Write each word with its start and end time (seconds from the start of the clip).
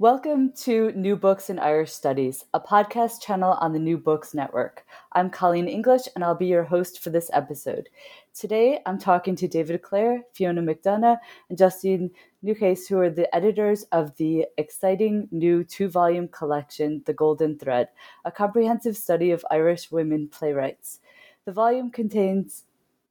Welcome 0.00 0.52
to 0.62 0.92
New 0.92 1.14
Books 1.14 1.50
in 1.50 1.58
Irish 1.58 1.92
Studies, 1.92 2.46
a 2.54 2.58
podcast 2.58 3.20
channel 3.20 3.58
on 3.60 3.74
the 3.74 3.78
New 3.78 3.98
Books 3.98 4.32
Network. 4.32 4.86
I'm 5.12 5.28
Colleen 5.28 5.68
English, 5.68 6.08
and 6.14 6.24
I'll 6.24 6.34
be 6.34 6.46
your 6.46 6.64
host 6.64 7.02
for 7.02 7.10
this 7.10 7.28
episode. 7.34 7.90
Today, 8.32 8.80
I'm 8.86 8.98
talking 8.98 9.36
to 9.36 9.46
David 9.46 9.82
Clare, 9.82 10.22
Fiona 10.32 10.62
McDonagh, 10.62 11.18
and 11.50 11.58
Justine 11.58 12.10
Nakase, 12.42 12.88
who 12.88 12.98
are 12.98 13.10
the 13.10 13.28
editors 13.36 13.82
of 13.92 14.16
the 14.16 14.46
exciting 14.56 15.28
new 15.32 15.64
two 15.64 15.90
volume 15.90 16.28
collection, 16.28 17.02
The 17.04 17.12
Golden 17.12 17.58
Thread, 17.58 17.88
a 18.24 18.32
comprehensive 18.32 18.96
study 18.96 19.32
of 19.32 19.44
Irish 19.50 19.90
women 19.90 20.28
playwrights. 20.28 21.00
The 21.44 21.52
volume 21.52 21.90
contains 21.90 22.64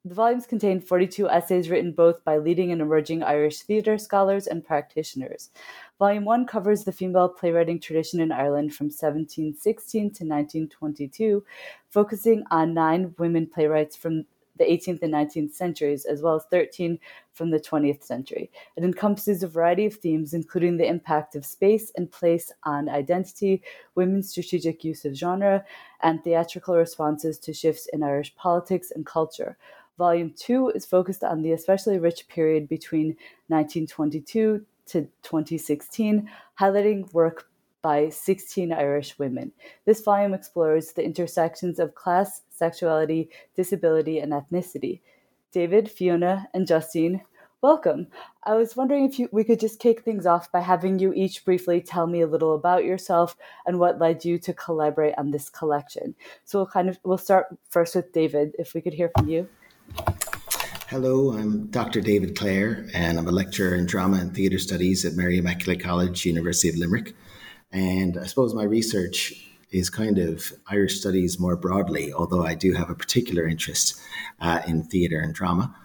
the 0.05 0.15
volumes 0.15 0.45
contain 0.45 0.79
42 0.79 1.29
essays 1.29 1.69
written 1.69 1.91
both 1.91 2.23
by 2.23 2.37
leading 2.37 2.71
and 2.71 2.81
emerging 2.81 3.21
Irish 3.21 3.61
theatre 3.63 3.97
scholars 3.97 4.47
and 4.47 4.63
practitioners. 4.63 5.49
Volume 5.99 6.23
1 6.23 6.45
covers 6.45 6.85
the 6.85 6.91
female 6.93 7.27
playwriting 7.27 7.81
tradition 7.81 8.21
in 8.21 8.31
Ireland 8.31 8.73
from 8.73 8.85
1716 8.85 10.01
to 10.01 10.05
1922, 10.23 11.43
focusing 11.89 12.43
on 12.49 12.73
nine 12.73 13.13
women 13.17 13.45
playwrights 13.45 13.97
from 13.97 14.25
the 14.59 14.65
18th 14.65 15.01
and 15.01 15.13
19th 15.13 15.53
centuries, 15.53 16.05
as 16.05 16.21
well 16.21 16.35
as 16.35 16.45
13 16.51 16.99
from 17.33 17.49
the 17.49 17.59
20th 17.59 18.03
century. 18.03 18.51
It 18.75 18.83
encompasses 18.83 19.41
a 19.41 19.47
variety 19.47 19.85
of 19.85 19.95
themes, 19.95 20.33
including 20.33 20.77
the 20.77 20.87
impact 20.87 21.35
of 21.35 21.45
space 21.45 21.91
and 21.95 22.11
place 22.11 22.51
on 22.63 22.89
identity, 22.89 23.63
women's 23.95 24.29
strategic 24.29 24.83
use 24.83 25.05
of 25.05 25.15
genre, 25.15 25.65
and 26.03 26.23
theatrical 26.23 26.75
responses 26.75 27.39
to 27.39 27.53
shifts 27.53 27.87
in 27.91 28.03
Irish 28.03 28.35
politics 28.35 28.91
and 28.91 29.05
culture. 29.05 29.57
Volume 29.99 30.33
2 30.33 30.69
is 30.69 30.85
focused 30.85 31.25
on 31.25 31.41
the 31.41 31.51
especially 31.51 31.99
rich 31.99 32.25
period 32.29 32.69
between 32.69 33.17
1922 33.47 34.65
to 34.85 35.01
2016, 35.23 36.29
highlighting 36.57 37.13
work 37.13 37.49
by 37.81 38.07
16 38.07 38.71
Irish 38.71 39.19
women. 39.19 39.51
This 39.83 40.01
volume 40.01 40.33
explores 40.33 40.93
the 40.93 41.03
intersections 41.03 41.79
of 41.79 41.95
class, 41.95 42.43
sexuality, 42.49 43.29
disability, 43.57 44.19
and 44.19 44.31
ethnicity. 44.31 45.01
David, 45.51 45.91
Fiona, 45.91 46.47
and 46.53 46.65
Justine, 46.65 47.19
welcome. 47.61 48.07
I 48.45 48.55
was 48.55 48.77
wondering 48.77 49.03
if 49.03 49.19
you, 49.19 49.27
we 49.33 49.43
could 49.43 49.59
just 49.59 49.81
kick 49.81 50.03
things 50.05 50.25
off 50.25 50.49
by 50.49 50.61
having 50.61 50.99
you 50.99 51.11
each 51.11 51.43
briefly 51.43 51.81
tell 51.81 52.07
me 52.07 52.21
a 52.21 52.27
little 52.27 52.55
about 52.55 52.85
yourself 52.85 53.35
and 53.65 53.79
what 53.79 53.99
led 53.99 54.23
you 54.23 54.39
to 54.39 54.53
collaborate 54.53 55.15
on 55.17 55.31
this 55.31 55.49
collection. 55.49 56.15
So 56.45 56.59
we'll 56.59 56.67
kind 56.67 56.87
of 56.87 56.97
we'll 57.03 57.17
start 57.17 57.47
first 57.69 57.95
with 57.95 58.13
David, 58.13 58.55
if 58.57 58.73
we 58.73 58.79
could 58.79 58.93
hear 58.93 59.11
from 59.17 59.27
you. 59.27 59.49
Hello, 60.89 61.33
I'm 61.33 61.67
Dr. 61.67 62.01
David 62.01 62.35
Clare, 62.35 62.87
and 62.93 63.19
I'm 63.19 63.27
a 63.27 63.31
lecturer 63.31 63.75
in 63.75 63.85
drama 63.85 64.17
and 64.17 64.33
theatre 64.33 64.57
studies 64.57 65.05
at 65.05 65.13
Mary 65.13 65.37
Immaculate 65.37 65.83
College, 65.83 66.25
University 66.25 66.69
of 66.69 66.77
Limerick. 66.77 67.15
And 67.71 68.17
I 68.17 68.25
suppose 68.25 68.55
my 68.55 68.63
research 68.63 69.47
is 69.71 69.89
kind 69.89 70.17
of 70.17 70.51
Irish 70.67 70.99
studies 70.99 71.39
more 71.39 71.55
broadly, 71.55 72.11
although 72.11 72.43
I 72.43 72.55
do 72.55 72.73
have 72.73 72.89
a 72.89 72.95
particular 72.95 73.47
interest 73.47 74.01
uh, 74.41 74.61
in 74.67 74.83
theatre 74.83 75.19
and 75.19 75.33
drama. 75.33 75.75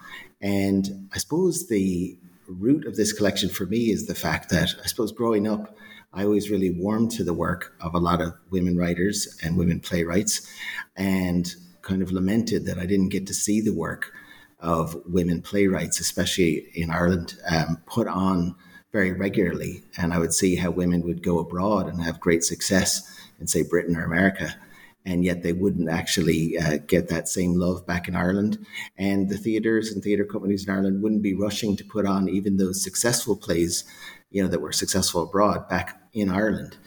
And 0.41 1.09
I 1.13 1.19
suppose 1.19 1.69
the 1.69 2.17
root 2.49 2.87
of 2.87 2.97
this 2.97 3.13
collection 3.13 3.49
for 3.49 3.67
me 3.67 3.91
is 3.91 4.07
the 4.07 4.15
fact 4.15 4.51
that 4.51 4.75
I 4.83 4.87
suppose 4.87 5.13
growing 5.13 5.47
up, 5.47 5.77
I 6.13 6.25
always 6.25 6.51
really 6.51 6.71
warmed 6.71 7.11
to 7.13 7.25
the 7.25 7.35
work 7.35 7.75
of 7.81 7.95
a 7.95 7.99
lot 7.99 8.21
of 8.21 8.35
women 8.51 8.77
writers 8.77 9.39
and 9.43 9.59
women 9.59 9.81
playwrights, 9.81 10.51
and 10.97 11.55
kind 11.85 12.03
of 12.03 12.11
lamented 12.11 12.65
that 12.67 12.79
I 12.79 12.87
didn't 12.87 13.11
get 13.11 13.27
to 13.29 13.35
see 13.35 13.61
the 13.61 13.75
work 13.75 14.13
of 14.59 14.97
women 15.07 15.43
playwrights, 15.43 16.01
especially 16.01 16.67
in 16.75 16.91
Ireland, 16.91 17.37
um, 17.49 17.83
put 17.87 18.09
on 18.09 18.57
very 18.93 19.13
regularly. 19.13 19.83
And 19.99 20.13
I 20.15 20.19
would 20.19 20.33
see 20.33 20.57
how 20.57 20.71
women 20.71 21.03
would 21.03 21.23
go 21.23 21.39
abroad 21.39 21.89
and 21.89 22.03
have 22.03 22.21
great 22.21 22.43
success 22.43 23.03
in, 23.39 23.47
say, 23.47 23.63
Britain 23.63 23.97
or 23.97 24.05
America. 24.05 24.55
And 25.05 25.23
yet 25.23 25.43
they 25.43 25.53
wouldn't 25.53 25.91
actually 25.91 26.57
uh, 26.57 26.79
get 26.87 27.09
that 27.09 27.29
same 27.29 27.59
love 27.59 27.87
back 27.87 28.09
in 28.09 28.17
Ireland. 28.17 28.65
And 28.97 29.29
the 29.29 29.37
theatres 29.37 29.93
and 29.93 30.03
theatre 30.03 30.25
companies 30.25 30.67
in 30.67 30.73
Ireland 30.73 31.03
wouldn't 31.03 31.23
be 31.23 31.35
rushing 31.35 31.77
to 31.77 31.85
put 31.85 32.07
on 32.07 32.31
even 32.31 32.57
those 32.57 32.83
successful 32.83 33.37
plays, 33.37 33.85
you 34.31 34.43
know, 34.43 34.49
that 34.49 34.63
were 34.63 34.73
successful 34.73 35.25
abroad 35.25 35.69
back 35.69 36.01
in 36.15 36.31
Ireland. 36.31 36.79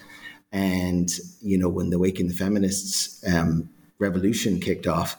And, 0.51 1.11
you 1.41 1.59
know, 1.59 1.69
when 1.69 1.91
the 1.91 1.99
Waking 1.99 2.29
the 2.29 2.33
Feminists 2.33 3.23
um, 3.31 3.69
revolution 3.99 4.59
kicked 4.59 4.87
off, 4.87 5.17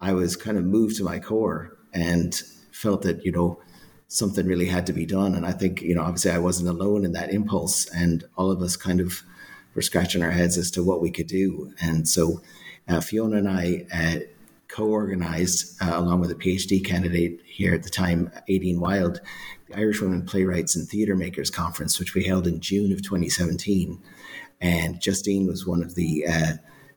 I 0.00 0.12
was 0.12 0.36
kind 0.36 0.58
of 0.58 0.64
moved 0.64 0.96
to 0.96 1.04
my 1.04 1.18
core 1.18 1.76
and 1.92 2.34
felt 2.72 3.02
that 3.02 3.24
you 3.24 3.32
know 3.32 3.60
something 4.08 4.46
really 4.46 4.66
had 4.66 4.86
to 4.86 4.92
be 4.92 5.06
done. 5.06 5.34
And 5.34 5.46
I 5.46 5.52
think 5.52 5.82
you 5.82 5.94
know 5.94 6.02
obviously 6.02 6.30
I 6.30 6.38
wasn't 6.38 6.68
alone 6.68 7.04
in 7.04 7.12
that 7.12 7.32
impulse, 7.32 7.86
and 7.90 8.24
all 8.36 8.50
of 8.50 8.60
us 8.62 8.76
kind 8.76 9.00
of 9.00 9.22
were 9.74 9.82
scratching 9.82 10.22
our 10.22 10.30
heads 10.30 10.56
as 10.56 10.70
to 10.72 10.84
what 10.84 11.00
we 11.00 11.10
could 11.10 11.26
do. 11.26 11.72
And 11.80 12.08
so 12.08 12.40
uh, 12.88 13.00
Fiona 13.00 13.36
and 13.36 13.48
I. 13.48 13.86
Uh, 13.92 14.20
co-organized 14.74 15.80
uh, 15.80 15.92
along 15.94 16.18
with 16.18 16.32
a 16.32 16.34
PhD 16.34 16.84
candidate 16.84 17.40
here 17.46 17.72
at 17.74 17.84
the 17.84 17.90
time, 17.90 18.32
Aideen 18.48 18.78
Wild, 18.78 19.20
the 19.68 19.78
Irish 19.78 20.00
Women 20.00 20.26
Playwrights 20.26 20.74
and 20.74 20.88
Theatre 20.88 21.14
Makers 21.14 21.48
Conference, 21.48 22.00
which 22.00 22.14
we 22.14 22.24
held 22.24 22.48
in 22.48 22.58
June 22.58 22.92
of 22.92 23.00
2017. 23.02 24.02
And 24.60 25.00
Justine 25.00 25.46
was 25.46 25.64
one 25.64 25.80
of 25.80 25.94
the 25.94 26.26
uh, 26.26 26.52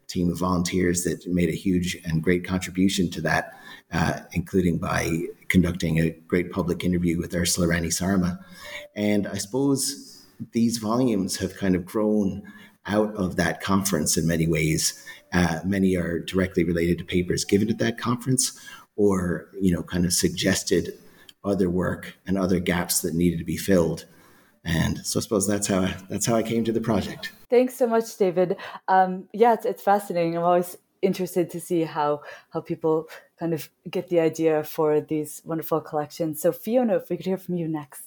team 0.08 0.30
of 0.32 0.40
volunteers 0.40 1.04
that 1.04 1.28
made 1.28 1.50
a 1.50 1.54
huge 1.54 1.98
and 2.06 2.24
great 2.24 2.46
contribution 2.46 3.10
to 3.12 3.22
that 3.22 3.58
uh, 3.92 4.20
including 4.34 4.78
by 4.78 5.24
conducting 5.48 6.00
a 6.00 6.10
great 6.28 6.52
public 6.52 6.84
interview 6.84 7.18
with 7.18 7.34
Ursula 7.34 7.68
Rani 7.68 7.90
Sarma. 7.90 8.40
And 8.96 9.28
I 9.28 9.36
suppose 9.36 10.26
these 10.52 10.78
volumes 10.78 11.38
have 11.38 11.56
kind 11.56 11.76
of 11.76 11.86
grown 11.86 12.44
out 12.86 13.14
of 13.16 13.36
that 13.38 13.62
conference 13.62 14.18
in 14.18 14.28
many 14.28 14.48
ways. 14.48 15.04
Uh, 15.34 15.60
many 15.66 15.96
are 15.96 16.20
directly 16.20 16.64
related 16.64 16.98
to 16.98 17.06
papers 17.06 17.44
given 17.46 17.70
at 17.70 17.80
that 17.80 17.98
conference, 17.98 18.60
or 18.96 19.50
you 19.60 19.74
know, 19.74 19.84
kind 19.84 20.06
of 20.06 20.14
suggested 20.14 20.98
other 21.44 21.70
work 21.70 22.16
and 22.26 22.38
other 22.38 22.60
gaps 22.60 23.02
that 23.02 23.14
needed 23.14 23.40
to 23.40 23.46
be 23.46 23.58
filled. 23.58 24.06
And 24.68 25.06
so 25.06 25.20
I 25.20 25.24
suppose 25.24 25.48
that's 25.48 25.68
how 25.68 25.82
I, 25.82 25.96
that's 26.10 26.26
how 26.26 26.36
I 26.36 26.44
came 26.44 26.64
to 26.66 26.74
the 26.74 26.82
project. 26.82 27.32
Thanks 27.50 27.76
so 27.76 27.88
much, 27.88 28.18
David. 28.18 28.58
Um, 28.88 29.30
yeah, 29.34 29.54
it's, 29.54 29.66
it's 29.66 29.82
fascinating. 29.82 30.36
I'm 30.36 30.44
always 30.44 30.78
interested 31.02 31.50
to 31.52 31.60
see 31.60 31.84
how 31.84 32.22
how 32.50 32.60
people 32.60 33.08
kind 33.40 33.54
of 33.54 33.70
get 33.90 34.10
the 34.10 34.20
idea 34.20 34.64
for 34.64 35.00
these 35.00 35.42
wonderful 35.46 35.80
collections. 35.80 36.42
So 36.42 36.52
Fiona, 36.52 36.98
if 36.98 37.10
we 37.10 37.18
could 37.18 37.26
hear 37.26 37.38
from 37.38 37.56
you 37.56 37.68
next. 37.68 38.02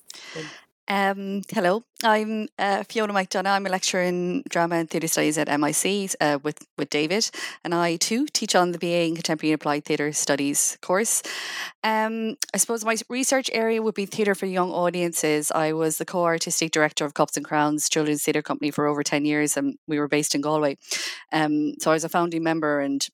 Um, 0.90 1.42
hello, 1.52 1.84
I'm 2.02 2.48
uh, 2.58 2.82
Fiona 2.82 3.12
McDonagh. 3.12 3.46
I'm 3.46 3.64
a 3.64 3.68
lecturer 3.68 4.02
in 4.02 4.42
drama 4.48 4.74
and 4.74 4.90
theatre 4.90 5.06
studies 5.06 5.38
at 5.38 5.46
MIC 5.46 6.16
uh, 6.20 6.40
with 6.42 6.66
with 6.76 6.90
David, 6.90 7.30
and 7.62 7.72
I 7.72 7.94
too 7.94 8.26
teach 8.26 8.56
on 8.56 8.72
the 8.72 8.78
BA 8.78 9.04
in 9.04 9.14
Contemporary 9.14 9.52
and 9.52 9.60
Applied 9.60 9.84
Theatre 9.84 10.12
Studies 10.12 10.78
course. 10.82 11.22
Um, 11.84 12.34
I 12.52 12.58
suppose 12.58 12.84
my 12.84 12.96
research 13.08 13.48
area 13.52 13.80
would 13.80 13.94
be 13.94 14.04
theatre 14.04 14.34
for 14.34 14.46
young 14.46 14.72
audiences. 14.72 15.52
I 15.52 15.74
was 15.74 15.98
the 15.98 16.04
co-artistic 16.04 16.72
director 16.72 17.04
of 17.04 17.14
Cups 17.14 17.36
and 17.36 17.46
Crowns 17.46 17.88
Children's 17.88 18.24
Theatre 18.24 18.42
Company 18.42 18.72
for 18.72 18.88
over 18.88 19.04
ten 19.04 19.24
years, 19.24 19.56
and 19.56 19.76
we 19.86 20.00
were 20.00 20.08
based 20.08 20.34
in 20.34 20.40
Galway. 20.40 20.76
Um, 21.30 21.74
so 21.78 21.92
I 21.92 21.94
was 21.94 22.02
a 22.02 22.08
founding 22.08 22.42
member 22.42 22.80
and 22.80 23.06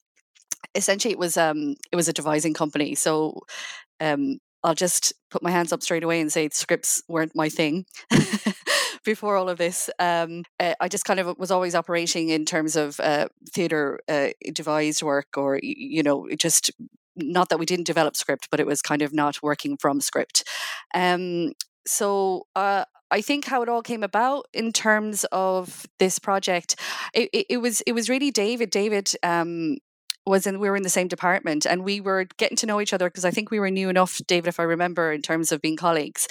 essentially 0.74 1.12
it 1.12 1.18
was 1.18 1.36
um 1.36 1.74
it 1.92 1.96
was 1.96 2.08
a 2.08 2.12
devising 2.12 2.52
company 2.52 2.94
so 2.94 3.40
um 4.00 4.38
I'll 4.64 4.74
just 4.74 5.12
put 5.30 5.42
my 5.42 5.50
hands 5.50 5.72
up 5.72 5.82
straight 5.82 6.02
away 6.02 6.20
and 6.20 6.32
say 6.32 6.48
scripts 6.52 7.02
weren't 7.08 7.36
my 7.36 7.48
thing 7.48 7.86
before 9.04 9.36
all 9.36 9.48
of 9.48 9.58
this. 9.58 9.88
Um, 9.98 10.44
uh, 10.58 10.74
I 10.80 10.88
just 10.88 11.04
kind 11.04 11.20
of 11.20 11.38
was 11.38 11.50
always 11.50 11.74
operating 11.74 12.30
in 12.30 12.44
terms 12.44 12.76
of 12.76 12.98
uh, 13.00 13.28
theatre 13.52 14.00
uh, 14.08 14.28
devised 14.52 15.02
work, 15.02 15.36
or 15.36 15.58
you 15.62 16.02
know, 16.02 16.28
just 16.38 16.70
not 17.16 17.48
that 17.48 17.58
we 17.58 17.66
didn't 17.66 17.86
develop 17.86 18.16
script, 18.16 18.48
but 18.50 18.60
it 18.60 18.66
was 18.66 18.82
kind 18.82 19.02
of 19.02 19.12
not 19.12 19.42
working 19.42 19.76
from 19.76 20.00
script. 20.00 20.44
Um, 20.94 21.52
so 21.86 22.46
uh, 22.54 22.84
I 23.10 23.20
think 23.20 23.44
how 23.44 23.62
it 23.62 23.68
all 23.68 23.82
came 23.82 24.02
about 24.02 24.46
in 24.52 24.72
terms 24.72 25.24
of 25.32 25.86
this 25.98 26.18
project, 26.18 26.76
it, 27.14 27.30
it, 27.32 27.46
it 27.50 27.56
was 27.58 27.80
it 27.82 27.92
was 27.92 28.08
really 28.08 28.30
David. 28.30 28.70
David 28.70 29.12
um, 29.22 29.78
was 30.26 30.46
in 30.46 30.58
we 30.58 30.68
were 30.68 30.76
in 30.76 30.82
the 30.82 30.88
same 30.88 31.08
department 31.08 31.66
and 31.66 31.84
we 31.84 32.00
were 32.00 32.26
getting 32.36 32.56
to 32.58 32.66
know 32.66 32.80
each 32.80 32.92
other 32.92 33.08
because 33.08 33.24
I 33.24 33.30
think 33.30 33.50
we 33.50 33.60
were 33.60 33.70
new 33.70 33.88
enough, 33.88 34.20
David, 34.26 34.48
if 34.48 34.60
I 34.60 34.64
remember, 34.64 35.12
in 35.12 35.22
terms 35.22 35.52
of 35.52 35.60
being 35.60 35.76
colleagues. 35.76 36.26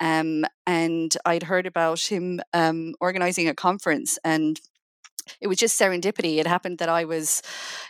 Um, 0.00 0.44
and 0.66 1.16
I'd 1.24 1.44
heard 1.44 1.66
about 1.66 2.00
him 2.00 2.40
um, 2.52 2.94
organizing 3.00 3.48
a 3.48 3.54
conference 3.54 4.18
and 4.24 4.60
it 5.40 5.46
was 5.48 5.58
just 5.58 5.80
serendipity. 5.80 6.38
It 6.38 6.46
happened 6.46 6.78
that 6.78 6.88
I 6.88 7.04
was, 7.04 7.42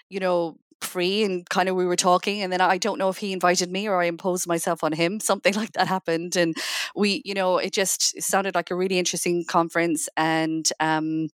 you 0.08 0.20
know, 0.20 0.56
free 0.82 1.24
and 1.24 1.48
kind 1.48 1.68
of 1.68 1.76
we 1.76 1.86
were 1.86 1.96
talking 1.96 2.42
and 2.42 2.52
then 2.52 2.60
I 2.60 2.76
don't 2.76 2.98
know 2.98 3.08
if 3.08 3.16
he 3.16 3.32
invited 3.32 3.70
me 3.70 3.88
or 3.88 4.00
I 4.00 4.04
imposed 4.04 4.46
myself 4.46 4.84
on 4.84 4.92
him 4.92 5.20
something 5.20 5.54
like 5.54 5.72
that 5.72 5.88
happened 5.88 6.36
and 6.36 6.54
we 6.94 7.22
you 7.24 7.32
know 7.32 7.56
it 7.56 7.72
just 7.72 8.20
sounded 8.22 8.54
like 8.54 8.70
a 8.70 8.74
really 8.74 8.98
interesting 8.98 9.44
conference 9.48 10.06
and 10.18 10.68
um 10.78 11.28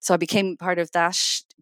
so 0.00 0.12
I 0.12 0.18
became 0.18 0.58
part 0.58 0.78
of 0.78 0.92
that 0.92 1.18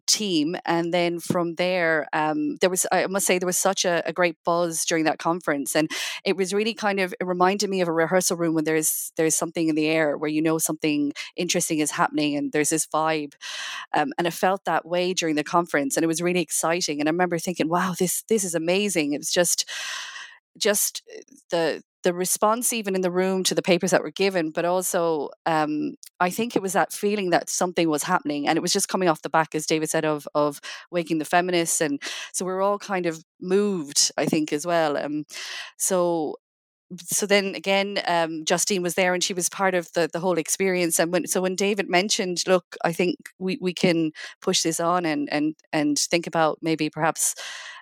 team 0.07 0.55
and 0.65 0.93
then 0.93 1.19
from 1.19 1.55
there 1.55 2.07
um, 2.13 2.55
there 2.57 2.69
was 2.69 2.85
i 2.91 3.07
must 3.07 3.25
say 3.25 3.39
there 3.39 3.45
was 3.45 3.57
such 3.57 3.85
a, 3.85 4.03
a, 4.05 4.13
great 4.13 4.35
buzz 4.43 4.85
during 4.85 5.05
that 5.05 5.17
conference 5.17 5.75
and 5.75 5.89
it 6.25 6.35
was 6.35 6.53
really 6.53 6.73
kind 6.73 6.99
of 6.99 7.13
it 7.19 7.25
reminded 7.25 7.69
me 7.69 7.81
of 7.81 7.87
a 7.87 7.91
rehearsal 7.91 8.37
room 8.37 8.53
when 8.53 8.65
there's 8.65 9.11
there's 9.15 9.35
something 9.35 9.69
in 9.69 9.75
the 9.75 9.87
air 9.87 10.17
where 10.17 10.29
you 10.29 10.41
know 10.41 10.57
something 10.57 11.13
interesting 11.35 11.79
is 11.79 11.91
happening 11.91 12.35
and 12.35 12.51
there's 12.51 12.69
this 12.69 12.85
vibe 12.87 13.33
um, 13.93 14.11
and 14.17 14.27
it 14.27 14.33
felt 14.33 14.65
that 14.65 14.85
way 14.85 15.13
during 15.13 15.35
the 15.35 15.43
conference 15.43 15.95
and 15.95 16.03
it 16.03 16.07
was 16.07 16.21
really 16.21 16.41
exciting 16.41 16.99
and 16.99 17.07
i 17.07 17.11
remember 17.11 17.39
thinking 17.39 17.69
wow 17.69 17.93
this 17.97 18.23
this 18.27 18.43
is 18.43 18.55
amazing. 18.55 19.13
It 19.13 19.19
was 19.19 19.31
just 19.31 19.69
just 20.57 21.01
uh, 21.15 21.21
the 21.49 21.83
the 22.03 22.13
response 22.13 22.73
even 22.73 22.95
in 22.95 23.01
the 23.01 23.11
room 23.11 23.43
to 23.43 23.55
the 23.55 23.61
papers 23.61 23.91
that 23.91 24.03
were 24.03 24.11
given 24.11 24.51
but 24.51 24.65
also 24.65 25.29
um, 25.45 25.95
i 26.19 26.29
think 26.29 26.55
it 26.55 26.61
was 26.61 26.73
that 26.73 26.93
feeling 26.93 27.29
that 27.29 27.49
something 27.49 27.89
was 27.89 28.03
happening 28.03 28.47
and 28.47 28.57
it 28.57 28.61
was 28.61 28.73
just 28.73 28.89
coming 28.89 29.09
off 29.09 29.21
the 29.21 29.29
back 29.29 29.55
as 29.55 29.65
david 29.65 29.89
said 29.89 30.05
of 30.05 30.27
of 30.35 30.59
waking 30.91 31.17
the 31.17 31.25
feminists 31.25 31.81
and 31.81 32.01
so 32.33 32.45
we 32.45 32.51
are 32.51 32.61
all 32.61 32.79
kind 32.79 33.05
of 33.05 33.23
moved 33.41 34.11
i 34.17 34.25
think 34.25 34.53
as 34.53 34.65
well 34.65 34.97
um, 34.97 35.25
so 35.77 36.35
so 37.01 37.25
then 37.25 37.55
again, 37.55 37.99
um, 38.07 38.45
Justine 38.45 38.83
was 38.83 38.95
there 38.95 39.13
and 39.13 39.23
she 39.23 39.33
was 39.33 39.49
part 39.49 39.73
of 39.73 39.91
the, 39.93 40.09
the 40.11 40.19
whole 40.19 40.37
experience. 40.37 40.99
And 40.99 41.11
when, 41.11 41.27
so 41.27 41.41
when 41.41 41.55
David 41.55 41.89
mentioned, 41.89 42.43
look, 42.47 42.75
I 42.83 42.93
think 42.93 43.17
we, 43.39 43.57
we 43.61 43.73
can 43.73 44.11
push 44.41 44.61
this 44.61 44.79
on 44.79 45.05
and, 45.05 45.27
and, 45.31 45.55
and 45.71 45.97
think 45.97 46.27
about 46.27 46.59
maybe 46.61 46.89
perhaps 46.89 47.35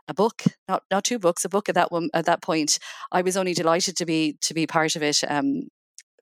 a 0.08 0.14
book, 0.14 0.44
not 0.68 0.84
not 0.92 1.04
two 1.04 1.20
books, 1.20 1.46
a 1.46 1.50
book 1.50 1.70
at 1.70 1.76
that 1.76 1.92
one 1.92 2.10
at 2.14 2.26
that 2.26 2.42
point. 2.42 2.80
I 3.12 3.22
was 3.22 3.38
only 3.38 3.54
delighted 3.54 3.98
to 3.98 4.06
be 4.06 4.38
to 4.42 4.54
be 4.54 4.68
part 4.68 4.96
of 4.96 5.04
it. 5.04 5.22
Um, 5.28 5.70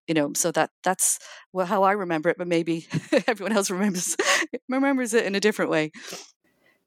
you 0.08 0.16
know, 0.16 0.32
so 0.34 0.52
that 0.52 0.72
that's 0.84 1.20
well, 1.54 1.66
how 1.66 1.84
I 1.84 1.92
remember 1.92 2.30
it, 2.30 2.38
but 2.38 2.48
maybe 2.48 2.88
everyone 3.28 3.56
else 3.56 3.70
remembers 3.70 4.18
remembers 4.70 5.14
it 5.14 5.26
in 5.26 5.36
a 5.36 5.40
different 5.40 5.72
way. 5.72 5.92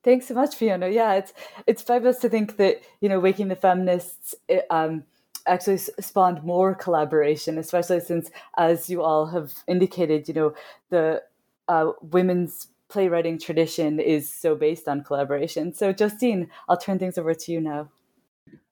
Thanks 0.02 0.26
so 0.26 0.34
much, 0.34 0.56
Fiona. 0.56 0.88
Yeah, 0.88 1.14
it's 1.14 1.32
it's 1.66 1.82
fabulous 1.82 2.18
to 2.18 2.28
think 2.28 2.56
that 2.56 2.82
you 3.00 3.08
know, 3.08 3.20
waking 3.20 3.48
the 3.48 3.56
feminists. 3.56 4.34
It, 4.48 4.66
um, 4.70 5.04
actually 5.46 5.78
spawned 5.78 6.42
more 6.44 6.74
collaboration, 6.74 7.58
especially 7.58 8.00
since, 8.00 8.30
as 8.56 8.88
you 8.88 9.02
all 9.02 9.26
have 9.26 9.52
indicated, 9.66 10.28
you 10.28 10.34
know, 10.34 10.54
the 10.90 11.22
uh, 11.68 11.92
women's 12.00 12.68
playwriting 12.92 13.38
tradition 13.38 13.98
is 13.98 14.32
so 14.32 14.54
based 14.54 14.86
on 14.86 15.02
collaboration. 15.02 15.72
So, 15.72 15.92
Justine, 15.92 16.48
I'll 16.68 16.76
turn 16.76 16.98
things 16.98 17.16
over 17.16 17.32
to 17.32 17.52
you 17.52 17.60
now. 17.60 17.88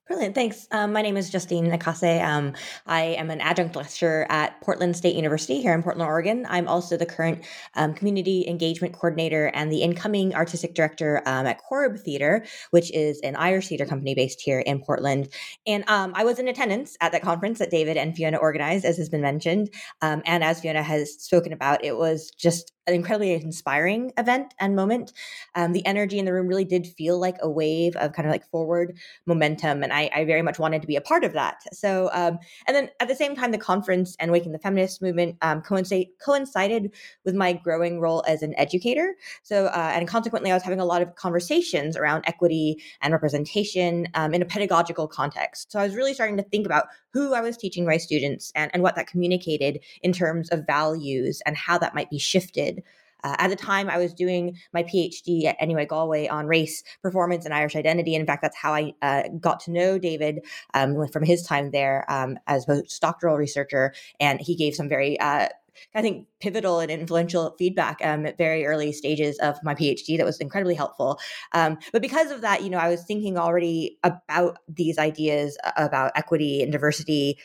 Brilliant. 0.07 0.35
Thanks. 0.35 0.67
Um, 0.71 0.91
my 0.91 1.01
name 1.01 1.15
is 1.15 1.29
Justine 1.29 1.67
Nakase. 1.67 2.21
Um, 2.21 2.53
I 2.85 3.01
am 3.01 3.29
an 3.29 3.39
adjunct 3.39 3.77
lecturer 3.77 4.27
at 4.29 4.59
Portland 4.59 4.97
State 4.97 5.15
University 5.15 5.61
here 5.61 5.73
in 5.73 5.81
Portland, 5.81 6.05
Oregon. 6.05 6.45
I'm 6.49 6.67
also 6.67 6.97
the 6.97 7.05
current 7.05 7.45
um, 7.75 7.93
community 7.93 8.45
engagement 8.45 8.93
coordinator 8.93 9.47
and 9.53 9.71
the 9.71 9.81
incoming 9.81 10.35
artistic 10.35 10.75
director 10.75 11.23
um, 11.25 11.45
at 11.45 11.61
Corrib 11.61 11.97
Theater, 11.97 12.45
which 12.71 12.91
is 12.91 13.21
an 13.21 13.37
Irish 13.37 13.69
theater 13.69 13.85
company 13.85 14.13
based 14.13 14.41
here 14.41 14.59
in 14.59 14.81
Portland. 14.81 15.29
And 15.65 15.89
um, 15.89 16.11
I 16.13 16.25
was 16.25 16.39
in 16.39 16.49
attendance 16.49 16.97
at 16.99 17.13
that 17.13 17.21
conference 17.21 17.59
that 17.59 17.71
David 17.71 17.95
and 17.95 18.13
Fiona 18.13 18.35
organized, 18.35 18.83
as 18.83 18.97
has 18.97 19.07
been 19.07 19.21
mentioned. 19.21 19.69
Um, 20.01 20.23
and 20.25 20.43
as 20.43 20.59
Fiona 20.59 20.83
has 20.83 21.13
spoken 21.23 21.53
about, 21.53 21.85
it 21.85 21.95
was 21.95 22.31
just 22.31 22.73
an 22.87 22.93
incredibly 22.93 23.33
inspiring 23.33 24.11
event 24.17 24.53
and 24.59 24.75
moment. 24.75 25.13
Um, 25.55 25.73
the 25.73 25.85
energy 25.85 26.17
in 26.19 26.25
the 26.25 26.33
room 26.33 26.47
really 26.47 26.65
did 26.65 26.87
feel 26.87 27.19
like 27.19 27.37
a 27.41 27.49
wave 27.49 27.95
of 27.95 28.13
kind 28.13 28.27
of 28.27 28.31
like 28.31 28.47
forward 28.49 28.97
momentum, 29.25 29.83
and 29.83 29.93
I, 29.93 30.09
I 30.13 30.25
very 30.25 30.41
much 30.41 30.59
wanted 30.59 30.81
to 30.81 30.87
be 30.87 30.95
a 30.95 31.01
part 31.01 31.23
of 31.23 31.33
that. 31.33 31.61
So, 31.73 32.09
um, 32.13 32.39
and 32.67 32.75
then 32.75 32.89
at 32.99 33.07
the 33.07 33.15
same 33.15 33.35
time, 33.35 33.51
the 33.51 33.57
conference 33.57 34.15
and 34.19 34.31
Waking 34.31 34.51
the 34.51 34.59
Feminist 34.59 35.01
movement 35.01 35.37
um, 35.41 35.61
coincided 35.61 36.07
coincided 36.23 36.93
with 37.25 37.35
my 37.35 37.53
growing 37.53 37.99
role 37.99 38.23
as 38.27 38.41
an 38.41 38.53
educator. 38.57 39.15
So, 39.43 39.67
uh, 39.67 39.91
and 39.93 40.07
consequently, 40.07 40.51
I 40.51 40.53
was 40.53 40.63
having 40.63 40.79
a 40.79 40.85
lot 40.85 41.01
of 41.01 41.15
conversations 41.15 41.95
around 41.95 42.23
equity 42.25 42.81
and 43.01 43.13
representation 43.13 44.07
um, 44.15 44.33
in 44.33 44.41
a 44.41 44.45
pedagogical 44.45 45.07
context. 45.07 45.71
So, 45.71 45.79
I 45.79 45.83
was 45.83 45.95
really 45.95 46.13
starting 46.13 46.37
to 46.37 46.43
think 46.43 46.65
about 46.65 46.85
who 47.13 47.33
I 47.33 47.41
was 47.41 47.57
teaching 47.57 47.85
my 47.85 47.97
students 47.97 48.51
and, 48.55 48.71
and 48.73 48.81
what 48.81 48.95
that 48.95 49.07
communicated 49.07 49.79
in 50.01 50.13
terms 50.13 50.49
of 50.49 50.65
values 50.65 51.41
and 51.45 51.57
how 51.57 51.77
that 51.77 51.93
might 51.93 52.09
be 52.09 52.19
shifted. 52.19 52.80
Uh, 53.23 53.35
at 53.37 53.49
the 53.49 53.55
time, 53.55 53.89
I 53.89 53.97
was 53.97 54.13
doing 54.13 54.57
my 54.73 54.83
PhD 54.83 55.45
at 55.45 55.57
NUI 55.65 55.85
Galway 55.85 56.27
on 56.27 56.47
race, 56.47 56.83
performance, 57.01 57.45
and 57.45 57.53
Irish 57.53 57.75
identity. 57.75 58.15
In 58.15 58.25
fact, 58.25 58.41
that's 58.41 58.57
how 58.57 58.73
I 58.73 58.93
uh, 59.01 59.23
got 59.39 59.59
to 59.61 59.71
know 59.71 59.97
David 59.97 60.45
um, 60.73 61.07
from 61.07 61.23
his 61.23 61.43
time 61.43 61.71
there 61.71 62.05
um, 62.09 62.37
as 62.47 62.67
a 62.67 62.71
postdoctoral 62.71 63.37
researcher. 63.37 63.93
And 64.19 64.39
he 64.41 64.55
gave 64.55 64.75
some 64.75 64.89
very 64.89 65.19
uh, 65.19 65.47
I 65.95 66.01
think 66.01 66.27
pivotal 66.39 66.79
and 66.79 66.91
influential 66.91 67.55
feedback 67.57 67.99
um, 68.03 68.25
at 68.25 68.37
very 68.37 68.65
early 68.65 68.91
stages 68.91 69.37
of 69.39 69.57
my 69.63 69.73
PhD 69.73 70.17
that 70.17 70.25
was 70.25 70.39
incredibly 70.39 70.75
helpful. 70.75 71.19
Um, 71.53 71.77
but 71.91 72.01
because 72.01 72.31
of 72.31 72.41
that, 72.41 72.63
you 72.63 72.69
know, 72.69 72.77
I 72.77 72.89
was 72.89 73.03
thinking 73.03 73.37
already 73.37 73.97
about 74.03 74.59
these 74.67 74.97
ideas 74.97 75.57
about 75.77 76.11
equity 76.15 76.61
and 76.61 76.71
diversity 76.71 77.37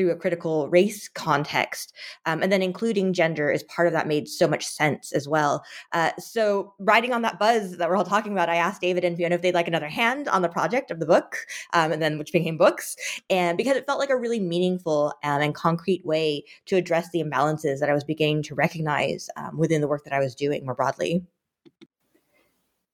through 0.00 0.10
a 0.10 0.16
critical 0.16 0.66
race 0.70 1.08
context. 1.08 1.94
Um, 2.24 2.42
and 2.42 2.50
then 2.50 2.62
including 2.62 3.12
gender 3.12 3.52
as 3.52 3.62
part 3.64 3.86
of 3.86 3.92
that 3.92 4.08
made 4.08 4.28
so 4.28 4.48
much 4.48 4.66
sense 4.66 5.12
as 5.12 5.28
well. 5.28 5.62
Uh, 5.92 6.12
so, 6.18 6.72
riding 6.78 7.12
on 7.12 7.20
that 7.22 7.38
buzz 7.38 7.76
that 7.76 7.88
we're 7.90 7.96
all 7.96 8.04
talking 8.04 8.32
about, 8.32 8.48
I 8.48 8.56
asked 8.56 8.80
David 8.80 9.04
and 9.04 9.14
Fiona 9.16 9.34
if 9.34 9.42
they'd 9.42 9.54
like 9.54 9.68
another 9.68 9.88
hand 9.88 10.26
on 10.28 10.40
the 10.40 10.48
project 10.48 10.90
of 10.90 11.00
the 11.00 11.06
book, 11.06 11.36
um, 11.74 11.92
and 11.92 12.00
then 12.00 12.18
which 12.18 12.32
became 12.32 12.56
books. 12.56 12.96
And 13.28 13.58
because 13.58 13.76
it 13.76 13.84
felt 13.84 13.98
like 13.98 14.10
a 14.10 14.16
really 14.16 14.40
meaningful 14.40 15.12
um, 15.22 15.42
and 15.42 15.54
concrete 15.54 16.04
way 16.06 16.44
to 16.66 16.76
address 16.76 17.10
the 17.10 17.22
imbalances 17.22 17.80
that 17.80 17.90
I 17.90 17.94
was 17.94 18.04
beginning 18.04 18.42
to 18.44 18.54
recognize 18.54 19.28
um, 19.36 19.58
within 19.58 19.82
the 19.82 19.88
work 19.88 20.04
that 20.04 20.14
I 20.14 20.20
was 20.20 20.34
doing 20.34 20.64
more 20.64 20.74
broadly. 20.74 21.22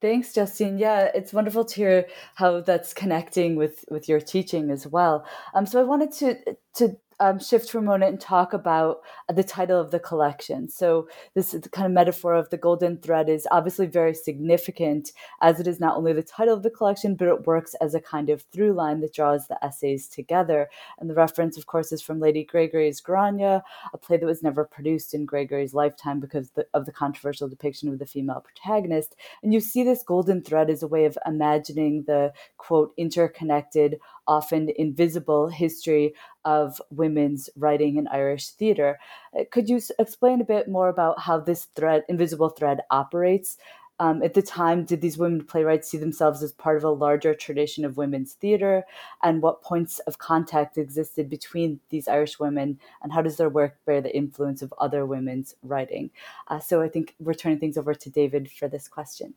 Thanks, 0.06 0.32
Justine. 0.32 0.78
Yeah, 0.78 1.10
it's 1.16 1.32
wonderful 1.32 1.64
to 1.64 1.74
hear 1.74 2.06
how 2.36 2.60
that's 2.60 2.94
connecting 2.94 3.56
with 3.56 3.84
with 3.90 4.08
your 4.08 4.20
teaching 4.20 4.70
as 4.70 4.86
well. 4.86 5.26
Um, 5.52 5.66
so 5.66 5.80
I 5.80 5.82
wanted 5.82 6.12
to 6.12 6.36
to 6.74 6.96
um, 7.20 7.38
shift 7.38 7.70
for 7.70 7.78
a 7.78 7.82
moment 7.82 8.10
and 8.10 8.20
talk 8.20 8.52
about 8.52 9.00
the 9.32 9.44
title 9.44 9.80
of 9.80 9.90
the 9.90 9.98
collection. 9.98 10.68
So, 10.68 11.08
this 11.34 11.56
kind 11.72 11.86
of 11.86 11.92
metaphor 11.92 12.34
of 12.34 12.50
the 12.50 12.56
golden 12.56 12.98
thread 12.98 13.28
is 13.28 13.48
obviously 13.50 13.86
very 13.86 14.14
significant, 14.14 15.12
as 15.40 15.60
it 15.60 15.66
is 15.66 15.80
not 15.80 15.96
only 15.96 16.12
the 16.12 16.22
title 16.22 16.54
of 16.54 16.62
the 16.62 16.70
collection, 16.70 17.14
but 17.14 17.28
it 17.28 17.46
works 17.46 17.74
as 17.80 17.94
a 17.94 18.00
kind 18.00 18.28
of 18.30 18.42
through 18.52 18.72
line 18.72 19.00
that 19.00 19.14
draws 19.14 19.48
the 19.48 19.62
essays 19.64 20.08
together. 20.08 20.68
And 20.98 21.08
the 21.08 21.14
reference, 21.14 21.56
of 21.56 21.66
course, 21.66 21.92
is 21.92 22.02
from 22.02 22.20
Lady 22.20 22.44
Gregory's 22.44 23.00
Grania, 23.00 23.62
a 23.92 23.98
play 23.98 24.16
that 24.16 24.26
was 24.26 24.42
never 24.42 24.64
produced 24.64 25.14
in 25.14 25.24
Gregory's 25.24 25.74
lifetime 25.74 26.20
because 26.20 26.50
of 26.74 26.86
the 26.86 26.92
controversial 26.92 27.48
depiction 27.48 27.88
of 27.88 27.98
the 27.98 28.06
female 28.06 28.40
protagonist. 28.40 29.16
And 29.42 29.54
you 29.54 29.60
see 29.60 29.82
this 29.82 30.02
golden 30.02 30.42
thread 30.42 30.70
as 30.70 30.82
a 30.82 30.88
way 30.88 31.04
of 31.06 31.18
imagining 31.26 32.04
the 32.04 32.32
quote 32.58 32.92
interconnected 32.96 33.98
often 34.26 34.70
invisible 34.76 35.48
history 35.48 36.14
of 36.44 36.80
women's 36.90 37.50
writing 37.56 37.96
in 37.96 38.08
Irish 38.08 38.50
theatre. 38.50 38.98
Uh, 39.38 39.44
could 39.50 39.68
you 39.68 39.80
explain 39.98 40.40
a 40.40 40.44
bit 40.44 40.68
more 40.68 40.88
about 40.88 41.20
how 41.20 41.38
this 41.38 41.66
thread, 41.76 42.04
invisible 42.08 42.50
thread, 42.50 42.80
operates? 42.90 43.58
Um, 43.98 44.22
at 44.22 44.34
the 44.34 44.42
time, 44.42 44.84
did 44.84 45.00
these 45.00 45.16
women 45.16 45.44
playwrights 45.44 45.88
see 45.88 45.96
themselves 45.96 46.42
as 46.42 46.52
part 46.52 46.76
of 46.76 46.84
a 46.84 46.90
larger 46.90 47.34
tradition 47.34 47.84
of 47.84 47.96
women's 47.96 48.34
theatre? 48.34 48.84
And 49.22 49.40
what 49.40 49.62
points 49.62 50.00
of 50.00 50.18
contact 50.18 50.76
existed 50.76 51.30
between 51.30 51.80
these 51.88 52.06
Irish 52.06 52.38
women? 52.38 52.78
And 53.02 53.12
how 53.12 53.22
does 53.22 53.38
their 53.38 53.48
work 53.48 53.78
bear 53.86 54.02
the 54.02 54.14
influence 54.14 54.60
of 54.60 54.74
other 54.78 55.06
women's 55.06 55.54
writing? 55.62 56.10
Uh, 56.48 56.60
so 56.60 56.82
I 56.82 56.88
think 56.88 57.14
we're 57.18 57.34
turning 57.34 57.58
things 57.58 57.78
over 57.78 57.94
to 57.94 58.10
David 58.10 58.50
for 58.50 58.68
this 58.68 58.86
question. 58.86 59.34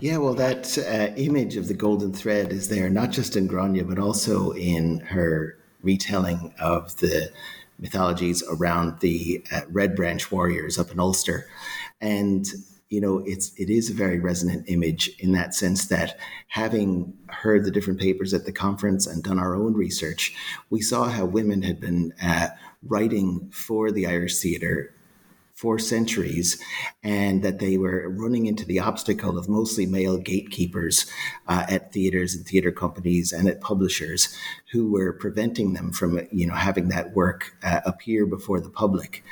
Yeah, 0.00 0.16
well, 0.16 0.32
that 0.34 0.78
uh, 0.78 1.14
image 1.16 1.56
of 1.56 1.68
the 1.68 1.74
golden 1.74 2.14
thread 2.14 2.52
is 2.52 2.68
there 2.70 2.88
not 2.88 3.10
just 3.10 3.36
in 3.36 3.46
Grania, 3.46 3.84
but 3.84 3.98
also 3.98 4.52
in 4.52 5.00
her 5.00 5.58
retelling 5.82 6.54
of 6.58 6.96
the 7.00 7.30
mythologies 7.78 8.42
around 8.50 9.00
the 9.00 9.44
uh, 9.52 9.60
Red 9.68 9.94
Branch 9.94 10.32
warriors 10.32 10.78
up 10.78 10.90
in 10.90 10.98
Ulster. 10.98 11.46
And 12.00 12.46
you 12.88 13.00
know, 13.00 13.22
it's 13.26 13.52
it 13.58 13.68
is 13.68 13.90
a 13.90 13.94
very 13.94 14.18
resonant 14.18 14.70
image 14.70 15.10
in 15.18 15.32
that 15.32 15.54
sense 15.54 15.86
that 15.88 16.18
having 16.48 17.12
heard 17.28 17.66
the 17.66 17.70
different 17.70 18.00
papers 18.00 18.32
at 18.32 18.46
the 18.46 18.52
conference 18.52 19.06
and 19.06 19.22
done 19.22 19.38
our 19.38 19.54
own 19.54 19.74
research, 19.74 20.34
we 20.70 20.80
saw 20.80 21.10
how 21.10 21.26
women 21.26 21.60
had 21.60 21.78
been 21.78 22.14
uh, 22.22 22.48
writing 22.82 23.50
for 23.52 23.92
the 23.92 24.06
Irish 24.06 24.38
theatre 24.38 24.94
for 25.60 25.78
centuries, 25.78 26.58
and 27.02 27.42
that 27.42 27.58
they 27.58 27.76
were 27.76 28.08
running 28.08 28.46
into 28.46 28.64
the 28.64 28.80
obstacle 28.80 29.36
of 29.36 29.46
mostly 29.46 29.84
male 29.84 30.16
gatekeepers 30.16 31.04
uh, 31.48 31.66
at 31.68 31.92
theaters 31.92 32.34
and 32.34 32.46
theater 32.46 32.72
companies 32.72 33.30
and 33.30 33.46
at 33.46 33.60
publishers 33.60 34.34
who 34.72 34.90
were 34.90 35.12
preventing 35.12 35.74
them 35.74 35.92
from, 35.92 36.18
you 36.32 36.46
know, 36.46 36.54
having 36.54 36.88
that 36.88 37.14
work 37.14 37.54
uh, 37.62 37.82
appear 37.84 38.24
before 38.24 38.58
the 38.58 38.70
public. 38.70 39.22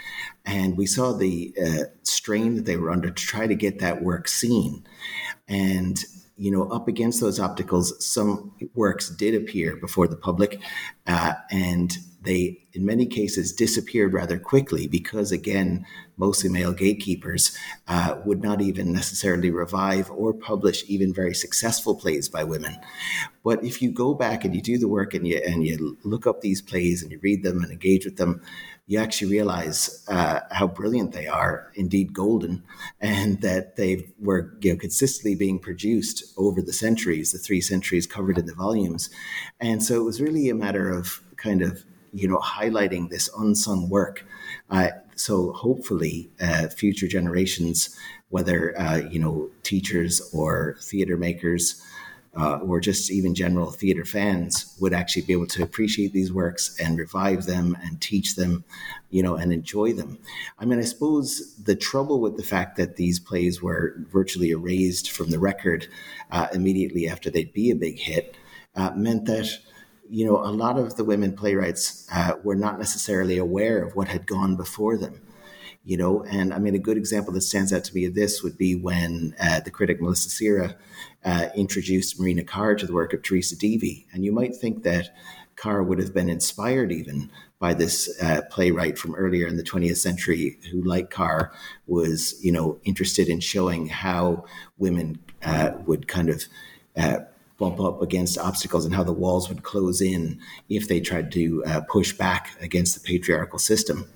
And 0.44 0.76
we 0.76 0.84
saw 0.84 1.14
the 1.14 1.54
uh, 1.58 1.84
strain 2.02 2.56
that 2.56 2.66
they 2.66 2.76
were 2.76 2.90
under 2.90 3.08
to 3.08 3.26
try 3.26 3.46
to 3.46 3.54
get 3.54 3.78
that 3.78 4.02
work 4.02 4.28
seen. 4.28 4.84
And 5.48 5.98
you 6.36 6.52
know, 6.52 6.68
up 6.68 6.86
against 6.86 7.20
those 7.20 7.40
obstacles, 7.40 8.04
some 8.04 8.52
works 8.74 9.08
did 9.08 9.34
appear 9.34 9.74
before 9.74 10.06
the 10.06 10.14
public, 10.16 10.60
uh, 11.06 11.32
and 11.50 11.98
they, 12.20 12.66
in 12.72 12.84
many 12.84 13.06
cases, 13.06 13.52
disappeared 13.52 14.12
rather 14.12 14.38
quickly 14.38 14.88
because, 14.88 15.30
again, 15.30 15.86
mostly 16.16 16.50
male 16.50 16.72
gatekeepers 16.72 17.56
uh, 17.86 18.16
would 18.24 18.42
not 18.42 18.60
even 18.60 18.92
necessarily 18.92 19.50
revive 19.50 20.10
or 20.10 20.32
publish 20.32 20.84
even 20.88 21.14
very 21.14 21.34
successful 21.34 21.94
plays 21.94 22.28
by 22.28 22.42
women. 22.42 22.76
But 23.44 23.62
if 23.62 23.80
you 23.80 23.92
go 23.92 24.14
back 24.14 24.44
and 24.44 24.54
you 24.54 24.60
do 24.60 24.78
the 24.78 24.88
work 24.88 25.14
and 25.14 25.26
you 25.26 25.40
and 25.46 25.64
you 25.64 25.96
look 26.02 26.26
up 26.26 26.40
these 26.40 26.60
plays 26.60 27.02
and 27.02 27.12
you 27.12 27.20
read 27.22 27.44
them 27.44 27.62
and 27.62 27.70
engage 27.70 28.04
with 28.04 28.16
them, 28.16 28.42
you 28.88 28.98
actually 28.98 29.30
realize 29.30 30.04
uh, 30.08 30.40
how 30.50 30.66
brilliant 30.66 31.12
they 31.12 31.26
are, 31.26 31.70
indeed 31.74 32.12
golden, 32.12 32.64
and 33.00 33.42
that 33.42 33.76
they 33.76 34.08
were 34.18 34.54
you 34.60 34.72
know, 34.72 34.78
consistently 34.78 35.34
being 35.34 35.58
produced 35.58 36.24
over 36.36 36.62
the 36.62 36.72
centuries, 36.72 37.30
the 37.30 37.38
three 37.38 37.60
centuries 37.60 38.06
covered 38.06 38.38
in 38.38 38.46
the 38.46 38.54
volumes. 38.54 39.10
And 39.60 39.82
so 39.82 40.00
it 40.00 40.04
was 40.04 40.20
really 40.20 40.48
a 40.48 40.54
matter 40.54 40.90
of 40.90 41.22
kind 41.36 41.62
of 41.62 41.84
you 42.12 42.28
know, 42.28 42.38
highlighting 42.38 43.08
this 43.08 43.30
unsung 43.38 43.88
work. 43.88 44.24
Uh, 44.70 44.88
so 45.14 45.52
hopefully, 45.52 46.30
uh, 46.40 46.68
future 46.68 47.08
generations, 47.08 47.96
whether 48.30 48.78
uh, 48.78 48.98
you 48.98 49.18
know 49.18 49.50
teachers 49.62 50.20
or 50.32 50.76
theater 50.80 51.16
makers, 51.16 51.82
uh, 52.36 52.58
or 52.58 52.78
just 52.80 53.10
even 53.10 53.34
general 53.34 53.70
theater 53.70 54.04
fans, 54.04 54.76
would 54.80 54.92
actually 54.92 55.22
be 55.22 55.32
able 55.32 55.46
to 55.46 55.62
appreciate 55.62 56.12
these 56.12 56.32
works 56.32 56.76
and 56.78 56.98
revive 56.98 57.46
them 57.46 57.76
and 57.82 58.00
teach 58.00 58.36
them, 58.36 58.64
you 59.10 59.22
know, 59.22 59.34
and 59.34 59.52
enjoy 59.52 59.92
them. 59.92 60.18
I 60.58 60.64
mean, 60.64 60.78
I 60.78 60.84
suppose 60.84 61.56
the 61.56 61.74
trouble 61.74 62.20
with 62.20 62.36
the 62.36 62.42
fact 62.44 62.76
that 62.76 62.96
these 62.96 63.18
plays 63.18 63.60
were 63.60 63.96
virtually 64.10 64.50
erased 64.50 65.10
from 65.10 65.30
the 65.30 65.38
record 65.38 65.88
uh, 66.30 66.46
immediately 66.52 67.08
after 67.08 67.28
they'd 67.28 67.52
be 67.52 67.70
a 67.70 67.76
big 67.76 67.98
hit 67.98 68.36
uh, 68.76 68.92
meant 68.94 69.24
that 69.24 69.48
you 70.08 70.24
know, 70.26 70.36
a 70.36 70.50
lot 70.50 70.78
of 70.78 70.96
the 70.96 71.04
women 71.04 71.34
playwrights 71.34 72.06
uh, 72.12 72.32
were 72.42 72.54
not 72.54 72.78
necessarily 72.78 73.38
aware 73.38 73.82
of 73.82 73.94
what 73.94 74.08
had 74.08 74.26
gone 74.26 74.56
before 74.56 74.96
them. 74.96 75.20
You 75.84 75.96
know, 75.96 76.22
and 76.24 76.52
I 76.52 76.58
mean, 76.58 76.74
a 76.74 76.78
good 76.78 76.98
example 76.98 77.32
that 77.32 77.40
stands 77.40 77.72
out 77.72 77.84
to 77.84 77.94
me 77.94 78.04
of 78.04 78.14
this 78.14 78.42
would 78.42 78.58
be 78.58 78.74
when 78.74 79.34
uh, 79.40 79.60
the 79.60 79.70
critic 79.70 80.02
Melissa 80.02 80.28
Sihra 80.28 80.74
uh, 81.24 81.48
introduced 81.54 82.20
Marina 82.20 82.44
Carr 82.44 82.74
to 82.74 82.86
the 82.86 82.92
work 82.92 83.14
of 83.14 83.22
Teresa 83.22 83.56
Deevy. 83.56 84.06
And 84.12 84.24
you 84.24 84.32
might 84.32 84.54
think 84.54 84.82
that 84.82 85.08
Carr 85.56 85.82
would 85.82 85.98
have 85.98 86.12
been 86.12 86.28
inspired 86.28 86.92
even 86.92 87.30
by 87.58 87.74
this 87.74 88.20
uh, 88.22 88.42
playwright 88.50 88.98
from 88.98 89.14
earlier 89.14 89.46
in 89.46 89.56
the 89.56 89.62
20th 89.62 89.96
century 89.96 90.58
who, 90.70 90.82
like 90.82 91.10
Carr, 91.10 91.52
was, 91.86 92.34
you 92.44 92.52
know, 92.52 92.78
interested 92.84 93.28
in 93.28 93.40
showing 93.40 93.86
how 93.86 94.44
women 94.76 95.18
uh, 95.42 95.72
would 95.86 96.06
kind 96.06 96.28
of 96.28 96.44
uh, 96.96 97.20
bump 97.58 97.80
up 97.80 98.00
against 98.00 98.38
obstacles 98.38 98.84
and 98.84 98.94
how 98.94 99.02
the 99.02 99.12
walls 99.12 99.48
would 99.48 99.62
close 99.62 100.00
in 100.00 100.40
if 100.68 100.88
they 100.88 101.00
tried 101.00 101.30
to 101.32 101.62
uh, 101.66 101.80
push 101.88 102.12
back 102.12 102.56
against 102.60 102.94
the 102.94 103.00
patriarchal 103.00 103.58
system. 103.58 104.08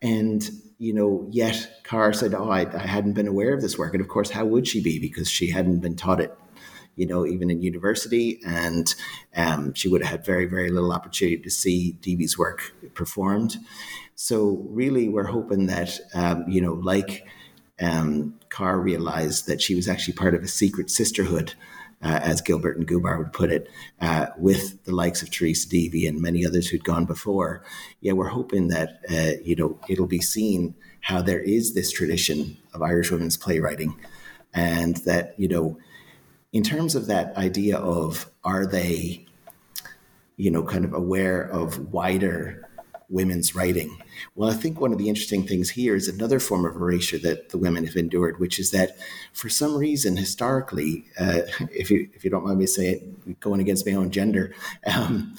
And, 0.00 0.48
you 0.78 0.92
know, 0.92 1.26
yet 1.30 1.82
Carr 1.84 2.12
said, 2.12 2.34
Oh, 2.34 2.50
I, 2.50 2.60
I 2.72 2.86
hadn't 2.86 3.12
been 3.12 3.28
aware 3.28 3.54
of 3.54 3.60
this 3.60 3.78
work. 3.78 3.94
And 3.94 4.00
of 4.00 4.08
course, 4.08 4.30
how 4.30 4.46
would 4.46 4.66
she 4.66 4.82
be? 4.82 4.98
Because 4.98 5.30
she 5.30 5.50
hadn't 5.50 5.80
been 5.80 5.96
taught 5.96 6.20
it 6.20 6.36
you 6.94 7.06
know, 7.06 7.26
even 7.26 7.50
in 7.50 7.62
university. 7.62 8.40
And 8.44 8.94
um, 9.36 9.74
she 9.74 9.88
would 9.88 10.02
have 10.02 10.10
had 10.10 10.26
very, 10.26 10.46
very 10.46 10.70
little 10.70 10.92
opportunity 10.92 11.38
to 11.38 11.50
see 11.50 11.92
Deevy's 12.02 12.36
work 12.36 12.74
performed. 12.94 13.56
So, 14.14 14.62
really, 14.68 15.08
we're 15.08 15.24
hoping 15.24 15.66
that, 15.66 15.98
um, 16.14 16.44
you 16.48 16.60
know, 16.60 16.74
like 16.74 17.26
um, 17.80 18.38
Carr 18.50 18.78
realized 18.78 19.46
that 19.46 19.62
she 19.62 19.74
was 19.74 19.88
actually 19.88 20.14
part 20.14 20.34
of 20.34 20.42
a 20.42 20.48
secret 20.48 20.90
sisterhood 20.90 21.54
uh, 22.02 22.20
as 22.22 22.40
Gilbert 22.40 22.76
and 22.76 22.86
Gubar 22.86 23.18
would 23.18 23.32
put 23.32 23.50
it, 23.50 23.68
uh, 24.00 24.26
with 24.36 24.84
the 24.84 24.94
likes 24.94 25.22
of 25.22 25.30
Teresa 25.30 25.68
Deevy 25.68 26.06
and 26.06 26.20
many 26.20 26.44
others 26.44 26.68
who'd 26.68 26.84
gone 26.84 27.04
before. 27.04 27.62
Yeah, 28.00 28.12
we're 28.12 28.28
hoping 28.28 28.68
that 28.68 29.00
uh, 29.10 29.42
you 29.44 29.56
know 29.56 29.78
it'll 29.88 30.06
be 30.06 30.20
seen 30.20 30.74
how 31.00 31.22
there 31.22 31.40
is 31.40 31.74
this 31.74 31.90
tradition 31.90 32.56
of 32.74 32.82
Irish 32.82 33.10
women's 33.10 33.36
playwriting, 33.36 33.98
and 34.52 34.96
that 34.98 35.34
you 35.38 35.48
know, 35.48 35.78
in 36.52 36.62
terms 36.62 36.94
of 36.94 37.06
that 37.06 37.36
idea 37.36 37.76
of 37.76 38.30
are 38.44 38.66
they, 38.66 39.26
you 40.36 40.50
know, 40.50 40.62
kind 40.64 40.84
of 40.84 40.92
aware 40.92 41.42
of 41.42 41.92
wider 41.92 42.68
women's 43.12 43.54
writing. 43.54 44.02
Well, 44.34 44.50
I 44.50 44.54
think 44.54 44.80
one 44.80 44.92
of 44.92 44.98
the 44.98 45.08
interesting 45.08 45.46
things 45.46 45.70
here 45.70 45.94
is 45.94 46.08
another 46.08 46.40
form 46.40 46.64
of 46.64 46.74
erasure 46.74 47.18
that 47.18 47.50
the 47.50 47.58
women 47.58 47.86
have 47.86 47.96
endured, 47.96 48.40
which 48.40 48.58
is 48.58 48.70
that 48.70 48.96
for 49.32 49.48
some 49.48 49.76
reason, 49.76 50.16
historically, 50.16 51.04
uh, 51.20 51.42
if 51.70 51.90
you 51.90 52.08
if 52.14 52.24
you 52.24 52.30
don't 52.30 52.44
mind 52.44 52.58
me 52.58 52.66
saying, 52.66 53.16
it, 53.26 53.40
going 53.40 53.60
against 53.60 53.86
my 53.86 53.92
own 53.92 54.10
gender, 54.10 54.54
um, 54.86 55.36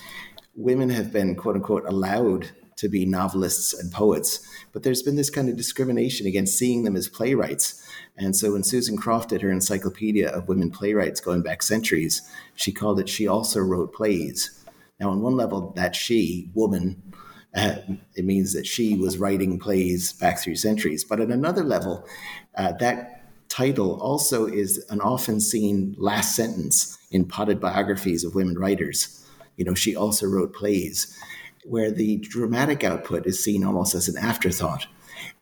women 0.55 0.89
have 0.89 1.11
been 1.11 1.35
quote 1.35 1.55
unquote 1.55 1.85
allowed 1.85 2.51
to 2.75 2.89
be 2.89 3.05
novelists 3.05 3.73
and 3.73 3.91
poets, 3.91 4.45
but 4.71 4.83
there's 4.83 5.03
been 5.03 5.15
this 5.15 5.29
kind 5.29 5.47
of 5.47 5.55
discrimination 5.55 6.27
against 6.27 6.57
seeing 6.57 6.83
them 6.83 6.95
as 6.95 7.07
playwrights. 7.07 7.87
And 8.17 8.35
so 8.35 8.53
when 8.53 8.63
Susan 8.63 8.97
Croft 8.97 9.29
did 9.29 9.41
her 9.41 9.51
encyclopedia 9.51 10.29
of 10.29 10.47
women 10.47 10.69
playwrights 10.69 11.21
going 11.21 11.43
back 11.43 11.63
centuries, 11.63 12.21
she 12.55 12.71
called 12.71 12.99
it 12.99 13.09
She 13.09 13.27
Also 13.27 13.59
Wrote 13.59 13.93
Plays. 13.93 14.63
Now, 14.99 15.09
on 15.09 15.21
one 15.21 15.35
level, 15.35 15.71
that 15.75 15.95
she, 15.95 16.49
woman, 16.53 17.12
uh, 17.55 17.75
it 18.15 18.25
means 18.25 18.53
that 18.53 18.65
she 18.65 18.95
was 18.95 19.17
writing 19.17 19.59
plays 19.59 20.13
back 20.13 20.39
through 20.39 20.55
centuries. 20.55 21.03
But 21.03 21.19
at 21.19 21.29
another 21.29 21.63
level, 21.63 22.07
uh, 22.55 22.73
that 22.73 23.23
title 23.49 23.99
also 24.01 24.47
is 24.47 24.83
an 24.89 24.99
often 25.01 25.39
seen 25.39 25.95
last 25.99 26.35
sentence 26.35 26.97
in 27.11 27.25
potted 27.25 27.59
biographies 27.59 28.23
of 28.23 28.33
women 28.33 28.57
writers. 28.57 29.23
You 29.57 29.65
know, 29.65 29.75
she 29.75 29.95
also 29.95 30.25
wrote 30.25 30.53
plays 30.53 31.17
where 31.65 31.91
the 31.91 32.17
dramatic 32.17 32.83
output 32.83 33.25
is 33.25 33.43
seen 33.43 33.63
almost 33.63 33.93
as 33.95 34.09
an 34.09 34.17
afterthought. 34.17 34.87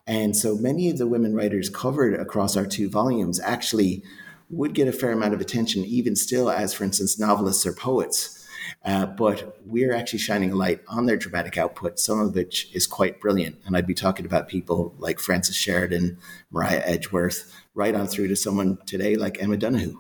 And 0.06 0.36
so 0.36 0.56
many 0.56 0.90
of 0.90 0.98
the 0.98 1.08
women 1.08 1.34
writers 1.34 1.70
covered 1.70 2.20
across 2.20 2.58
our 2.58 2.66
two 2.66 2.90
volumes 2.90 3.40
actually 3.40 4.04
would 4.50 4.74
get 4.74 4.88
a 4.88 4.92
fair 4.92 5.14
amount 5.14 5.34
of 5.34 5.40
attention, 5.40 5.86
even 5.86 6.16
still, 6.16 6.50
as 6.50 6.74
for 6.74 6.84
instance, 6.84 7.18
novelists 7.18 7.66
or 7.66 7.74
poets. 7.74 8.41
Uh, 8.84 9.06
but 9.06 9.58
we're 9.66 9.94
actually 9.94 10.20
shining 10.20 10.52
a 10.52 10.56
light 10.56 10.82
on 10.88 11.06
their 11.06 11.18
dramatic 11.18 11.58
output, 11.58 12.00
some 12.00 12.20
of 12.20 12.36
which 12.36 12.70
is 12.74 12.88
quite 12.88 13.20
brilliant. 13.20 13.58
And 13.66 13.76
I'd 13.76 13.88
be 13.88 13.94
talking 13.94 14.26
about 14.26 14.48
people 14.48 14.94
like 14.98 15.20
Frances 15.20 15.56
Sheridan, 15.56 16.18
Maria 16.50 16.82
Edgeworth, 16.86 17.54
right 17.74 17.96
on 17.96 18.08
through 18.08 18.28
to 18.28 18.36
someone 18.36 18.78
today 18.86 19.16
like 19.16 19.42
Emma 19.42 19.58
Donoghue. 19.58 20.00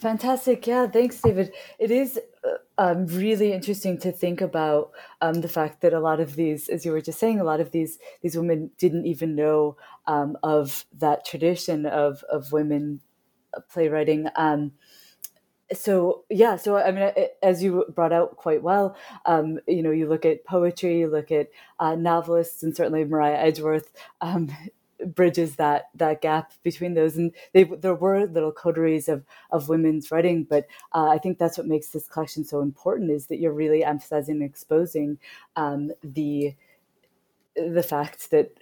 Fantastic. 0.00 0.66
Yeah, 0.66 0.86
thanks, 0.86 1.20
David. 1.20 1.52
It 1.78 1.90
is 1.90 2.18
uh, 2.42 2.56
um, 2.78 3.06
really 3.06 3.52
interesting 3.52 3.98
to 3.98 4.10
think 4.10 4.40
about 4.40 4.92
um, 5.20 5.42
the 5.42 5.48
fact 5.48 5.82
that 5.82 5.92
a 5.92 6.00
lot 6.00 6.20
of 6.20 6.36
these, 6.36 6.70
as 6.70 6.86
you 6.86 6.92
were 6.92 7.02
just 7.02 7.18
saying, 7.18 7.38
a 7.38 7.44
lot 7.44 7.60
of 7.60 7.70
these 7.70 7.98
these 8.22 8.34
women 8.34 8.70
didn't 8.78 9.04
even 9.04 9.34
know 9.34 9.76
um, 10.06 10.38
of 10.42 10.86
that 10.98 11.26
tradition 11.26 11.84
of 11.84 12.24
of 12.32 12.50
women 12.50 13.00
playwriting. 13.70 14.28
Um, 14.36 14.72
so 15.72 16.24
yeah, 16.28 16.56
so 16.56 16.76
I 16.76 16.90
mean, 16.90 17.12
as 17.42 17.62
you 17.62 17.84
brought 17.94 18.12
out 18.12 18.36
quite 18.36 18.62
well, 18.62 18.96
um, 19.26 19.60
you 19.66 19.82
know, 19.82 19.90
you 19.90 20.08
look 20.08 20.24
at 20.24 20.44
poetry, 20.44 21.00
you 21.00 21.08
look 21.08 21.30
at 21.30 21.48
uh, 21.78 21.94
novelists, 21.94 22.62
and 22.62 22.74
certainly 22.74 23.04
Maria 23.04 23.36
Edgeworth 23.36 23.92
um, 24.20 24.50
bridges 25.06 25.56
that 25.56 25.88
that 25.94 26.22
gap 26.22 26.52
between 26.62 26.94
those. 26.94 27.16
And 27.16 27.32
they, 27.52 27.64
there 27.64 27.94
were 27.94 28.26
little 28.26 28.52
coteries 28.52 29.08
of 29.08 29.24
of 29.50 29.68
women's 29.68 30.10
writing, 30.10 30.44
but 30.44 30.66
uh, 30.92 31.08
I 31.08 31.18
think 31.18 31.38
that's 31.38 31.56
what 31.58 31.66
makes 31.66 31.88
this 31.88 32.08
collection 32.08 32.44
so 32.44 32.60
important 32.60 33.10
is 33.10 33.26
that 33.26 33.38
you're 33.38 33.52
really 33.52 33.84
emphasizing 33.84 34.36
and 34.36 34.44
exposing 34.44 35.18
um, 35.56 35.92
the 36.02 36.54
the 37.54 37.82
fact 37.82 38.30
that 38.30 38.58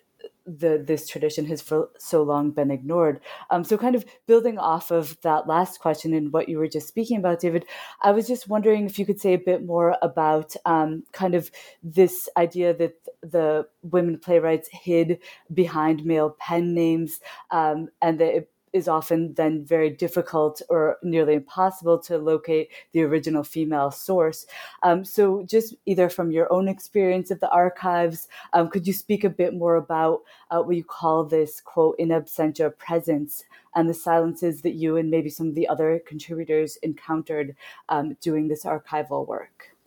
the 0.49 0.83
this 0.85 1.07
tradition 1.07 1.45
has 1.47 1.61
for 1.61 1.91
so 1.99 2.23
long 2.23 2.51
been 2.51 2.71
ignored. 2.71 3.21
Um, 3.51 3.65
so, 3.65 3.77
kind 3.77 3.95
of 3.95 4.05
building 4.27 4.59
off 4.59 4.91
of 4.91 5.21
that 5.23 5.47
last 5.47 5.81
question 5.81 6.15
and 6.15 6.33
what 6.33 6.49
you 6.49 6.59
were 6.59 6.69
just 6.69 6.89
speaking 6.89 7.19
about, 7.19 7.41
David, 7.41 7.67
I 8.03 8.13
was 8.13 8.27
just 8.27 8.49
wondering 8.49 8.87
if 8.87 8.99
you 8.99 9.05
could 9.07 9.21
say 9.21 9.35
a 9.35 9.39
bit 9.39 9.65
more 9.65 9.97
about 10.01 10.57
um, 10.65 11.05
kind 11.13 11.35
of 11.35 11.51
this 11.83 12.29
idea 12.37 12.75
that 12.75 12.95
the 13.23 13.67
women 13.83 14.19
playwrights 14.19 14.69
hid 14.73 15.19
behind 15.53 16.05
male 16.05 16.37
pen 16.39 16.75
names, 16.75 17.21
um, 17.51 17.89
and 18.01 18.19
that 18.19 18.35
it 18.35 18.51
is 18.73 18.89
often 18.89 19.35
then 19.35 19.65
very 19.65 19.91
difficult 19.91 20.63
or 20.69 20.99
nearly 21.03 21.35
impossible 21.35 21.99
to 22.01 22.19
locate 22.19 22.71
the 22.93 23.03
original 23.03 23.43
female 23.43 23.91
source. 23.91 24.47
Um, 24.83 25.05
so, 25.05 25.43
just 25.43 25.75
either 25.87 26.09
from 26.09 26.31
your 26.31 26.53
own 26.53 26.69
experience 26.69 27.31
of 27.31 27.41
the 27.41 27.51
archives, 27.51 28.29
um, 28.53 28.69
could 28.69 28.87
you 28.87 28.93
speak 28.93 29.25
a 29.25 29.31
bit 29.31 29.55
more 29.55 29.77
about 29.77 30.21
uh, 30.51 30.61
what 30.61 30.77
you 30.77 30.85
call 30.85 31.25
this 31.25 31.61
quote 31.61 31.97
in 31.99 32.09
absentia 32.09 32.77
presence 32.77 33.45
and 33.75 33.89
the 33.89 33.95
silences 33.95 34.63
that 34.63 34.75
you 34.75 34.97
and 34.97 35.11
maybe 35.11 35.31
some 35.31 35.49
of 35.49 35.55
the 35.55 35.69
other 35.69 36.01
contributors 36.07 36.77
encountered 36.83 37.55
um, 37.89 38.17
doing 38.21 38.49
this 38.49 38.65
archival 38.65 39.27
work? 39.27 39.78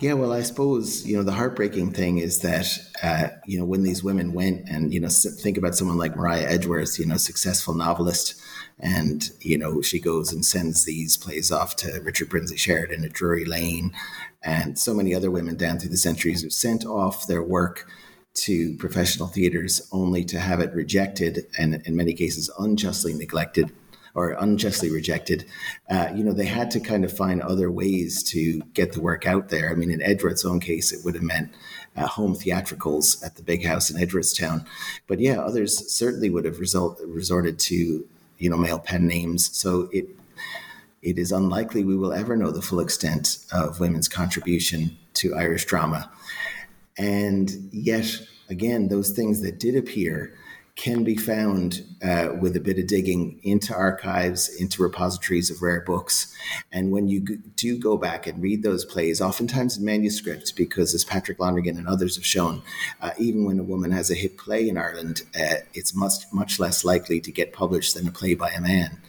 Yeah, 0.00 0.12
well, 0.12 0.32
I 0.32 0.42
suppose 0.42 1.04
you 1.04 1.16
know 1.16 1.24
the 1.24 1.32
heartbreaking 1.32 1.92
thing 1.92 2.18
is 2.18 2.38
that 2.40 2.78
uh, 3.02 3.28
you 3.46 3.58
know 3.58 3.64
when 3.64 3.82
these 3.82 4.04
women 4.04 4.32
went 4.32 4.68
and 4.68 4.94
you 4.94 5.00
know 5.00 5.08
think 5.08 5.58
about 5.58 5.74
someone 5.74 5.98
like 5.98 6.14
Maria 6.14 6.48
Edgeworth, 6.48 7.00
you 7.00 7.06
know, 7.06 7.16
successful 7.16 7.74
novelist, 7.74 8.40
and 8.78 9.28
you 9.40 9.58
know 9.58 9.82
she 9.82 9.98
goes 9.98 10.32
and 10.32 10.44
sends 10.44 10.84
these 10.84 11.16
plays 11.16 11.50
off 11.50 11.74
to 11.76 12.00
Richard 12.04 12.28
Brinsley 12.28 12.56
Sheridan 12.56 13.04
at 13.04 13.12
Drury 13.12 13.44
Lane, 13.44 13.92
and 14.40 14.78
so 14.78 14.94
many 14.94 15.16
other 15.16 15.32
women 15.32 15.56
down 15.56 15.80
through 15.80 15.90
the 15.90 15.96
centuries 15.96 16.42
who 16.42 16.50
sent 16.50 16.84
off 16.86 17.26
their 17.26 17.42
work 17.42 17.90
to 18.34 18.76
professional 18.76 19.26
theaters 19.26 19.88
only 19.90 20.24
to 20.26 20.38
have 20.38 20.60
it 20.60 20.72
rejected 20.74 21.46
and 21.58 21.82
in 21.84 21.96
many 21.96 22.14
cases 22.14 22.48
unjustly 22.56 23.12
neglected 23.14 23.72
or 24.18 24.36
unjustly 24.40 24.90
rejected, 24.90 25.44
uh, 25.88 26.08
you 26.12 26.24
know, 26.24 26.32
they 26.32 26.44
had 26.44 26.72
to 26.72 26.80
kind 26.80 27.04
of 27.04 27.16
find 27.16 27.40
other 27.40 27.70
ways 27.70 28.20
to 28.24 28.60
get 28.74 28.92
the 28.92 29.00
work 29.00 29.26
out 29.26 29.48
there. 29.48 29.70
I 29.70 29.74
mean, 29.74 29.92
in 29.92 30.02
Edgeworth's 30.02 30.44
own 30.44 30.58
case, 30.58 30.90
it 30.92 31.04
would 31.04 31.14
have 31.14 31.22
meant 31.22 31.54
uh, 31.96 32.08
home 32.08 32.34
theatricals 32.34 33.22
at 33.22 33.36
the 33.36 33.44
big 33.44 33.64
house 33.64 33.90
in 33.90 33.96
Edgeworthstown. 33.96 34.66
But 35.06 35.20
yeah, 35.20 35.38
others 35.40 35.72
certainly 35.92 36.30
would 36.30 36.44
have 36.46 36.58
result, 36.58 37.00
resorted 37.06 37.60
to, 37.60 38.04
you 38.38 38.50
know, 38.50 38.56
male 38.56 38.80
pen 38.80 39.06
names. 39.06 39.56
So 39.56 39.88
it 39.92 40.08
it 41.00 41.16
is 41.16 41.30
unlikely 41.30 41.84
we 41.84 41.96
will 41.96 42.12
ever 42.12 42.36
know 42.36 42.50
the 42.50 42.60
full 42.60 42.80
extent 42.80 43.38
of 43.52 43.78
women's 43.78 44.08
contribution 44.08 44.98
to 45.14 45.36
Irish 45.36 45.64
drama. 45.64 46.10
And 46.98 47.48
yet, 47.70 48.20
again, 48.50 48.88
those 48.88 49.10
things 49.10 49.40
that 49.42 49.60
did 49.60 49.76
appear 49.76 50.34
can 50.78 51.02
be 51.02 51.16
found 51.16 51.84
uh, 52.04 52.28
with 52.40 52.54
a 52.54 52.60
bit 52.60 52.78
of 52.78 52.86
digging 52.86 53.40
into 53.42 53.74
archives, 53.74 54.48
into 54.60 54.80
repositories 54.80 55.50
of 55.50 55.60
rare 55.60 55.80
books. 55.80 56.32
And 56.70 56.92
when 56.92 57.08
you 57.08 57.38
do 57.56 57.76
go 57.76 57.96
back 57.96 58.28
and 58.28 58.40
read 58.40 58.62
those 58.62 58.84
plays, 58.84 59.20
oftentimes 59.20 59.76
in 59.76 59.84
manuscript, 59.84 60.54
because 60.54 60.94
as 60.94 61.04
Patrick 61.04 61.40
Lonergan 61.40 61.76
and 61.76 61.88
others 61.88 62.14
have 62.14 62.24
shown, 62.24 62.62
uh, 63.00 63.10
even 63.18 63.44
when 63.44 63.58
a 63.58 63.64
woman 63.64 63.90
has 63.90 64.08
a 64.08 64.14
hit 64.14 64.38
play 64.38 64.68
in 64.68 64.78
Ireland, 64.78 65.22
uh, 65.34 65.56
it's 65.74 65.96
much, 65.96 66.22
much 66.32 66.60
less 66.60 66.84
likely 66.84 67.20
to 67.22 67.32
get 67.32 67.52
published 67.52 67.96
than 67.96 68.06
a 68.06 68.12
play 68.12 68.36
by 68.36 68.50
a 68.50 68.60
man. 68.60 69.00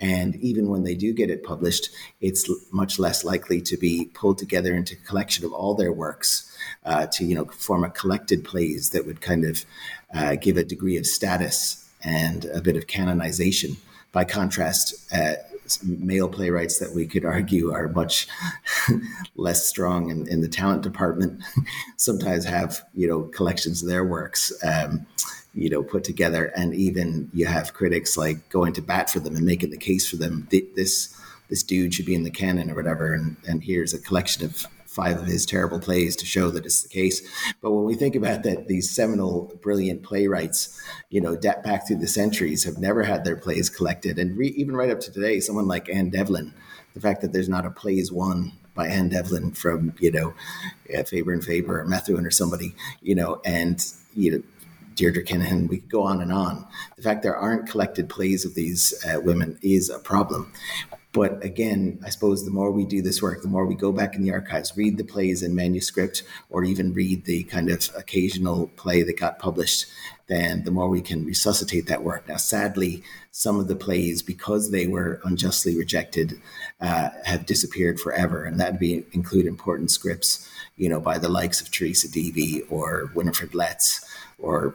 And 0.00 0.36
even 0.36 0.68
when 0.68 0.84
they 0.84 0.94
do 0.94 1.12
get 1.12 1.30
it 1.30 1.44
published, 1.44 1.90
it's 2.20 2.48
much 2.72 2.98
less 2.98 3.24
likely 3.24 3.60
to 3.62 3.76
be 3.76 4.10
pulled 4.14 4.38
together 4.38 4.74
into 4.74 4.94
a 4.94 5.06
collection 5.06 5.44
of 5.44 5.52
all 5.52 5.74
their 5.74 5.92
works 5.92 6.56
uh, 6.84 7.06
to 7.12 7.24
you 7.24 7.34
know 7.34 7.44
form 7.46 7.84
a 7.84 7.90
collected 7.90 8.44
plays 8.44 8.90
that 8.90 9.06
would 9.06 9.20
kind 9.20 9.44
of 9.44 9.64
uh, 10.14 10.36
give 10.36 10.56
a 10.56 10.64
degree 10.64 10.96
of 10.96 11.06
status 11.06 11.88
and 12.02 12.44
a 12.46 12.60
bit 12.60 12.76
of 12.76 12.86
canonization. 12.86 13.76
By 14.12 14.24
contrast, 14.24 14.94
uh, 15.12 15.34
male 15.82 16.28
playwrights 16.28 16.78
that 16.78 16.92
we 16.94 17.06
could 17.06 17.24
argue 17.24 17.72
are 17.72 17.88
much 17.88 18.28
less 19.36 19.66
strong 19.66 20.10
in, 20.10 20.26
in, 20.28 20.40
the 20.40 20.48
talent 20.48 20.82
department 20.82 21.42
sometimes 21.96 22.44
have 22.44 22.84
you 22.94 23.06
know 23.08 23.22
collections 23.22 23.82
of 23.82 23.88
their 23.88 24.04
works 24.04 24.52
um, 24.64 25.06
you 25.54 25.68
know 25.68 25.82
put 25.82 26.04
together. 26.04 26.46
And 26.56 26.74
even 26.74 27.30
you 27.32 27.46
have 27.46 27.74
critics 27.74 28.16
like 28.16 28.48
going 28.48 28.72
to 28.74 28.82
bat 28.82 29.10
for 29.10 29.20
them 29.20 29.36
and 29.36 29.46
making 29.46 29.70
the 29.70 29.76
case 29.76 30.08
for 30.08 30.16
them 30.16 30.48
this 30.50 31.16
this 31.48 31.62
dude 31.62 31.92
should 31.92 32.06
be 32.06 32.14
in 32.14 32.24
the 32.24 32.30
canon 32.30 32.70
or 32.70 32.74
whatever. 32.74 33.12
And, 33.12 33.36
and 33.46 33.62
here's 33.62 33.92
a 33.92 34.00
collection 34.00 34.44
of 34.44 34.66
five 34.92 35.18
of 35.18 35.26
his 35.26 35.46
terrible 35.46 35.80
plays 35.80 36.14
to 36.16 36.26
show 36.26 36.50
that 36.50 36.66
it's 36.66 36.82
the 36.82 36.88
case. 36.88 37.22
But 37.60 37.72
when 37.72 37.84
we 37.84 37.94
think 37.94 38.14
about 38.14 38.42
that, 38.42 38.68
these 38.68 38.90
seminal, 38.90 39.52
brilliant 39.62 40.02
playwrights, 40.02 40.80
you 41.08 41.20
know, 41.20 41.36
back 41.36 41.86
through 41.86 41.96
the 41.96 42.06
centuries 42.06 42.64
have 42.64 42.78
never 42.78 43.02
had 43.02 43.24
their 43.24 43.36
plays 43.36 43.70
collected. 43.70 44.18
And 44.18 44.36
re- 44.36 44.54
even 44.56 44.76
right 44.76 44.90
up 44.90 45.00
to 45.00 45.10
today, 45.10 45.40
someone 45.40 45.66
like 45.66 45.88
Anne 45.88 46.10
Devlin, 46.10 46.52
the 46.94 47.00
fact 47.00 47.22
that 47.22 47.32
there's 47.32 47.48
not 47.48 47.64
a 47.64 47.70
plays 47.70 48.12
one 48.12 48.52
by 48.74 48.88
Anne 48.88 49.08
Devlin 49.08 49.52
from, 49.52 49.94
you 49.98 50.10
know, 50.10 50.34
yeah, 50.88 51.02
Faber 51.02 51.32
and 51.32 51.44
Faber 51.44 51.80
or 51.80 51.84
Methuen 51.86 52.26
or 52.26 52.30
somebody, 52.30 52.74
you 53.00 53.14
know, 53.14 53.40
and, 53.44 53.84
you 54.14 54.30
know, 54.30 54.42
Deirdre 54.94 55.24
Kinahan, 55.24 55.68
we 55.68 55.78
could 55.78 55.90
go 55.90 56.02
on 56.02 56.20
and 56.20 56.32
on. 56.32 56.66
The 56.96 57.02
fact 57.02 57.22
there 57.22 57.36
aren't 57.36 57.68
collected 57.68 58.10
plays 58.10 58.44
of 58.44 58.54
these 58.54 58.94
uh, 59.06 59.20
women 59.20 59.58
is 59.62 59.88
a 59.88 59.98
problem. 59.98 60.52
But 61.12 61.44
again, 61.44 61.98
I 62.04 62.08
suppose 62.08 62.44
the 62.44 62.50
more 62.50 62.70
we 62.70 62.86
do 62.86 63.02
this 63.02 63.20
work, 63.20 63.42
the 63.42 63.48
more 63.48 63.66
we 63.66 63.74
go 63.74 63.92
back 63.92 64.16
in 64.16 64.22
the 64.22 64.32
archives, 64.32 64.76
read 64.76 64.96
the 64.96 65.04
plays 65.04 65.42
in 65.42 65.54
manuscript, 65.54 66.22
or 66.48 66.64
even 66.64 66.94
read 66.94 67.26
the 67.26 67.44
kind 67.44 67.68
of 67.68 67.90
occasional 67.94 68.68
play 68.76 69.02
that 69.02 69.18
got 69.18 69.38
published, 69.38 69.86
then 70.28 70.64
the 70.64 70.70
more 70.70 70.88
we 70.88 71.02
can 71.02 71.26
resuscitate 71.26 71.86
that 71.86 72.02
work. 72.02 72.26
Now, 72.26 72.38
sadly, 72.38 73.02
some 73.30 73.60
of 73.60 73.68
the 73.68 73.76
plays, 73.76 74.22
because 74.22 74.70
they 74.70 74.86
were 74.86 75.20
unjustly 75.22 75.76
rejected, 75.76 76.40
uh, 76.80 77.10
have 77.24 77.44
disappeared 77.44 78.00
forever, 78.00 78.44
and 78.44 78.58
that 78.58 78.72
would 78.72 78.80
be 78.80 79.04
include 79.12 79.44
important 79.44 79.90
scripts, 79.90 80.48
you 80.78 80.88
know, 80.88 81.00
by 81.00 81.18
the 81.18 81.28
likes 81.28 81.60
of 81.60 81.70
Teresa 81.70 82.08
Deevy 82.08 82.62
or 82.70 83.10
Winifred 83.14 83.54
Letts 83.54 84.02
or 84.38 84.74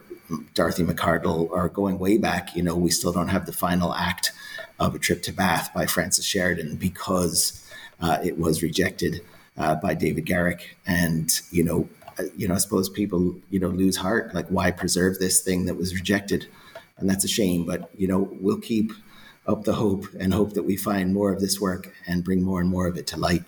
Dorothy 0.54 0.84
Macardle, 0.84 1.50
or 1.50 1.68
going 1.70 1.98
way 1.98 2.18
back, 2.18 2.56
you 2.56 2.62
know, 2.62 2.76
we 2.76 2.92
still 2.92 3.12
don't 3.12 3.30
have 3.30 3.48
the 3.48 3.54
final 3.54 3.94
act 3.94 4.32
of 4.80 4.96
A 4.96 5.00
Trip 5.00 5.22
to 5.24 5.32
Bath 5.32 5.74
by 5.74 5.86
Frances 5.86 6.26
Sheridan 6.26 6.76
because 6.76 7.64
uh, 8.00 8.20
it 8.24 8.38
was 8.38 8.62
rejected 8.62 9.22
uh, 9.58 9.76
by 9.76 9.94
David 9.94 10.26
Garrick. 10.26 10.78
And, 10.86 11.30
you 11.52 11.64
know, 11.64 11.90
uh, 12.20 12.24
you 12.36 12.48
know, 12.48 12.56
I 12.56 12.60
suppose 12.60 12.90
people, 12.90 13.36
you 13.50 13.60
know, 13.60 13.70
lose 13.70 13.98
heart. 13.98 14.34
Like, 14.34 14.48
why 14.48 14.72
preserve 14.72 15.20
this 15.20 15.42
thing 15.42 15.66
that 15.66 15.76
was 15.76 15.94
rejected? 15.94 16.48
And 16.98 17.10
that's 17.10 17.24
a 17.24 17.28
shame. 17.28 17.66
But, 17.66 17.90
you 17.98 18.08
know, 18.08 18.30
we'll 18.40 18.60
keep 18.60 18.92
up 19.48 19.64
the 19.64 19.74
hope 19.74 20.06
and 20.20 20.34
hope 20.34 20.54
that 20.54 20.64
we 20.64 20.76
find 20.76 21.14
more 21.14 21.32
of 21.32 21.40
this 21.40 21.60
work 21.60 21.94
and 22.06 22.24
bring 22.24 22.44
more 22.44 22.60
and 22.60 22.70
more 22.70 22.88
of 22.88 22.98
it 22.98 23.08
to 23.08 23.18
light. 23.18 23.44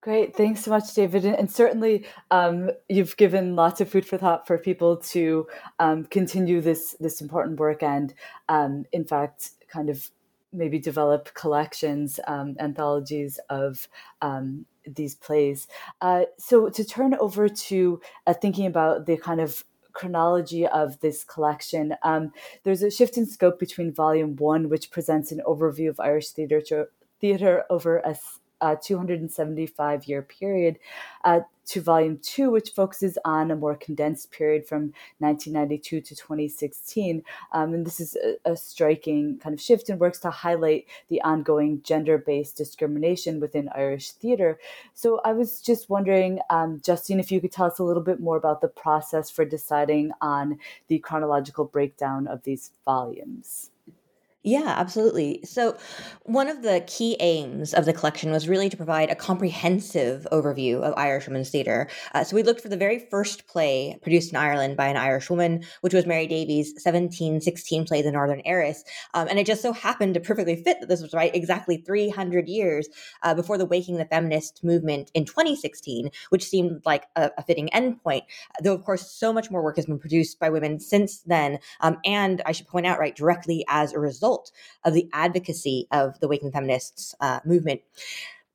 Great. 0.00 0.36
Thanks 0.36 0.62
so 0.62 0.70
much, 0.70 0.94
David. 0.94 1.24
And 1.24 1.50
certainly, 1.50 2.06
um, 2.30 2.70
you've 2.88 3.16
given 3.16 3.56
lots 3.56 3.80
of 3.80 3.90
food 3.90 4.06
for 4.06 4.16
thought 4.16 4.46
for 4.46 4.56
people 4.56 4.96
to 4.96 5.46
um, 5.80 6.04
continue 6.04 6.60
this 6.60 6.96
this 6.98 7.20
important 7.20 7.58
work, 7.58 7.82
and 7.82 8.14
um, 8.48 8.86
in 8.92 9.04
fact, 9.04 9.50
kind 9.68 9.90
of 9.90 10.10
maybe 10.52 10.78
develop 10.78 11.32
collections, 11.34 12.18
um, 12.26 12.56
anthologies 12.58 13.38
of 13.50 13.88
um, 14.22 14.64
these 14.86 15.14
plays. 15.14 15.68
Uh, 16.00 16.24
so 16.38 16.68
to 16.70 16.84
turn 16.84 17.14
over 17.14 17.48
to 17.48 18.00
uh, 18.26 18.32
thinking 18.32 18.66
about 18.66 19.06
the 19.06 19.16
kind 19.16 19.40
of 19.40 19.64
chronology 19.92 20.66
of 20.66 20.98
this 21.00 21.24
collection, 21.24 21.94
um, 22.02 22.32
there's 22.62 22.82
a 22.82 22.90
shift 22.90 23.16
in 23.16 23.26
scope 23.26 23.58
between 23.58 23.92
Volume 23.92 24.36
One, 24.36 24.68
which 24.68 24.90
presents 24.90 25.32
an 25.32 25.42
overview 25.46 25.90
of 25.90 26.00
Irish 26.00 26.30
theater 26.30 26.88
theater 27.20 27.64
over 27.68 27.98
a 27.98 28.16
uh, 28.60 28.76
275 28.82 30.06
year 30.06 30.22
period 30.22 30.78
uh, 31.24 31.40
to 31.68 31.82
volume 31.82 32.18
two, 32.22 32.50
which 32.50 32.70
focuses 32.70 33.18
on 33.24 33.50
a 33.50 33.56
more 33.56 33.76
condensed 33.76 34.30
period 34.30 34.66
from 34.66 34.92
1992 35.18 36.00
to 36.00 36.16
2016. 36.16 37.22
Um, 37.52 37.74
and 37.74 37.86
this 37.86 38.00
is 38.00 38.16
a, 38.16 38.52
a, 38.52 38.56
striking 38.56 39.38
kind 39.38 39.52
of 39.52 39.60
shift 39.60 39.90
and 39.90 40.00
works 40.00 40.18
to 40.20 40.30
highlight 40.30 40.86
the 41.10 41.20
ongoing 41.20 41.82
gender 41.82 42.16
based 42.16 42.56
discrimination 42.56 43.38
within 43.38 43.68
Irish 43.74 44.12
theatre. 44.12 44.58
So 44.94 45.20
I 45.24 45.32
was 45.32 45.60
just 45.60 45.90
wondering, 45.90 46.40
um, 46.48 46.80
Justine, 46.82 47.20
if 47.20 47.30
you 47.30 47.40
could 47.40 47.52
tell 47.52 47.66
us 47.66 47.78
a 47.78 47.84
little 47.84 48.02
bit 48.02 48.18
more 48.20 48.38
about 48.38 48.62
the 48.62 48.68
process 48.68 49.30
for 49.30 49.44
deciding 49.44 50.12
on 50.22 50.58
the 50.88 50.98
chronological 50.98 51.66
breakdown 51.66 52.26
of 52.26 52.44
these 52.44 52.70
volumes. 52.86 53.70
Yeah, 54.48 54.72
absolutely. 54.78 55.40
So, 55.44 55.76
one 56.22 56.48
of 56.48 56.62
the 56.62 56.82
key 56.86 57.18
aims 57.20 57.74
of 57.74 57.84
the 57.84 57.92
collection 57.92 58.30
was 58.30 58.48
really 58.48 58.70
to 58.70 58.78
provide 58.78 59.10
a 59.10 59.14
comprehensive 59.14 60.26
overview 60.32 60.80
of 60.80 60.94
Irish 60.96 61.26
women's 61.26 61.50
theatre. 61.50 61.86
Uh, 62.14 62.24
so, 62.24 62.34
we 62.34 62.42
looked 62.42 62.62
for 62.62 62.70
the 62.70 62.76
very 62.76 62.98
first 62.98 63.46
play 63.46 63.98
produced 64.00 64.30
in 64.30 64.36
Ireland 64.36 64.74
by 64.74 64.86
an 64.86 64.96
Irish 64.96 65.28
woman, 65.28 65.64
which 65.82 65.92
was 65.92 66.06
Mary 66.06 66.26
Davys' 66.26 66.72
1716 66.82 67.84
play, 67.84 68.00
The 68.00 68.10
Northern 68.10 68.40
Heiress. 68.46 68.84
Um, 69.12 69.28
and 69.28 69.38
it 69.38 69.44
just 69.44 69.60
so 69.60 69.74
happened 69.74 70.14
to 70.14 70.20
perfectly 70.20 70.56
fit 70.56 70.80
that 70.80 70.88
this 70.88 71.02
was 71.02 71.12
right 71.12 71.34
exactly 71.34 71.76
300 71.76 72.48
years 72.48 72.88
uh, 73.22 73.34
before 73.34 73.58
the 73.58 73.66
Waking 73.66 73.98
the 73.98 74.06
Feminist 74.06 74.64
movement 74.64 75.10
in 75.12 75.26
2016, 75.26 76.10
which 76.30 76.46
seemed 76.46 76.80
like 76.86 77.04
a, 77.16 77.30
a, 77.36 77.42
fitting 77.42 77.68
endpoint. 77.74 78.22
Though, 78.62 78.72
of 78.72 78.82
course, 78.82 79.10
so 79.10 79.30
much 79.30 79.50
more 79.50 79.62
work 79.62 79.76
has 79.76 79.84
been 79.84 79.98
produced 79.98 80.40
by 80.40 80.48
women 80.48 80.80
since 80.80 81.20
then. 81.26 81.58
Um, 81.80 81.98
and 82.06 82.40
I 82.46 82.52
should 82.52 82.66
point 82.66 82.86
out, 82.86 82.98
right, 82.98 83.14
directly 83.14 83.62
as 83.68 83.92
a 83.92 83.98
result 83.98 84.37
result 84.38 84.52
of 84.84 84.94
the 84.94 85.08
advocacy 85.12 85.86
of 85.90 86.18
the 86.20 86.28
Waking 86.28 86.52
Feminists 86.52 87.14
uh, 87.20 87.40
movement. 87.44 87.80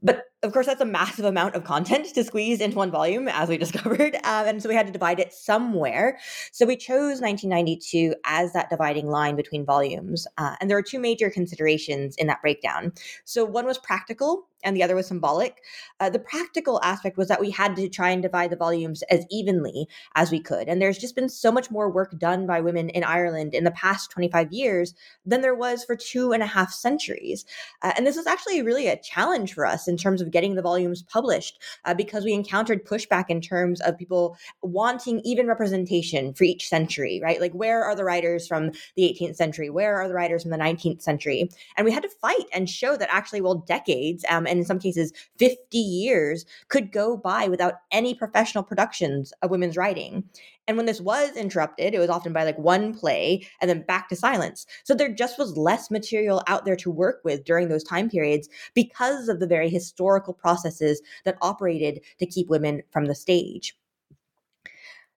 But 0.01 0.25
of 0.43 0.51
course, 0.51 0.65
that's 0.65 0.81
a 0.81 0.85
massive 0.85 1.25
amount 1.25 1.55
of 1.55 1.63
content 1.63 2.13
to 2.13 2.23
squeeze 2.23 2.59
into 2.59 2.77
one 2.77 2.91
volume, 2.91 3.27
as 3.27 3.49
we 3.49 3.57
discovered. 3.63 4.15
Uh, 4.23 4.43
and 4.45 4.61
so 4.61 4.69
we 4.69 4.75
had 4.75 4.85
to 4.85 4.91
divide 4.91 5.19
it 5.19 5.33
somewhere. 5.33 6.19
So 6.51 6.65
we 6.65 6.75
chose 6.75 7.21
1992 7.21 8.15
as 8.25 8.53
that 8.53 8.69
dividing 8.69 9.07
line 9.07 9.35
between 9.35 9.65
volumes. 9.65 10.27
Uh, 10.37 10.55
and 10.59 10.69
there 10.69 10.77
are 10.77 10.83
two 10.83 10.99
major 10.99 11.29
considerations 11.29 12.15
in 12.17 12.27
that 12.27 12.41
breakdown. 12.41 12.91
So 13.23 13.45
one 13.45 13.65
was 13.65 13.77
practical, 13.77 14.47
and 14.63 14.75
the 14.75 14.83
other 14.83 14.95
was 14.95 15.07
symbolic. 15.07 15.61
Uh, 15.99 16.09
the 16.09 16.19
practical 16.19 16.79
aspect 16.83 17.17
was 17.17 17.27
that 17.27 17.41
we 17.41 17.51
had 17.51 17.75
to 17.75 17.89
try 17.89 18.09
and 18.09 18.21
divide 18.21 18.49
the 18.49 18.55
volumes 18.55 19.03
as 19.03 19.25
evenly 19.29 19.87
as 20.15 20.31
we 20.31 20.39
could. 20.39 20.67
And 20.67 20.81
there's 20.81 20.97
just 20.97 21.15
been 21.15 21.29
so 21.29 21.51
much 21.51 21.69
more 21.69 21.89
work 21.89 22.17
done 22.17 22.47
by 22.47 22.61
women 22.61 22.89
in 22.89 23.03
Ireland 23.03 23.53
in 23.53 23.63
the 23.63 23.71
past 23.71 24.11
25 24.11 24.51
years 24.51 24.93
than 25.25 25.41
there 25.41 25.55
was 25.55 25.83
for 25.83 25.95
two 25.95 26.31
and 26.31 26.41
a 26.41 26.47
half 26.47 26.71
centuries. 26.71 27.45
Uh, 27.81 27.93
and 27.97 28.07
this 28.07 28.17
was 28.17 28.27
actually 28.27 28.61
really 28.61 28.87
a 28.87 28.99
challenge 29.01 29.53
for 29.53 29.65
us 29.65 29.87
in 29.87 29.97
terms 29.97 30.21
of 30.21 30.31
getting 30.33 30.55
the 30.55 30.61
volumes 30.61 31.03
published 31.03 31.61
uh, 31.85 31.93
because 31.93 32.25
we 32.25 32.33
encountered 32.33 32.85
pushback 32.85 33.25
in 33.29 33.39
terms 33.39 33.79
of 33.81 33.97
people 33.97 34.35
wanting 34.61 35.21
even 35.23 35.47
representation 35.47 36.33
for 36.33 36.43
each 36.43 36.67
century, 36.67 37.21
right? 37.23 37.39
Like, 37.39 37.53
where 37.53 37.83
are 37.83 37.95
the 37.95 38.03
writers 38.03 38.47
from 38.47 38.71
the 38.95 39.03
18th 39.03 39.37
century? 39.37 39.69
Where 39.69 39.95
are 39.95 40.07
the 40.07 40.13
writers 40.13 40.41
from 40.41 40.51
the 40.51 40.57
19th 40.57 41.01
century? 41.01 41.49
And 41.77 41.85
we 41.85 41.91
had 41.91 42.03
to 42.03 42.09
fight 42.09 42.45
and 42.53 42.69
show 42.69 42.97
that 42.97 43.13
actually, 43.13 43.41
well, 43.41 43.55
decades 43.55 44.25
um, 44.29 44.45
and 44.45 44.59
in 44.59 44.65
some 44.65 44.79
cases 44.79 45.13
50 45.37 45.77
years 45.77 46.45
could 46.67 46.91
go 46.91 47.15
by 47.15 47.47
without 47.47 47.75
any 47.91 48.13
professional 48.13 48.63
productions 48.63 49.31
of 49.41 49.51
women's 49.51 49.77
writing. 49.77 50.23
And 50.67 50.77
when 50.77 50.85
this 50.85 51.01
was 51.01 51.35
interrupted, 51.35 51.93
it 51.93 51.99
was 51.99 52.09
often 52.09 52.33
by 52.33 52.43
like 52.43 52.57
one 52.57 52.93
play 52.93 53.47
and 53.59 53.69
then 53.69 53.83
back 53.85 54.09
to 54.09 54.15
silence. 54.15 54.65
So 54.83 54.93
there 54.93 55.13
just 55.13 55.37
was 55.37 55.57
less 55.57 55.91
material 55.91 56.41
out 56.47 56.65
there 56.65 56.75
to 56.77 56.91
work 56.91 57.21
with 57.23 57.43
during 57.43 57.67
those 57.67 57.83
time 57.83 58.09
periods 58.09 58.47
because 58.73 59.27
of 59.27 59.39
the 59.39 59.47
very 59.47 59.69
historical 59.69 60.33
processes 60.33 61.01
that 61.25 61.37
operated 61.41 62.01
to 62.19 62.25
keep 62.25 62.49
women 62.49 62.81
from 62.91 63.05
the 63.05 63.15
stage. 63.15 63.75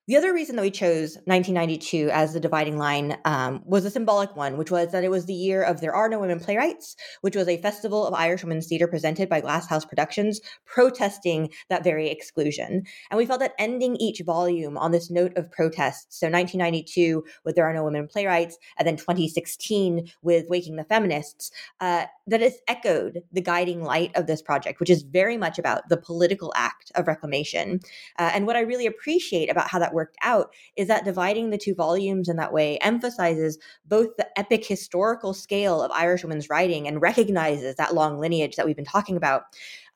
The 0.09 0.15
other 0.15 0.33
reason 0.33 0.55
that 0.55 0.63
we 0.63 0.71
chose 0.71 1.17
1992 1.25 2.11
as 2.13 2.33
the 2.33 2.39
dividing 2.39 2.79
line 2.79 3.19
um, 3.25 3.61
was 3.65 3.85
a 3.85 3.91
symbolic 3.91 4.37
one, 4.37 4.57
which 4.57 4.71
was 4.71 4.93
that 4.93 5.03
it 5.03 5.11
was 5.11 5.27
the 5.27 5.35
year 5.35 5.65
of 5.65 5.81
There 5.81 5.97
Are 5.97 6.09
No 6.09 6.21
Women 6.21 6.39
Playwrights, 6.39 6.95
which 7.23 7.35
was 7.35 7.49
a 7.49 7.57
festival 7.57 8.07
of 8.07 8.15
Irish 8.15 8.45
women's 8.45 8.69
theatre 8.69 8.87
presented 8.87 9.29
by 9.29 9.41
Glasshouse 9.41 9.85
Productions, 9.85 10.41
protesting 10.65 11.51
that 11.71 11.83
very 11.83 12.09
exclusion. 12.09 12.85
And 13.11 13.19
we 13.19 13.27
felt 13.27 13.41
that 13.41 13.57
ending 13.59 13.97
each 13.97 14.21
volume 14.21 14.79
on 14.79 14.93
this 14.93 15.11
note 15.11 15.37
of 15.37 15.51
protest, 15.51 16.13
so 16.13 16.29
1992 16.29 17.25
with 17.45 17.57
There 17.57 17.67
Are 17.67 17.75
No 17.75 17.83
Women 17.83 18.07
Playwrights, 18.07 18.59
and 18.79 18.87
then 18.87 18.97
2016 18.97 20.09
with 20.23 20.49
Waking 20.49 20.77
the 20.77 20.85
Feminists, 20.85 21.51
uh, 21.81 22.05
that 22.29 22.43
it's 22.43 22.59
echoed 22.69 23.25
the 23.33 23.43
guiding 23.43 23.83
light 23.83 24.13
of 24.15 24.29
this 24.29 24.41
project, 24.41 24.79
which 24.79 24.91
is 24.91 25.03
very 25.03 25.37
much 25.37 25.59
about 25.59 25.89
the 25.89 25.97
political 25.97 26.53
act 26.55 26.93
of 26.95 27.09
reclamation. 27.09 27.81
Uh, 28.21 28.31
and 28.33 28.47
what 28.47 28.55
I 28.55 28.61
really 28.61 28.87
appreciate 28.87 29.51
about 29.51 29.67
how 29.67 29.81
that 29.81 29.96
worked 29.97 30.17
out 30.23 30.53
is 30.77 30.87
that 30.89 31.05
dividing 31.05 31.51
the 31.51 31.59
two 31.59 31.75
volumes 31.75 32.29
in 32.29 32.37
that 32.37 32.53
way 32.53 32.79
emphasizes 32.79 33.59
both 33.87 34.17
the 34.17 34.39
epic 34.39 34.65
historical 34.65 35.35
scale 35.35 35.83
of 35.83 35.91
Irish 35.91 36.23
women's 36.23 36.49
writing 36.51 36.87
and 36.87 37.03
recognizes 37.03 37.75
that 37.77 37.95
long 37.95 38.21
lineage 38.21 38.55
that 38.57 38.67
we've 38.67 38.77
been 38.77 38.85
talking 38.85 39.17
about. 39.17 39.45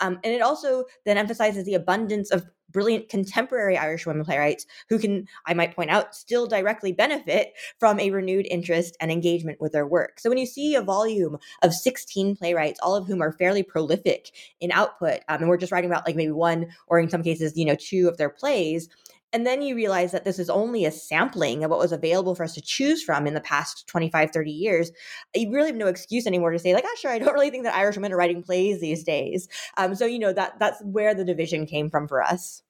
Um, 0.01 0.19
and 0.25 0.35
it 0.35 0.41
also 0.41 0.85
then 1.05 1.19
emphasizes 1.19 1.65
the 1.67 1.75
abundance 1.75 2.31
of 2.31 2.47
brilliant 2.73 3.09
contemporary 3.09 3.77
Irish 3.77 4.07
women 4.07 4.25
playwrights 4.25 4.67
who 4.89 4.99
can, 4.99 5.27
I 5.47 5.55
might 5.55 5.75
point 5.75 5.91
out, 5.91 6.15
still 6.15 6.47
directly 6.47 6.93
benefit 6.93 7.53
from 7.79 7.99
a 7.99 8.11
renewed 8.11 8.47
interest 8.51 8.97
and 9.01 9.11
engagement 9.11 9.61
with 9.61 9.73
their 9.73 9.87
work. 9.87 10.21
So 10.21 10.29
when 10.29 10.39
you 10.39 10.47
see 10.47 10.75
a 10.75 10.83
volume 10.83 11.39
of 11.63 11.75
16 11.75 12.37
playwrights, 12.37 12.81
all 12.83 12.97
of 12.97 13.07
whom 13.07 13.23
are 13.23 13.33
fairly 13.33 13.63
prolific 13.63 14.31
in 14.61 14.73
output, 14.73 15.21
um, 15.29 15.41
and 15.41 15.49
we're 15.49 15.57
just 15.57 15.73
writing 15.73 15.91
about 15.91 16.07
like 16.07 16.17
maybe 16.17 16.33
one 16.33 16.69
or 16.87 16.99
in 16.99 17.09
some 17.09 17.23
cases, 17.23 17.57
you 17.57 17.65
know, 17.65 17.77
two 17.77 18.09
of 18.09 18.17
their 18.17 18.31
plays, 18.31 18.89
and 19.33 19.47
then 19.47 19.63
you 19.63 19.77
realize 19.77 20.13
that 20.13 20.25
this 20.25 20.39
is 20.39 20.51
only 20.51 20.85
a 20.85 20.91
sampling 20.91 21.63
of 21.63 21.71
what 21.71 21.79
was 21.79 21.93
available 21.93 22.35
for 22.35 22.43
us 22.43 22.55
to 22.55 22.61
choose 22.61 23.03
from 23.03 23.27
in 23.27 23.35
the 23.35 23.41
past 23.41 23.87
25, 23.87 24.31
30 24.31 24.51
years. 24.51 24.91
You 25.35 25.53
really 25.53 25.69
have 25.69 25.77
no 25.77 25.87
excuse 25.87 26.27
anymore 26.27 26.51
to 26.51 26.59
say, 26.59 26.75
like, 26.75 26.85
oh, 26.87 26.97
sure, 26.99 27.11
I 27.11 27.19
don't 27.19 27.33
really 27.35 27.51
think 27.51 27.65
that 27.65 27.75
Irish 27.75 27.97
women 27.97 28.13
are 28.13 28.17
writing 28.17 28.43
plays 28.43 28.81
these 28.81 29.05
days. 29.05 29.49
Um, 29.77 29.95
so, 29.95 30.05
you 30.05 30.19
know, 30.19 30.33
that 30.33 30.59
that's 30.59 30.83
where 30.83 31.15
the 31.15 31.25
division 31.25 31.67
came 31.67 31.91
from 31.91 32.09
for 32.09 32.23
us. 32.23 32.63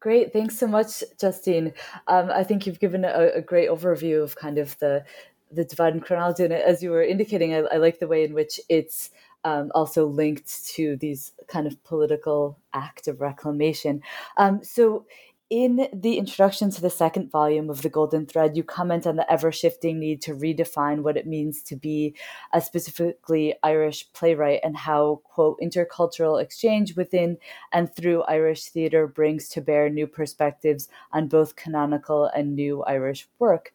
Great. 0.00 0.32
Thanks 0.32 0.56
so 0.56 0.68
much, 0.68 1.02
Justine. 1.20 1.72
Um, 2.06 2.30
I 2.30 2.44
think 2.44 2.66
you've 2.66 2.78
given 2.78 3.04
a, 3.04 3.30
a, 3.34 3.40
great 3.40 3.68
overview 3.68 4.22
of 4.22 4.36
kind 4.36 4.56
of 4.58 4.78
the 4.78 5.04
the 5.50 5.64
divide 5.64 5.94
and 5.94 6.04
chronology. 6.04 6.44
And 6.44 6.52
as 6.52 6.84
you 6.84 6.90
were 6.90 7.02
indicating, 7.02 7.52
I, 7.52 7.58
I 7.58 7.76
like 7.78 7.98
the 7.98 8.06
way 8.06 8.22
in 8.22 8.32
which 8.32 8.60
it's 8.68 9.10
um, 9.44 9.72
also 9.74 10.06
linked 10.06 10.66
to 10.68 10.96
these 10.96 11.32
kind 11.48 11.66
of 11.66 11.82
political 11.84 12.58
act 12.74 13.08
of 13.08 13.20
reclamation. 13.20 14.02
Um, 14.36 14.62
so 14.62 15.06
in 15.50 15.88
the 15.94 16.18
introduction 16.18 16.70
to 16.70 16.80
the 16.80 16.90
second 16.90 17.30
volume 17.30 17.70
of 17.70 17.80
The 17.80 17.88
Golden 17.88 18.26
Thread, 18.26 18.54
you 18.54 18.62
comment 18.62 19.06
on 19.06 19.16
the 19.16 19.30
ever 19.32 19.50
shifting 19.50 19.98
need 19.98 20.20
to 20.22 20.34
redefine 20.34 21.02
what 21.02 21.16
it 21.16 21.26
means 21.26 21.62
to 21.64 21.76
be 21.76 22.14
a 22.52 22.60
specifically 22.60 23.54
Irish 23.62 24.12
playwright 24.12 24.60
and 24.62 24.76
how, 24.76 25.22
quote, 25.24 25.58
intercultural 25.62 26.42
exchange 26.42 26.96
within 26.96 27.38
and 27.72 27.94
through 27.94 28.24
Irish 28.24 28.64
theatre 28.64 29.06
brings 29.06 29.48
to 29.50 29.62
bear 29.62 29.88
new 29.88 30.06
perspectives 30.06 30.88
on 31.12 31.28
both 31.28 31.56
canonical 31.56 32.26
and 32.26 32.54
new 32.54 32.82
Irish 32.82 33.26
work. 33.38 33.72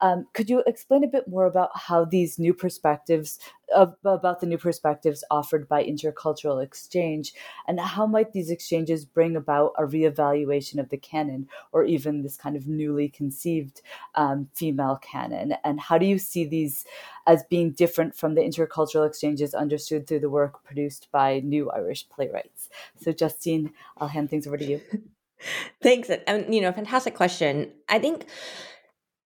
Um, 0.00 0.26
could 0.34 0.50
you 0.50 0.62
explain 0.66 1.04
a 1.04 1.08
bit 1.08 1.28
more 1.28 1.46
about 1.46 1.70
how 1.74 2.04
these 2.04 2.38
new 2.38 2.52
perspectives, 2.52 3.38
uh, 3.74 3.86
about 4.04 4.40
the 4.40 4.46
new 4.46 4.58
perspectives 4.58 5.24
offered 5.30 5.68
by 5.68 5.82
intercultural 5.82 6.62
exchange, 6.62 7.32
and 7.66 7.80
how 7.80 8.06
might 8.06 8.32
these 8.32 8.50
exchanges 8.50 9.04
bring 9.04 9.36
about 9.36 9.72
a 9.78 9.82
reevaluation 9.82 10.78
of 10.78 10.88
the 10.90 10.96
canon, 10.96 11.48
or 11.72 11.84
even 11.84 12.22
this 12.22 12.36
kind 12.36 12.56
of 12.56 12.66
newly 12.66 13.08
conceived 13.08 13.80
um, 14.14 14.48
female 14.54 14.98
canon? 15.02 15.54
And 15.64 15.80
how 15.80 15.98
do 15.98 16.06
you 16.06 16.18
see 16.18 16.44
these 16.44 16.84
as 17.26 17.42
being 17.50 17.72
different 17.72 18.14
from 18.14 18.34
the 18.34 18.42
intercultural 18.42 19.06
exchanges 19.06 19.54
understood 19.54 20.06
through 20.06 20.20
the 20.20 20.30
work 20.30 20.62
produced 20.64 21.08
by 21.10 21.40
new 21.40 21.70
Irish 21.70 22.08
playwrights? 22.08 22.68
So, 23.00 23.12
Justine, 23.12 23.72
I'll 23.96 24.08
hand 24.08 24.30
things 24.30 24.46
over 24.46 24.56
to 24.58 24.64
you. 24.64 24.80
Thanks. 25.82 26.10
And, 26.26 26.54
you 26.54 26.60
know, 26.60 26.72
fantastic 26.72 27.14
question. 27.14 27.72
I 27.88 27.98
think 27.98 28.26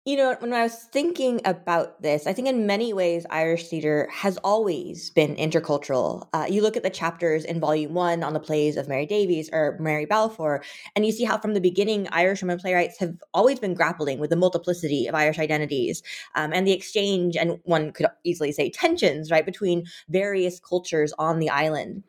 you 0.09 0.17
know, 0.17 0.35
when 0.39 0.53
I 0.53 0.63
was 0.63 0.73
thinking 0.73 1.39
about 1.45 2.01
this, 2.01 2.25
I 2.25 2.33
think 2.33 2.47
in 2.47 2.65
many 2.65 2.93
ways 2.93 3.27
Irish 3.29 3.67
theatre 3.67 4.09
has 4.11 4.37
always 4.37 5.11
been 5.11 5.35
intercultural. 5.35 6.27
Uh, 6.33 6.47
you 6.49 6.63
look 6.63 6.75
at 6.75 6.81
the 6.81 6.89
chapters 6.89 7.45
in 7.45 7.59
Volume 7.59 7.93
One 7.93 8.23
on 8.23 8.33
the 8.33 8.39
plays 8.39 8.75
of 8.75 8.87
Mary 8.87 9.05
Davys 9.05 9.51
or 9.53 9.77
Mary 9.79 10.05
Balfour, 10.05 10.63
and 10.95 11.05
you 11.05 11.11
see 11.11 11.25
how 11.25 11.37
from 11.37 11.53
the 11.53 11.61
beginning 11.61 12.07
Irish 12.11 12.41
women 12.41 12.57
playwrights 12.57 12.97
have 12.97 13.17
always 13.35 13.59
been 13.59 13.75
grappling 13.75 14.17
with 14.17 14.31
the 14.31 14.35
multiplicity 14.35 15.05
of 15.05 15.13
Irish 15.13 15.37
identities 15.37 16.01
um, 16.33 16.53
and 16.53 16.65
the 16.65 16.73
exchange, 16.73 17.37
and 17.37 17.59
one 17.65 17.91
could 17.91 18.07
easily 18.23 18.51
say 18.51 18.71
tensions, 18.71 19.29
right, 19.29 19.45
between 19.45 19.85
various 20.09 20.59
cultures 20.59 21.13
on 21.19 21.37
the 21.37 21.51
island. 21.51 22.03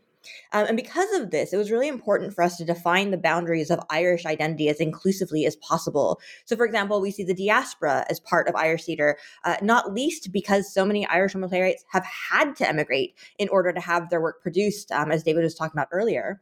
Um, 0.53 0.67
and 0.67 0.77
because 0.77 1.13
of 1.15 1.31
this, 1.31 1.53
it 1.53 1.57
was 1.57 1.71
really 1.71 1.89
important 1.89 2.35
for 2.35 2.43
us 2.43 2.57
to 2.59 2.65
define 2.65 3.11
the 3.11 3.17
boundaries 3.17 3.71
of 3.71 3.81
Irish 3.91 4.27
identity 4.27 4.69
as 4.69 4.81
inclusively 4.81 5.47
as 5.47 5.57
possible. 5.57 6.21
So, 6.45 6.57
for 6.57 6.67
example, 6.67 7.01
we 7.01 7.11
see 7.11 7.25
the 7.25 7.35
diaspora 7.35 8.05
as 8.11 8.21
part 8.21 8.49
of 8.49 8.55
Irish 8.55 8.85
theatre, 8.85 9.17
uh, 9.45 9.57
not 9.63 9.95
least 9.95 10.33
because 10.33 10.73
so 10.73 10.85
many 10.85 11.07
Irish 11.07 11.35
women 11.35 11.49
playwrights 11.49 11.85
have 11.91 12.05
had 12.05 12.55
to 12.57 12.69
emigrate 12.69 13.15
in 13.39 13.49
order 13.49 13.73
to 13.73 13.81
have 13.81 14.11
their 14.11 14.21
work 14.21 14.43
produced, 14.43 14.93
um, 14.93 15.11
as 15.11 15.23
David 15.23 15.43
was 15.43 15.55
talking 15.55 15.79
about 15.79 15.89
earlier. 15.93 16.41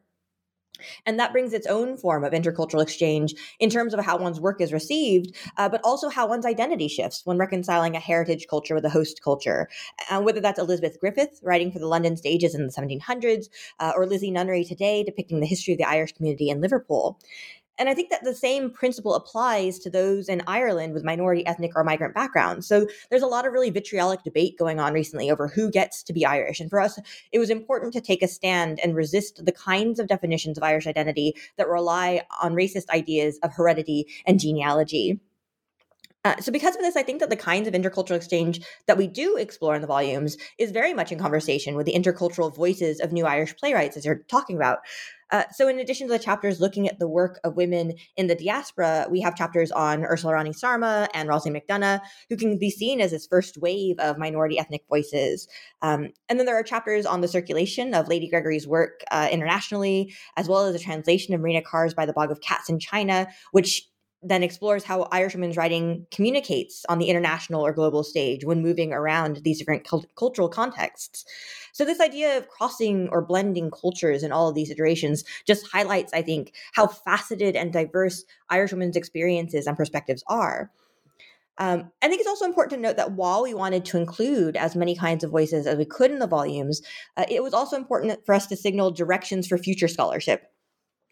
And 1.06 1.18
that 1.18 1.32
brings 1.32 1.52
its 1.52 1.66
own 1.66 1.96
form 1.96 2.24
of 2.24 2.32
intercultural 2.32 2.82
exchange 2.82 3.34
in 3.58 3.70
terms 3.70 3.94
of 3.94 4.04
how 4.04 4.18
one's 4.18 4.40
work 4.40 4.60
is 4.60 4.72
received, 4.72 5.34
uh, 5.56 5.68
but 5.68 5.80
also 5.84 6.08
how 6.08 6.26
one's 6.26 6.46
identity 6.46 6.88
shifts 6.88 7.22
when 7.24 7.38
reconciling 7.38 7.96
a 7.96 8.00
heritage 8.00 8.46
culture 8.48 8.74
with 8.74 8.84
a 8.84 8.90
host 8.90 9.20
culture. 9.22 9.68
Uh, 10.10 10.20
whether 10.20 10.40
that's 10.40 10.58
Elizabeth 10.58 10.98
Griffith 11.00 11.40
writing 11.42 11.70
for 11.70 11.78
the 11.78 11.86
London 11.86 12.16
stages 12.16 12.54
in 12.54 12.66
the 12.66 12.72
1700s, 12.72 13.48
uh, 13.80 13.92
or 13.96 14.06
Lizzie 14.06 14.30
Nunnery 14.30 14.64
today 14.64 15.02
depicting 15.02 15.40
the 15.40 15.46
history 15.46 15.74
of 15.74 15.78
the 15.78 15.88
Irish 15.88 16.12
community 16.12 16.50
in 16.50 16.60
Liverpool. 16.60 17.18
And 17.78 17.88
I 17.88 17.94
think 17.94 18.10
that 18.10 18.24
the 18.24 18.34
same 18.34 18.70
principle 18.70 19.14
applies 19.14 19.78
to 19.80 19.90
those 19.90 20.28
in 20.28 20.42
Ireland 20.46 20.94
with 20.94 21.04
minority 21.04 21.46
ethnic 21.46 21.72
or 21.76 21.84
migrant 21.84 22.14
backgrounds. 22.14 22.66
So 22.66 22.86
there's 23.10 23.22
a 23.22 23.26
lot 23.26 23.46
of 23.46 23.52
really 23.52 23.70
vitriolic 23.70 24.22
debate 24.22 24.58
going 24.58 24.80
on 24.80 24.92
recently 24.92 25.30
over 25.30 25.48
who 25.48 25.70
gets 25.70 26.02
to 26.04 26.12
be 26.12 26.26
Irish. 26.26 26.60
And 26.60 26.68
for 26.68 26.80
us, 26.80 26.98
it 27.32 27.38
was 27.38 27.50
important 27.50 27.92
to 27.94 28.00
take 28.00 28.22
a 28.22 28.28
stand 28.28 28.80
and 28.82 28.94
resist 28.94 29.44
the 29.44 29.52
kinds 29.52 29.98
of 29.98 30.08
definitions 30.08 30.58
of 30.58 30.64
Irish 30.64 30.86
identity 30.86 31.34
that 31.56 31.68
rely 31.68 32.22
on 32.42 32.54
racist 32.54 32.88
ideas 32.90 33.38
of 33.42 33.52
heredity 33.52 34.06
and 34.26 34.40
genealogy. 34.40 35.20
Uh, 36.24 36.36
so, 36.40 36.50
because 36.50 36.74
of 36.74 36.82
this, 36.82 36.96
I 36.96 37.02
think 37.02 37.20
that 37.20 37.30
the 37.30 37.36
kinds 37.36 37.68
of 37.68 37.74
intercultural 37.74 38.16
exchange 38.16 38.60
that 38.86 38.98
we 38.98 39.06
do 39.06 39.36
explore 39.36 39.76
in 39.76 39.80
the 39.80 39.86
volumes 39.86 40.36
is 40.58 40.72
very 40.72 40.92
much 40.92 41.12
in 41.12 41.18
conversation 41.18 41.76
with 41.76 41.86
the 41.86 41.94
intercultural 41.94 42.54
voices 42.54 43.00
of 43.00 43.12
new 43.12 43.24
Irish 43.24 43.56
playwrights, 43.56 43.96
as 43.96 44.04
you're 44.04 44.24
talking 44.28 44.56
about. 44.56 44.80
Uh, 45.30 45.44
so, 45.52 45.68
in 45.68 45.78
addition 45.78 46.06
to 46.06 46.12
the 46.12 46.18
chapters 46.18 46.60
looking 46.60 46.88
at 46.88 46.98
the 46.98 47.08
work 47.08 47.40
of 47.44 47.56
women 47.56 47.94
in 48.16 48.26
the 48.26 48.34
diaspora, 48.34 49.06
we 49.10 49.20
have 49.20 49.36
chapters 49.36 49.70
on 49.72 50.04
Ursula 50.04 50.34
Rani 50.34 50.52
Sarma 50.52 51.08
and 51.14 51.28
Rosaleen 51.28 51.60
McDonagh, 51.60 52.00
who 52.28 52.36
can 52.36 52.58
be 52.58 52.70
seen 52.70 53.00
as 53.00 53.10
this 53.10 53.26
first 53.26 53.58
wave 53.58 53.98
of 53.98 54.18
minority 54.18 54.58
ethnic 54.58 54.82
voices. 54.88 55.48
Um, 55.82 56.08
and 56.28 56.38
then 56.38 56.46
there 56.46 56.58
are 56.58 56.62
chapters 56.62 57.06
on 57.06 57.20
the 57.20 57.28
circulation 57.28 57.94
of 57.94 58.08
Lady 58.08 58.28
Gregory's 58.28 58.66
work 58.66 59.02
uh, 59.10 59.28
internationally, 59.30 60.14
as 60.36 60.48
well 60.48 60.64
as 60.64 60.74
a 60.74 60.78
translation 60.78 61.34
of 61.34 61.40
Marina 61.40 61.62
Carr's 61.62 61.94
By 61.94 62.06
the 62.06 62.12
Bog 62.12 62.30
of 62.30 62.40
Cats 62.40 62.68
in 62.68 62.78
China, 62.78 63.28
which 63.52 63.88
then 64.22 64.42
explores 64.42 64.85
how 64.85 65.02
Irish 65.12 65.35
women's 65.35 65.57
writing 65.57 66.07
communicates 66.11 66.85
on 66.88 66.98
the 66.98 67.09
international 67.09 67.64
or 67.64 67.72
global 67.72 68.02
stage 68.02 68.44
when 68.44 68.62
moving 68.62 68.92
around 68.92 69.37
these 69.44 69.59
different 69.59 69.85
cult- 69.85 70.12
cultural 70.16 70.48
contexts. 70.48 71.24
So, 71.72 71.85
this 71.85 72.00
idea 72.00 72.37
of 72.37 72.48
crossing 72.48 73.09
or 73.11 73.22
blending 73.22 73.70
cultures 73.70 74.22
in 74.24 74.33
all 74.33 74.48
of 74.48 74.54
these 74.54 74.70
iterations 74.70 75.24
just 75.46 75.68
highlights, 75.68 76.12
I 76.12 76.22
think, 76.22 76.52
how 76.72 76.88
faceted 76.88 77.54
and 77.54 77.72
diverse 77.72 78.24
Irish 78.50 78.72
women's 78.72 78.96
experiences 78.96 79.66
and 79.66 79.76
perspectives 79.76 80.24
are. 80.26 80.70
Um, 81.59 81.90
I 82.02 82.09
think 82.09 82.20
it's 82.20 82.28
also 82.28 82.44
important 82.44 82.74
to 82.74 82.88
note 82.88 82.96
that 82.96 83.12
while 83.12 83.42
we 83.42 83.52
wanted 83.52 83.85
to 83.87 83.98
include 83.98 84.57
as 84.57 84.76
many 84.76 84.94
kinds 84.94 85.24
of 85.24 85.31
voices 85.31 85.66
as 85.66 85.76
we 85.76 85.85
could 85.85 86.11
in 86.11 86.20
the 86.20 86.26
volumes, 86.26 86.83
uh, 87.16 87.24
it 87.28 87.42
was 87.42 87.52
also 87.52 87.76
important 87.76 88.24
for 88.24 88.35
us 88.35 88.46
to 88.46 88.57
signal 88.57 88.92
directions 88.92 89.46
for 89.46 89.59
future 89.59 89.88
scholarship. 89.88 90.52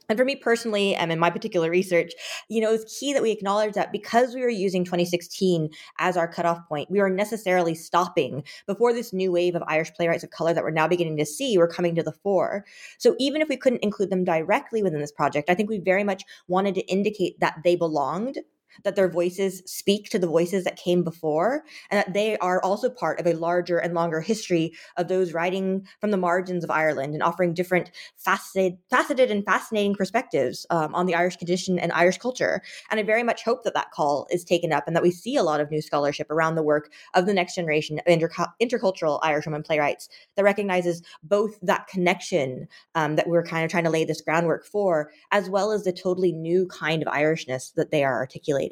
And 0.08 0.18
for 0.18 0.24
me 0.24 0.36
personally, 0.36 0.94
and 0.94 1.10
in 1.10 1.18
my 1.18 1.30
particular 1.30 1.70
research, 1.70 2.12
you 2.48 2.60
know, 2.60 2.72
it's 2.72 2.98
key 2.98 3.12
that 3.12 3.22
we 3.22 3.30
acknowledge 3.30 3.74
that 3.74 3.92
because 3.92 4.34
we 4.34 4.40
were 4.40 4.48
using 4.48 4.84
2016 4.84 5.70
as 5.98 6.16
our 6.16 6.28
cutoff 6.28 6.66
point, 6.68 6.90
we 6.90 7.00
were 7.00 7.10
necessarily 7.10 7.74
stopping 7.74 8.44
before 8.66 8.92
this 8.92 9.12
new 9.12 9.32
wave 9.32 9.54
of 9.54 9.62
Irish 9.66 9.92
playwrights 9.94 10.24
of 10.24 10.30
color 10.30 10.54
that 10.54 10.62
we're 10.62 10.70
now 10.70 10.88
beginning 10.88 11.16
to 11.16 11.26
see 11.26 11.58
were 11.58 11.66
coming 11.66 11.94
to 11.94 12.02
the 12.02 12.12
fore. 12.12 12.64
So 12.98 13.16
even 13.18 13.42
if 13.42 13.48
we 13.48 13.56
couldn't 13.56 13.82
include 13.82 14.10
them 14.10 14.24
directly 14.24 14.82
within 14.82 15.00
this 15.00 15.12
project, 15.12 15.50
I 15.50 15.54
think 15.54 15.68
we 15.68 15.78
very 15.78 16.04
much 16.04 16.22
wanted 16.48 16.74
to 16.76 16.86
indicate 16.86 17.40
that 17.40 17.58
they 17.64 17.76
belonged 17.76 18.38
that 18.84 18.96
their 18.96 19.08
voices 19.08 19.62
speak 19.66 20.10
to 20.10 20.18
the 20.18 20.26
voices 20.26 20.64
that 20.64 20.76
came 20.76 21.02
before, 21.02 21.64
and 21.90 21.98
that 21.98 22.12
they 22.12 22.36
are 22.38 22.62
also 22.62 22.90
part 22.90 23.20
of 23.20 23.26
a 23.26 23.34
larger 23.34 23.78
and 23.78 23.94
longer 23.94 24.20
history 24.20 24.72
of 24.96 25.08
those 25.08 25.32
writing 25.32 25.86
from 26.00 26.10
the 26.10 26.16
margins 26.16 26.64
of 26.64 26.70
Ireland 26.70 27.14
and 27.14 27.22
offering 27.22 27.54
different 27.54 27.90
faceted, 28.16 28.78
faceted 28.90 29.30
and 29.30 29.44
fascinating 29.44 29.94
perspectives 29.94 30.66
um, 30.70 30.94
on 30.94 31.06
the 31.06 31.14
Irish 31.14 31.36
condition 31.36 31.78
and 31.78 31.92
Irish 31.92 32.18
culture. 32.18 32.62
And 32.90 33.00
I 33.00 33.02
very 33.02 33.22
much 33.22 33.44
hope 33.44 33.64
that 33.64 33.74
that 33.74 33.90
call 33.90 34.26
is 34.30 34.44
taken 34.44 34.72
up 34.72 34.84
and 34.86 34.94
that 34.96 35.02
we 35.02 35.10
see 35.10 35.36
a 35.36 35.42
lot 35.42 35.60
of 35.60 35.70
new 35.70 35.82
scholarship 35.82 36.30
around 36.30 36.54
the 36.54 36.62
work 36.62 36.92
of 37.14 37.26
the 37.26 37.34
next 37.34 37.54
generation 37.54 37.98
of 37.98 38.04
inter- 38.06 38.30
intercultural 38.60 39.20
Irish 39.22 39.46
women 39.46 39.62
playwrights 39.62 40.08
that 40.36 40.44
recognizes 40.44 41.02
both 41.22 41.58
that 41.62 41.86
connection 41.88 42.68
um, 42.94 43.16
that 43.16 43.28
we're 43.28 43.42
kind 43.42 43.64
of 43.64 43.70
trying 43.70 43.84
to 43.84 43.90
lay 43.90 44.04
this 44.04 44.20
groundwork 44.20 44.66
for, 44.66 45.10
as 45.30 45.48
well 45.48 45.72
as 45.72 45.84
the 45.84 45.92
totally 45.92 46.32
new 46.32 46.66
kind 46.66 47.02
of 47.02 47.08
Irishness 47.08 47.74
that 47.74 47.90
they 47.90 48.04
are 48.04 48.14
articulating. 48.14 48.65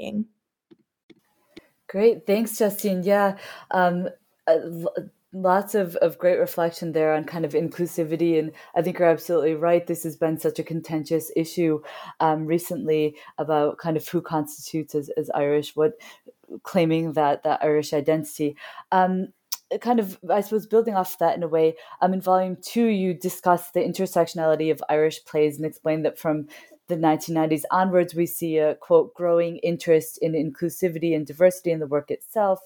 Great. 1.89 2.27
Thanks, 2.27 2.59
Justine. 2.59 3.03
Yeah. 3.05 3.37
Um, 3.71 4.09
uh, 4.47 4.59
lots 5.33 5.75
of, 5.75 5.97
of 5.97 6.19
great 6.19 6.39
reflection 6.39 6.93
there 6.93 7.15
on 7.15 7.25
kind 7.25 7.45
of 7.45 7.53
inclusivity. 7.53 8.39
And 8.39 8.53
I 8.75 8.83
think 8.83 8.99
you're 8.99 9.09
absolutely 9.09 9.55
right. 9.55 9.87
This 9.87 10.05
has 10.05 10.17
been 10.17 10.39
such 10.39 10.59
a 10.59 10.65
contentious 10.65 11.31
issue 11.37 11.83
um, 12.21 12.47
recently 12.47 13.17
about 13.39 13.79
kind 13.79 13.97
of 13.97 14.07
who 14.09 14.23
constitutes 14.23 14.95
as, 14.95 15.11
as 15.17 15.31
Irish, 15.31 15.77
what 15.77 15.95
claiming 16.63 17.13
that, 17.13 17.43
that 17.43 17.63
Irish 17.63 17.93
identity. 17.93 18.57
Um, 18.93 19.29
kind 19.81 19.99
of, 19.99 20.19
I 20.31 20.41
suppose, 20.41 20.67
building 20.67 20.95
off 20.95 21.19
that 21.19 21.37
in 21.37 21.43
a 21.43 21.49
way, 21.49 21.75
um, 22.01 22.15
in 22.15 22.21
volume 22.21 22.57
two, 22.63 22.87
you 22.87 23.13
discuss 23.13 23.71
the 23.71 23.81
intersectionality 23.81 24.71
of 24.71 24.83
Irish 24.89 25.25
plays 25.25 25.57
and 25.57 25.67
explain 25.67 26.03
that 26.03 26.19
from 26.19 26.47
the 26.89 26.97
1990s 26.97 27.63
onwards, 27.71 28.15
we 28.15 28.27
see 28.27 28.59
a 28.59 28.75
quote 28.77 29.15
growing 29.15 29.57
interest 29.59 30.19
in 30.21 30.33
inclusivity 30.33 31.15
and 31.15 31.27
diversity 31.27 31.71
in 31.71 31.81
the 31.81 31.87
work 31.87 32.11
itself. 32.11 32.61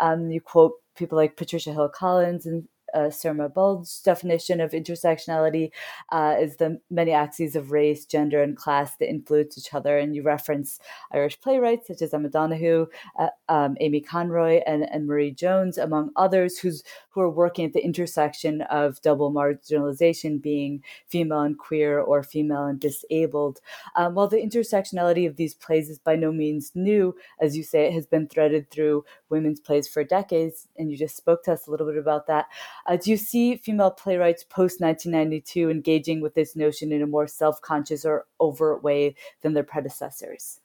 Um, 0.00 0.30
you 0.30 0.40
quote 0.40 0.74
people 0.96 1.16
like 1.16 1.36
Patricia 1.36 1.72
Hill 1.72 1.88
Collins 1.88 2.46
and 2.46 2.68
uh, 2.94 3.08
Sirma 3.10 3.52
Bilge's 3.52 4.00
definition 4.00 4.60
of 4.60 4.70
intersectionality 4.70 5.70
uh, 6.12 6.36
is 6.40 6.56
the 6.56 6.80
many 6.90 7.12
axes 7.12 7.56
of 7.56 7.72
race, 7.72 8.06
gender, 8.06 8.42
and 8.42 8.56
class 8.56 8.96
that 8.96 9.10
influence 9.10 9.58
each 9.58 9.74
other. 9.74 9.98
And 9.98 10.14
you 10.14 10.22
reference 10.22 10.78
Irish 11.12 11.40
playwrights 11.40 11.88
such 11.88 12.02
as 12.02 12.14
Emma 12.14 12.28
Donoghue, 12.28 12.86
uh, 13.18 13.28
um, 13.48 13.76
Amy 13.80 14.00
Conroy, 14.00 14.60
and, 14.66 14.88
and 14.90 15.06
Marie 15.06 15.32
Jones, 15.32 15.78
among 15.78 16.10
others, 16.16 16.58
who's 16.58 16.82
who 17.10 17.20
are 17.20 17.30
working 17.30 17.64
at 17.64 17.72
the 17.72 17.84
intersection 17.84 18.62
of 18.62 19.00
double 19.00 19.32
marginalization, 19.32 20.42
being 20.42 20.82
female 21.06 21.40
and 21.40 21.56
queer 21.56 22.00
or 22.00 22.24
female 22.24 22.64
and 22.64 22.80
disabled. 22.80 23.60
Um, 23.94 24.14
while 24.14 24.26
the 24.26 24.38
intersectionality 24.38 25.26
of 25.26 25.36
these 25.36 25.54
plays 25.54 25.88
is 25.88 26.00
by 26.00 26.16
no 26.16 26.32
means 26.32 26.72
new, 26.74 27.14
as 27.40 27.56
you 27.56 27.62
say, 27.62 27.86
it 27.86 27.92
has 27.92 28.06
been 28.06 28.26
threaded 28.26 28.68
through 28.70 29.04
women's 29.28 29.60
plays 29.60 29.86
for 29.86 30.02
decades, 30.02 30.68
and 30.76 30.90
you 30.90 30.96
just 30.96 31.16
spoke 31.16 31.44
to 31.44 31.52
us 31.52 31.66
a 31.66 31.70
little 31.70 31.86
bit 31.86 31.98
about 31.98 32.26
that. 32.26 32.46
Uh, 32.86 32.96
do 32.96 33.10
you 33.10 33.16
see 33.16 33.56
female 33.56 33.90
playwrights 33.90 34.44
post 34.44 34.80
1992 34.80 35.70
engaging 35.70 36.20
with 36.20 36.34
this 36.34 36.54
notion 36.54 36.92
in 36.92 37.02
a 37.02 37.06
more 37.06 37.26
self 37.26 37.60
conscious 37.62 38.04
or 38.04 38.26
overt 38.40 38.82
way 38.82 39.14
than 39.42 39.54
their 39.54 39.64
predecessors? 39.64 40.60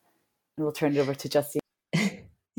And 0.58 0.66
we'll 0.66 0.74
turn 0.74 0.96
it 0.96 1.00
over 1.00 1.14
to 1.14 1.30
Justine. 1.30 1.62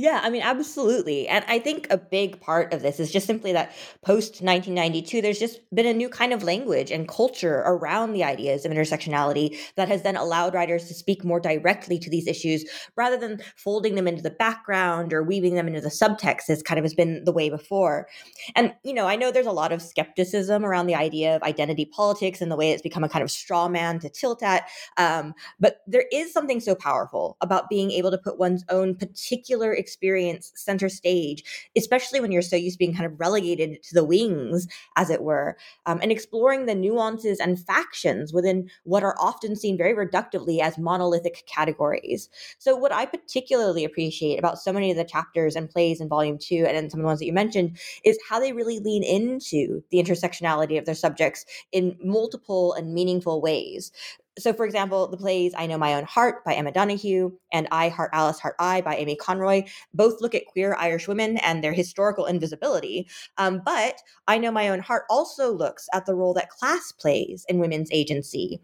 Yeah, 0.01 0.21
I 0.23 0.31
mean, 0.31 0.41
absolutely. 0.41 1.29
And 1.29 1.45
I 1.47 1.59
think 1.59 1.87
a 1.91 1.99
big 1.99 2.41
part 2.41 2.73
of 2.73 2.81
this 2.81 2.99
is 2.99 3.11
just 3.13 3.27
simply 3.27 3.53
that 3.53 3.73
post 4.03 4.41
1992, 4.41 5.21
there's 5.21 5.39
just 5.39 5.61
been 5.75 5.85
a 5.85 5.93
new 5.93 6.09
kind 6.09 6.33
of 6.33 6.43
language 6.43 6.91
and 6.91 7.07
culture 7.07 7.57
around 7.67 8.15
the 8.15 8.25
ideas 8.25 8.65
of 8.65 8.73
intersectionality 8.73 9.59
that 9.77 9.89
has 9.89 10.01
then 10.01 10.17
allowed 10.17 10.55
writers 10.55 10.89
to 10.89 10.95
speak 10.95 11.23
more 11.23 11.39
directly 11.39 11.99
to 11.99 12.09
these 12.09 12.27
issues 12.27 12.65
rather 12.97 13.19
than 13.19 13.43
folding 13.57 13.95
them 13.95 14.09
into 14.09 14.23
the 14.23 14.31
background 14.31 15.13
or 15.13 15.23
weaving 15.23 15.55
them 15.55 15.69
into 15.69 15.83
the 15.83 15.91
subtext 15.91 16.49
as 16.49 16.63
kind 16.63 16.79
of 16.79 16.85
has 16.85 16.95
been 16.95 17.23
the 17.25 17.33
way 17.33 17.51
before. 17.51 18.09
And, 18.57 18.73
you 18.83 18.95
know, 18.95 19.07
I 19.07 19.17
know 19.17 19.31
there's 19.31 19.45
a 19.45 19.53
lot 19.53 19.71
of 19.71 19.83
skepticism 19.83 20.65
around 20.65 20.87
the 20.87 20.95
idea 20.95 21.37
of 21.37 21.43
identity 21.43 21.85
politics 21.85 22.41
and 22.41 22.51
the 22.51 22.57
way 22.57 22.71
it's 22.71 22.81
become 22.81 23.05
a 23.05 23.09
kind 23.09 23.23
of 23.23 23.31
straw 23.31 23.69
man 23.69 23.99
to 23.99 24.09
tilt 24.09 24.43
at. 24.43 24.67
Um, 24.97 25.35
but 25.59 25.83
there 25.87 26.07
is 26.11 26.33
something 26.33 26.59
so 26.61 26.75
powerful 26.75 27.37
about 27.43 27.69
being 27.69 27.91
able 27.91 28.11
to 28.11 28.19
put 28.19 28.39
one's 28.39 28.65
own 28.71 28.95
particular 28.95 29.75
experience 29.75 29.90
experience 29.91 30.53
center 30.55 30.89
stage, 30.89 31.43
especially 31.77 32.21
when 32.21 32.31
you're 32.31 32.43
so 32.43 32.57
used 32.57 32.77
to 32.77 32.79
being 32.79 32.95
kind 32.95 33.07
of 33.07 33.19
relegated 33.19 33.83
to 33.83 33.95
the 33.95 34.05
wings, 34.05 34.69
as 34.97 35.11
it 35.11 35.23
were, 35.23 35.57
um, 35.87 35.99
and 36.01 36.13
exploring 36.13 36.67
the 36.67 36.75
nuances 36.75 37.41
and 37.41 37.59
factions 37.59 38.33
within 38.33 38.71
what 38.85 39.03
are 39.03 39.17
often 39.19 39.57
seen 39.57 39.77
very 39.77 39.95
reductively 39.95 40.61
as 40.61 40.79
monolithic 40.79 41.45
categories. 41.47 42.29
So, 42.59 42.77
what 42.77 42.93
I 42.93 43.05
particularly 43.05 43.85
appreciate 43.85 44.39
about 44.39 44.61
so 44.61 44.73
many 44.73 44.93
of 44.93 44.97
the 44.97 45.05
chapters 45.05 45.57
and 45.57 45.69
plays 45.69 46.01
in 46.01 46.09
Volume 46.09 46.39
2 46.39 46.67
and 46.69 46.91
some 46.91 47.01
of 47.01 47.03
the 47.03 47.07
ones 47.07 47.19
that 47.19 47.27
you 47.27 47.33
mentioned 47.33 47.79
is 48.05 48.19
how 48.29 48.39
they 48.39 48.53
really 48.53 48.79
lean 48.79 49.03
into 49.03 49.83
the 49.91 49.99
intersectionality 49.99 50.79
of 50.79 50.85
their 50.85 50.95
subjects 50.95 51.45
in 51.73 51.97
multiple 52.03 52.75
and 52.75 52.95
meaningful 52.95 53.41
ways 53.41 53.91
so 54.41 54.53
for 54.53 54.65
example 54.65 55.07
the 55.07 55.17
plays 55.17 55.53
i 55.57 55.67
know 55.67 55.79
my 55.79 55.95
own 55.95 56.05
heart 56.05 56.45
by 56.45 56.55
emma 56.55 56.73
donoghue 56.73 57.31
and 57.53 57.69
i 57.71 57.89
heart 57.89 58.11
alice 58.13 58.41
heart 58.41 58.57
i 58.59 58.81
by 58.81 58.97
amy 58.97 59.15
conroy 59.17 59.63
both 59.95 60.21
look 60.21 60.35
at 60.35 60.47
queer 60.47 60.75
irish 60.79 61.07
women 61.07 61.37
and 61.39 61.63
their 61.63 61.73
historical 61.73 62.27
invisibility. 62.27 63.09
Um, 63.39 63.63
but 63.65 64.01
i 64.27 64.39
know 64.39 64.51
my 64.51 64.69
own 64.69 64.81
heart 64.81 65.05
also 65.11 65.53
looks 65.53 65.89
at 65.93 66.07
the 66.07 66.15
role 66.15 66.35
that 66.35 66.51
class 66.51 66.93
plays 66.93 67.45
in 67.49 67.59
women's 67.59 67.91
agency 67.93 68.61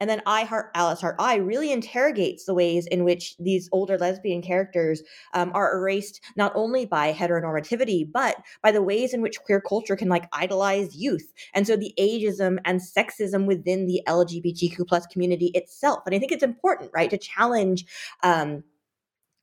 and 0.00 0.08
then 0.08 0.22
I 0.26 0.44
Heart 0.44 0.70
Alice 0.74 1.00
Heart 1.00 1.16
I 1.18 1.36
really 1.36 1.72
interrogates 1.72 2.44
the 2.44 2.54
ways 2.54 2.86
in 2.86 3.04
which 3.04 3.36
these 3.38 3.68
older 3.72 3.98
lesbian 3.98 4.42
characters 4.42 5.02
um, 5.32 5.50
are 5.54 5.76
erased 5.76 6.20
not 6.36 6.52
only 6.54 6.86
by 6.86 7.12
heteronormativity, 7.12 8.10
but 8.10 8.36
by 8.62 8.72
the 8.72 8.82
ways 8.82 9.14
in 9.14 9.22
which 9.22 9.40
queer 9.40 9.60
culture 9.60 9.96
can 9.96 10.08
like 10.08 10.28
idolize 10.32 10.94
youth. 10.94 11.32
And 11.54 11.66
so 11.66 11.76
the 11.76 11.94
ageism 11.98 12.58
and 12.64 12.80
sexism 12.80 13.46
within 13.46 13.86
the 13.86 14.02
LGBTQ 14.06 14.86
plus 14.86 15.06
community 15.06 15.50
itself. 15.54 16.02
And 16.06 16.14
I 16.14 16.18
think 16.18 16.32
it's 16.32 16.42
important, 16.42 16.90
right, 16.94 17.10
to 17.10 17.18
challenge 17.18 17.86
um, 18.22 18.64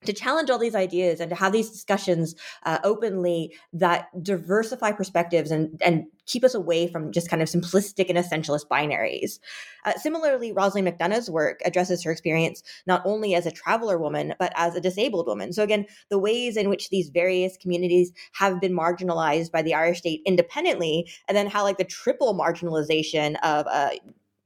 to 0.05 0.13
challenge 0.13 0.49
all 0.49 0.57
these 0.57 0.75
ideas 0.75 1.19
and 1.19 1.29
to 1.29 1.35
have 1.35 1.51
these 1.51 1.69
discussions 1.69 2.35
uh, 2.63 2.79
openly 2.83 3.53
that 3.73 4.07
diversify 4.23 4.91
perspectives 4.91 5.51
and, 5.51 5.79
and 5.83 6.05
keep 6.25 6.43
us 6.43 6.55
away 6.55 6.87
from 6.87 7.11
just 7.11 7.29
kind 7.29 7.41
of 7.41 7.49
simplistic 7.49 8.09
and 8.09 8.17
essentialist 8.17 8.67
binaries. 8.67 9.39
Uh, 9.85 9.93
similarly, 9.93 10.53
Rosaleen 10.53 10.87
McDonagh's 10.87 11.29
work 11.29 11.59
addresses 11.65 12.03
her 12.03 12.11
experience 12.11 12.63
not 12.87 13.01
only 13.05 13.35
as 13.35 13.45
a 13.45 13.51
traveler 13.51 13.97
woman, 13.97 14.33
but 14.39 14.51
as 14.55 14.75
a 14.75 14.81
disabled 14.81 15.27
woman. 15.27 15.53
So, 15.53 15.63
again, 15.63 15.85
the 16.09 16.19
ways 16.19 16.57
in 16.57 16.69
which 16.69 16.89
these 16.89 17.09
various 17.09 17.57
communities 17.57 18.11
have 18.33 18.61
been 18.61 18.73
marginalized 18.73 19.51
by 19.51 19.61
the 19.61 19.73
Irish 19.73 19.99
state 19.99 20.21
independently, 20.25 21.09
and 21.27 21.35
then 21.35 21.47
how, 21.47 21.63
like, 21.63 21.77
the 21.77 21.83
triple 21.83 22.35
marginalization 22.35 23.35
of 23.43 23.65
uh, 23.67 23.91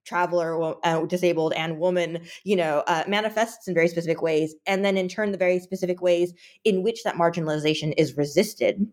traveler, 0.06 0.76
uh, 0.84 1.06
disabled, 1.06 1.54
and 1.54 1.80
woman, 1.80 2.22
you 2.44 2.56
know, 2.56 2.84
uh, 2.88 3.04
manifests 3.08 3.68
in 3.68 3.74
very 3.74 3.88
specific 3.88 4.22
ways, 4.22 4.56
and 4.66 4.86
then 4.86 4.98
in 4.98 5.08
turn 5.08 5.32
the 5.32 5.38
very 5.38 5.60
specific 5.60 6.02
ways 6.02 6.34
in 6.64 6.84
which 6.84 7.04
that 7.04 7.16
marginalization 7.16 7.94
is 7.98 8.16
resisted. 8.18 8.88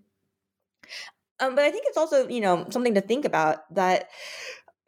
Um, 1.41 1.57
but 1.57 1.65
I 1.65 1.71
think 1.71 1.85
it's 1.87 1.97
also, 1.97 2.29
you 2.29 2.41
know, 2.41 2.67
something 2.71 2.95
to 2.95 3.01
think 3.01 3.25
about 3.25 3.73
that 3.75 4.11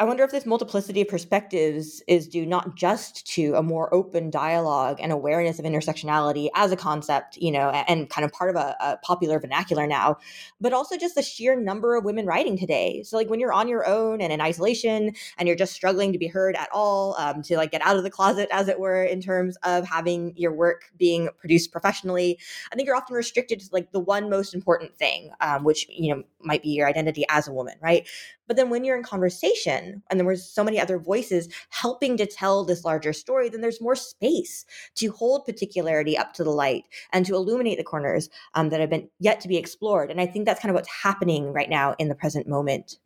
I 0.00 0.04
wonder 0.04 0.24
if 0.24 0.32
this 0.32 0.44
multiplicity 0.44 1.02
of 1.02 1.08
perspectives 1.08 2.02
is 2.08 2.26
due 2.26 2.44
not 2.44 2.74
just 2.74 3.24
to 3.34 3.54
a 3.54 3.62
more 3.62 3.94
open 3.94 4.28
dialogue 4.28 4.98
and 5.00 5.12
awareness 5.12 5.60
of 5.60 5.64
intersectionality 5.64 6.48
as 6.56 6.72
a 6.72 6.76
concept, 6.76 7.36
you 7.36 7.52
know, 7.52 7.70
and 7.70 8.10
kind 8.10 8.24
of 8.24 8.32
part 8.32 8.50
of 8.50 8.56
a, 8.56 8.74
a, 8.80 8.96
popular 9.04 9.38
vernacular 9.38 9.86
now, 9.86 10.16
but 10.60 10.72
also 10.72 10.96
just 10.96 11.14
the 11.14 11.22
sheer 11.22 11.54
number 11.54 11.94
of 11.94 12.04
women 12.04 12.26
writing 12.26 12.58
today. 12.58 13.04
So, 13.04 13.16
like 13.16 13.30
when 13.30 13.38
you're 13.38 13.52
on 13.52 13.68
your 13.68 13.86
own 13.86 14.20
and 14.20 14.32
in 14.32 14.40
isolation 14.40 15.14
and 15.38 15.46
you're 15.46 15.56
just 15.56 15.74
struggling 15.74 16.12
to 16.12 16.18
be 16.18 16.26
heard 16.26 16.56
at 16.56 16.70
all, 16.72 17.14
um, 17.16 17.40
to 17.42 17.56
like 17.56 17.70
get 17.70 17.86
out 17.86 17.96
of 17.96 18.02
the 18.02 18.10
closet, 18.10 18.48
as 18.50 18.66
it 18.66 18.80
were, 18.80 19.04
in 19.04 19.20
terms 19.20 19.56
of 19.62 19.86
having 19.86 20.36
your 20.36 20.52
work 20.52 20.90
being 20.98 21.28
produced 21.38 21.70
professionally, 21.70 22.36
I 22.72 22.74
think 22.74 22.86
you're 22.86 22.96
often 22.96 23.14
restricted 23.14 23.60
to 23.60 23.68
like 23.70 23.92
the 23.92 24.00
one 24.00 24.28
most 24.28 24.54
important 24.54 24.96
thing, 24.96 25.30
um, 25.40 25.62
which, 25.62 25.86
you 25.88 26.12
know, 26.12 26.24
might 26.40 26.64
be 26.64 26.70
your 26.70 26.88
identity 26.88 27.24
as 27.28 27.46
a 27.46 27.52
woman, 27.52 27.74
right? 27.80 28.08
But 28.46 28.56
then 28.56 28.70
when 28.70 28.84
you're 28.84 28.96
in 28.96 29.02
conversation 29.02 29.83
and 30.10 30.18
there 30.18 30.26
were 30.26 30.36
so 30.36 30.64
many 30.64 30.80
other 30.80 30.98
voices 30.98 31.48
helping 31.70 32.16
to 32.16 32.26
tell 32.26 32.64
this 32.64 32.84
larger 32.84 33.12
story, 33.12 33.48
then 33.48 33.60
there's 33.60 33.80
more 33.80 33.96
space 33.96 34.64
to 34.96 35.12
hold 35.12 35.44
particularity 35.44 36.16
up 36.16 36.32
to 36.34 36.44
the 36.44 36.50
light 36.50 36.84
and 37.12 37.26
to 37.26 37.34
illuminate 37.34 37.78
the 37.78 37.84
corners 37.84 38.28
um, 38.54 38.70
that 38.70 38.80
have 38.80 38.90
been 38.90 39.08
yet 39.18 39.40
to 39.40 39.48
be 39.48 39.56
explored. 39.56 40.10
And 40.10 40.20
I 40.20 40.26
think 40.26 40.46
that's 40.46 40.60
kind 40.60 40.70
of 40.70 40.74
what's 40.74 41.02
happening 41.02 41.52
right 41.52 41.70
now 41.70 41.94
in 41.98 42.08
the 42.08 42.14
present 42.14 42.46
moment. 42.46 42.98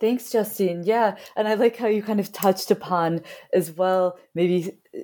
Thanks, 0.00 0.30
Justine. 0.30 0.84
Yeah. 0.84 1.16
And 1.36 1.48
I 1.48 1.54
like 1.54 1.76
how 1.76 1.88
you 1.88 2.02
kind 2.02 2.20
of 2.20 2.32
touched 2.32 2.70
upon 2.70 3.22
as 3.52 3.72
well, 3.72 4.16
maybe 4.34 4.78
uh, 4.96 5.00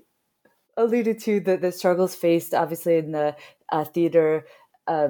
alluded 0.77 1.19
to 1.21 1.41
the, 1.41 1.57
the 1.57 1.73
struggles 1.73 2.15
faced, 2.15 2.55
obviously, 2.55 2.99
in 2.99 3.11
the 3.11 3.35
uh, 3.71 3.85
theater 3.85 4.47
uh, 4.87 5.09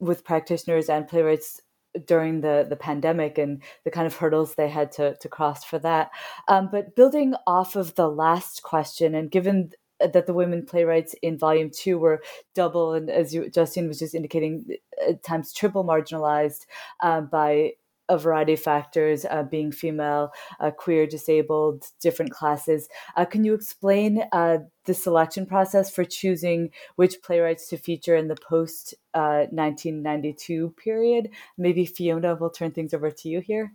with 0.00 0.24
practitioners 0.24 0.88
and 0.88 1.06
playwrights 1.06 1.60
during 2.06 2.40
the 2.40 2.66
the 2.68 2.76
pandemic 2.76 3.38
and 3.38 3.62
the 3.84 3.90
kind 3.90 4.06
of 4.06 4.16
hurdles 4.16 4.54
they 4.54 4.68
had 4.68 4.92
to 4.92 5.16
to 5.16 5.28
cross 5.28 5.64
for 5.64 5.78
that. 5.78 6.10
Um, 6.48 6.68
but 6.70 6.96
building 6.96 7.34
off 7.46 7.76
of 7.76 7.94
the 7.94 8.08
last 8.08 8.62
question, 8.62 9.14
and 9.14 9.30
given 9.30 9.70
that 10.00 10.26
the 10.26 10.34
women 10.34 10.66
playwrights 10.66 11.14
in 11.22 11.38
volume 11.38 11.70
two 11.70 11.98
were 11.98 12.22
double 12.54 12.94
and 12.94 13.08
as 13.08 13.32
you 13.32 13.48
Justine 13.48 13.88
was 13.88 14.00
just 14.00 14.14
indicating 14.14 14.66
at 15.08 15.22
times 15.22 15.52
triple 15.52 15.84
marginalized 15.84 16.66
um, 17.00 17.28
by 17.30 17.72
a 18.08 18.18
variety 18.18 18.52
of 18.52 18.60
factors, 18.60 19.24
uh, 19.24 19.42
being 19.42 19.72
female, 19.72 20.32
uh, 20.60 20.70
queer, 20.70 21.06
disabled, 21.06 21.86
different 22.00 22.30
classes. 22.30 22.88
Uh, 23.16 23.24
can 23.24 23.44
you 23.44 23.54
explain 23.54 24.24
uh, 24.32 24.58
the 24.84 24.94
selection 24.94 25.46
process 25.46 25.90
for 25.90 26.04
choosing 26.04 26.70
which 26.96 27.22
playwrights 27.22 27.68
to 27.68 27.76
feature 27.76 28.16
in 28.16 28.28
the 28.28 28.36
post 28.36 28.94
1992 29.12 30.66
uh, 30.66 30.82
period? 30.82 31.30
Maybe 31.56 31.86
Fiona 31.86 32.34
will 32.34 32.50
turn 32.50 32.72
things 32.72 32.92
over 32.92 33.10
to 33.10 33.28
you 33.28 33.40
here. 33.40 33.72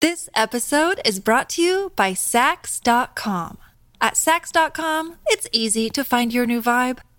This 0.00 0.28
episode 0.34 1.00
is 1.04 1.20
brought 1.20 1.48
to 1.50 1.62
you 1.62 1.92
by 1.96 2.12
Saks.com. 2.12 3.58
At 3.98 4.14
Saks.com, 4.14 5.16
it's 5.26 5.48
easy 5.52 5.88
to 5.90 6.04
find 6.04 6.32
your 6.32 6.46
new 6.46 6.60
vibe. 6.60 6.98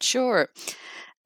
Sure. 0.00 0.48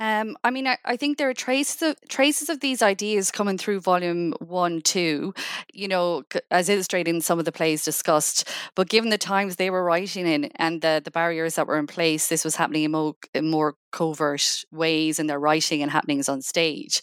Um, 0.00 0.36
I 0.44 0.50
mean, 0.50 0.66
I, 0.66 0.78
I 0.84 0.96
think 0.96 1.18
there 1.18 1.28
are 1.28 1.34
traces 1.34 1.82
of, 1.82 1.96
traces 2.08 2.48
of 2.48 2.60
these 2.60 2.82
ideas 2.82 3.30
coming 3.30 3.58
through 3.58 3.80
volume 3.80 4.34
one, 4.40 4.80
too, 4.82 5.34
you 5.74 5.88
know, 5.88 6.24
as 6.50 6.68
illustrated 6.70 7.14
in 7.14 7.20
some 7.20 7.38
of 7.38 7.44
the 7.44 7.52
plays 7.52 7.84
discussed. 7.84 8.48
But 8.74 8.88
given 8.88 9.10
the 9.10 9.18
times 9.18 9.56
they 9.56 9.70
were 9.70 9.84
writing 9.84 10.26
in 10.26 10.46
and 10.56 10.82
the, 10.82 11.02
the 11.04 11.10
barriers 11.10 11.56
that 11.56 11.66
were 11.66 11.78
in 11.78 11.86
place, 11.86 12.28
this 12.28 12.44
was 12.44 12.56
happening 12.56 12.84
in 12.84 12.92
more, 12.92 13.14
in 13.34 13.50
more 13.50 13.76
covert 13.92 14.64
ways 14.72 15.18
in 15.18 15.26
their 15.28 15.40
writing 15.40 15.82
and 15.82 15.90
happenings 15.90 16.28
on 16.28 16.42
stage 16.42 17.02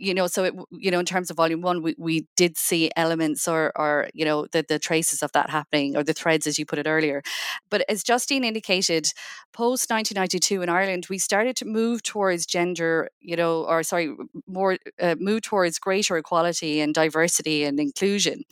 you 0.00 0.14
know 0.14 0.26
so 0.26 0.44
it, 0.44 0.54
you 0.72 0.90
know 0.90 0.98
in 0.98 1.06
terms 1.06 1.30
of 1.30 1.36
volume 1.36 1.60
one 1.60 1.82
we, 1.82 1.94
we 1.98 2.26
did 2.36 2.56
see 2.56 2.90
elements 2.96 3.46
or 3.46 3.72
or 3.76 4.08
you 4.14 4.24
know 4.24 4.46
the, 4.52 4.64
the 4.68 4.78
traces 4.78 5.22
of 5.22 5.30
that 5.32 5.50
happening 5.50 5.96
or 5.96 6.02
the 6.02 6.12
threads 6.12 6.46
as 6.46 6.58
you 6.58 6.66
put 6.66 6.78
it 6.78 6.86
earlier. 6.86 7.22
But 7.70 7.84
as 7.88 8.02
justine 8.02 8.44
indicated 8.44 9.12
post 9.52 9.90
1992 9.90 10.62
in 10.62 10.68
ireland 10.68 11.06
we 11.10 11.18
started 11.18 11.56
to 11.56 11.64
move 11.64 12.02
towards 12.02 12.46
gender 12.46 13.08
you 13.20 13.36
know 13.36 13.64
or 13.64 13.82
sorry 13.82 14.14
more 14.46 14.78
uh, 15.00 15.16
move 15.18 15.42
towards 15.42 15.78
greater 15.78 16.16
equality 16.16 16.80
and 16.80 16.94
diversity 16.94 17.64
and 17.64 17.78
inclusion 17.78 18.42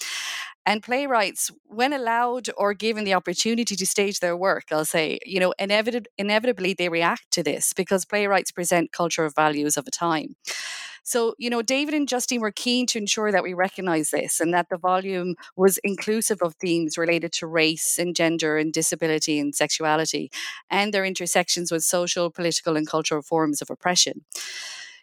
and 0.68 0.82
playwrights 0.82 1.50
when 1.64 1.94
allowed 1.94 2.48
or 2.58 2.74
given 2.74 3.04
the 3.04 3.14
opportunity 3.14 3.74
to 3.74 3.86
stage 3.86 4.20
their 4.20 4.36
work 4.36 4.64
i'll 4.70 4.84
say 4.84 5.18
you 5.24 5.40
know 5.40 5.52
inevitably, 5.58 6.10
inevitably 6.18 6.74
they 6.74 6.88
react 6.88 7.30
to 7.30 7.42
this 7.42 7.72
because 7.72 8.04
playwrights 8.04 8.52
present 8.52 8.92
cultural 8.92 9.30
values 9.34 9.76
of 9.76 9.86
a 9.86 9.90
time 9.90 10.36
so, 11.08 11.34
you 11.38 11.48
know, 11.48 11.62
David 11.62 11.94
and 11.94 12.06
Justine 12.06 12.42
were 12.42 12.52
keen 12.52 12.86
to 12.88 12.98
ensure 12.98 13.32
that 13.32 13.42
we 13.42 13.54
recognize 13.54 14.10
this 14.10 14.40
and 14.40 14.52
that 14.52 14.66
the 14.68 14.76
volume 14.76 15.36
was 15.56 15.78
inclusive 15.82 16.42
of 16.42 16.54
themes 16.56 16.98
related 16.98 17.32
to 17.38 17.46
race 17.46 17.96
and 17.98 18.14
gender 18.14 18.58
and 18.58 18.74
disability 18.74 19.38
and 19.38 19.54
sexuality 19.54 20.30
and 20.68 20.92
their 20.92 21.06
intersections 21.06 21.72
with 21.72 21.82
social, 21.82 22.30
political, 22.30 22.76
and 22.76 22.86
cultural 22.86 23.22
forms 23.22 23.62
of 23.62 23.70
oppression. 23.70 24.26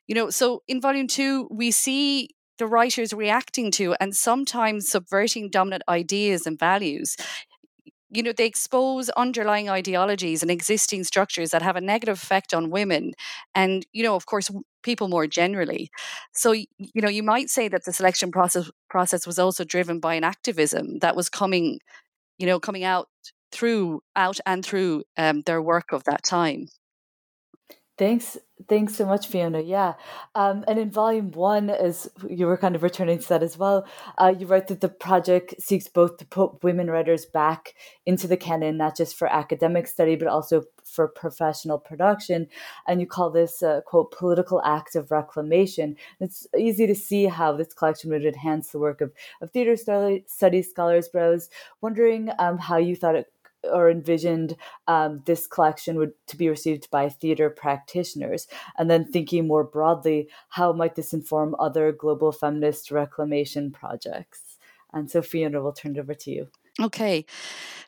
You 0.06 0.14
know, 0.14 0.30
so 0.30 0.62
in 0.68 0.80
volume 0.80 1.08
two, 1.08 1.48
we 1.50 1.72
see 1.72 2.30
the 2.58 2.68
writers 2.68 3.14
reacting 3.14 3.72
to 3.72 3.96
and 4.00 4.16
sometimes 4.16 4.90
subverting 4.90 5.50
dominant 5.50 5.84
ideas 5.90 6.46
and 6.48 6.58
values. 6.60 7.16
You 8.12 8.24
know 8.24 8.32
they 8.32 8.46
expose 8.46 9.10
underlying 9.10 9.70
ideologies 9.70 10.42
and 10.42 10.50
existing 10.50 11.04
structures 11.04 11.52
that 11.52 11.62
have 11.62 11.76
a 11.76 11.82
negative 11.82 12.16
effect 12.16 12.54
on 12.54 12.70
women 12.70 13.14
and 13.54 13.86
you 13.92 14.04
know 14.04 14.16
of 14.16 14.26
course 14.26 14.50
people 14.84 15.08
more 15.08 15.28
generally. 15.28 15.90
So 16.34 16.52
you 16.54 16.68
know 17.02 17.10
you 17.10 17.24
might 17.24 17.50
say 17.50 17.68
that 17.68 17.84
the 17.86 17.94
selection 17.94 18.32
process 18.32 18.70
process 18.90 19.28
was 19.28 19.40
also 19.40 19.64
driven 19.64 20.00
by 20.00 20.16
an 20.16 20.24
activism 20.24 21.00
that 21.00 21.16
was 21.16 21.30
coming 21.30 21.80
you 22.38 22.46
know 22.46 22.60
coming 22.60 22.84
out 22.84 23.10
through 23.52 24.02
out 24.16 24.40
and 24.46 24.66
through 24.66 25.04
um, 25.18 25.42
their 25.42 25.62
work 25.62 25.92
of 25.92 26.04
that 26.06 26.24
time. 26.24 26.68
Thanks 27.98 28.38
Thanks 28.70 28.96
so 28.96 29.06
much, 29.06 29.28
Fiona. 29.28 29.60
Yeah. 29.60 29.96
Um, 30.34 30.64
and 30.66 30.80
in 30.80 30.90
volume 30.90 31.32
one, 31.32 31.70
as 31.70 32.10
you 32.30 32.48
were 32.48 32.56
kind 32.56 32.74
of 32.74 32.84
returning 32.84 33.20
to 33.20 33.30
that 33.30 33.44
as 33.44 33.58
well, 33.58 33.86
uh, 34.18 34.34
you 34.38 34.48
write 34.48 34.68
that 34.68 34.80
the 34.80 34.88
project 34.88 35.56
seeks 35.60 35.90
both 35.90 36.18
to 36.18 36.26
put 36.26 36.64
women 36.64 36.90
writers 36.90 37.26
back 37.26 37.76
into 38.06 38.28
the 38.28 38.38
canon, 38.38 38.78
not 38.78 38.96
just 38.96 39.18
for 39.18 39.28
academic 39.28 39.88
study, 39.88 40.16
but 40.16 40.30
also 40.30 40.64
for 40.86 41.10
professional 41.10 41.78
production. 41.78 42.48
And 42.88 43.02
you 43.02 43.08
call 43.08 43.30
this, 43.30 43.62
a, 43.62 43.84
quote, 43.86 44.12
political 44.12 44.62
act 44.64 44.96
of 44.96 45.12
reclamation. 45.12 45.98
It's 46.22 46.48
easy 46.58 46.88
to 46.88 46.96
see 46.96 47.26
how 47.26 47.58
this 47.58 47.74
collection 47.74 48.12
would 48.12 48.26
enhance 48.26 48.70
the 48.70 48.80
work 48.80 49.02
of, 49.02 49.12
of 49.42 49.52
theater 49.52 49.76
studies 49.76 50.70
scholars, 50.70 51.10
but 51.12 51.22
I 51.24 51.30
was 51.30 51.50
wondering 51.82 52.30
um, 52.40 52.58
how 52.58 52.78
you 52.78 52.96
thought 52.96 53.16
it 53.16 53.32
or 53.72 53.90
envisioned 53.90 54.56
um, 54.88 55.22
this 55.26 55.48
collection 55.48 55.98
would 55.98 56.14
to 56.28 56.38
be 56.38 56.50
received 56.50 56.90
by 56.92 57.10
theater 57.10 57.50
practitioners. 57.50 58.48
And 58.78 58.90
then 58.90 59.06
thinking 59.06 59.48
more 59.48 59.64
broadly 59.64 60.30
how 60.50 60.74
might 60.74 60.96
this 60.96 61.14
inform 61.14 61.56
other 61.60 61.92
global 61.92 62.32
feminist 62.32 62.92
reclamation 62.92 63.72
projects? 63.72 64.58
And 64.94 65.12
sophia 65.12 65.46
and 65.46 65.56
i 65.56 65.60
will 65.60 65.74
turn 65.74 65.98
it 65.98 66.00
over 66.00 66.14
to 66.14 66.32
you 66.32 66.48
Okay. 66.82 67.26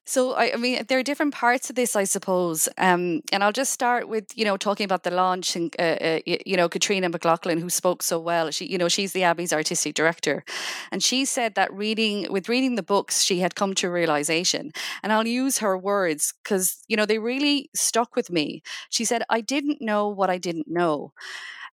So, 0.06 0.34
I, 0.34 0.54
I 0.54 0.58
mean, 0.58 0.86
there 0.88 1.00
are 1.00 1.04
different 1.04 1.34
parts 1.34 1.70
of 1.70 1.76
this, 1.76 1.96
I 1.96 2.06
suppose. 2.06 2.70
Um, 2.78 3.22
and 3.34 3.44
I'll 3.44 3.52
just 3.52 3.74
start 3.74 4.08
with, 4.10 4.26
you 4.38 4.46
know, 4.46 4.58
talking 4.58 4.86
about 4.86 5.04
the 5.04 5.12
launch 5.12 5.56
and, 5.56 5.76
uh, 5.80 5.84
uh, 5.84 6.20
you 6.26 6.58
know, 6.58 6.70
Caitríona 6.70 7.12
McLaughlin, 7.12 7.60
who 7.60 7.70
spoke 7.70 8.04
so 8.04 8.20
well. 8.20 8.52
She, 8.52 8.66
you 8.66 8.78
know, 8.78 8.90
she's 8.90 9.14
the 9.14 9.24
Abbey's 9.24 9.54
artistic 9.54 9.96
director. 9.96 10.46
And 10.92 11.04
she 11.04 11.26
said 11.26 11.56
that 11.56 11.74
reading, 11.74 12.28
with 12.32 12.50
reading 12.50 12.76
the 12.76 12.84
books, 12.84 13.24
she 13.24 13.40
had 13.40 13.56
come 13.56 13.74
to 13.76 13.88
a 13.88 13.92
realization. 13.92 14.72
And 15.04 15.14
I'll 15.14 15.28
use 15.28 15.60
her 15.60 15.78
words 15.78 16.34
because, 16.44 16.78
you 16.88 16.98
know, 16.98 17.06
they 17.06 17.20
really 17.20 17.70
stuck 17.76 18.16
with 18.16 18.32
me. 18.32 18.64
She 18.90 19.06
said, 19.06 19.24
I 19.30 19.42
didn't 19.42 19.82
know 19.82 20.08
what 20.10 20.30
I 20.30 20.38
didn't 20.38 20.68
know. 20.70 21.14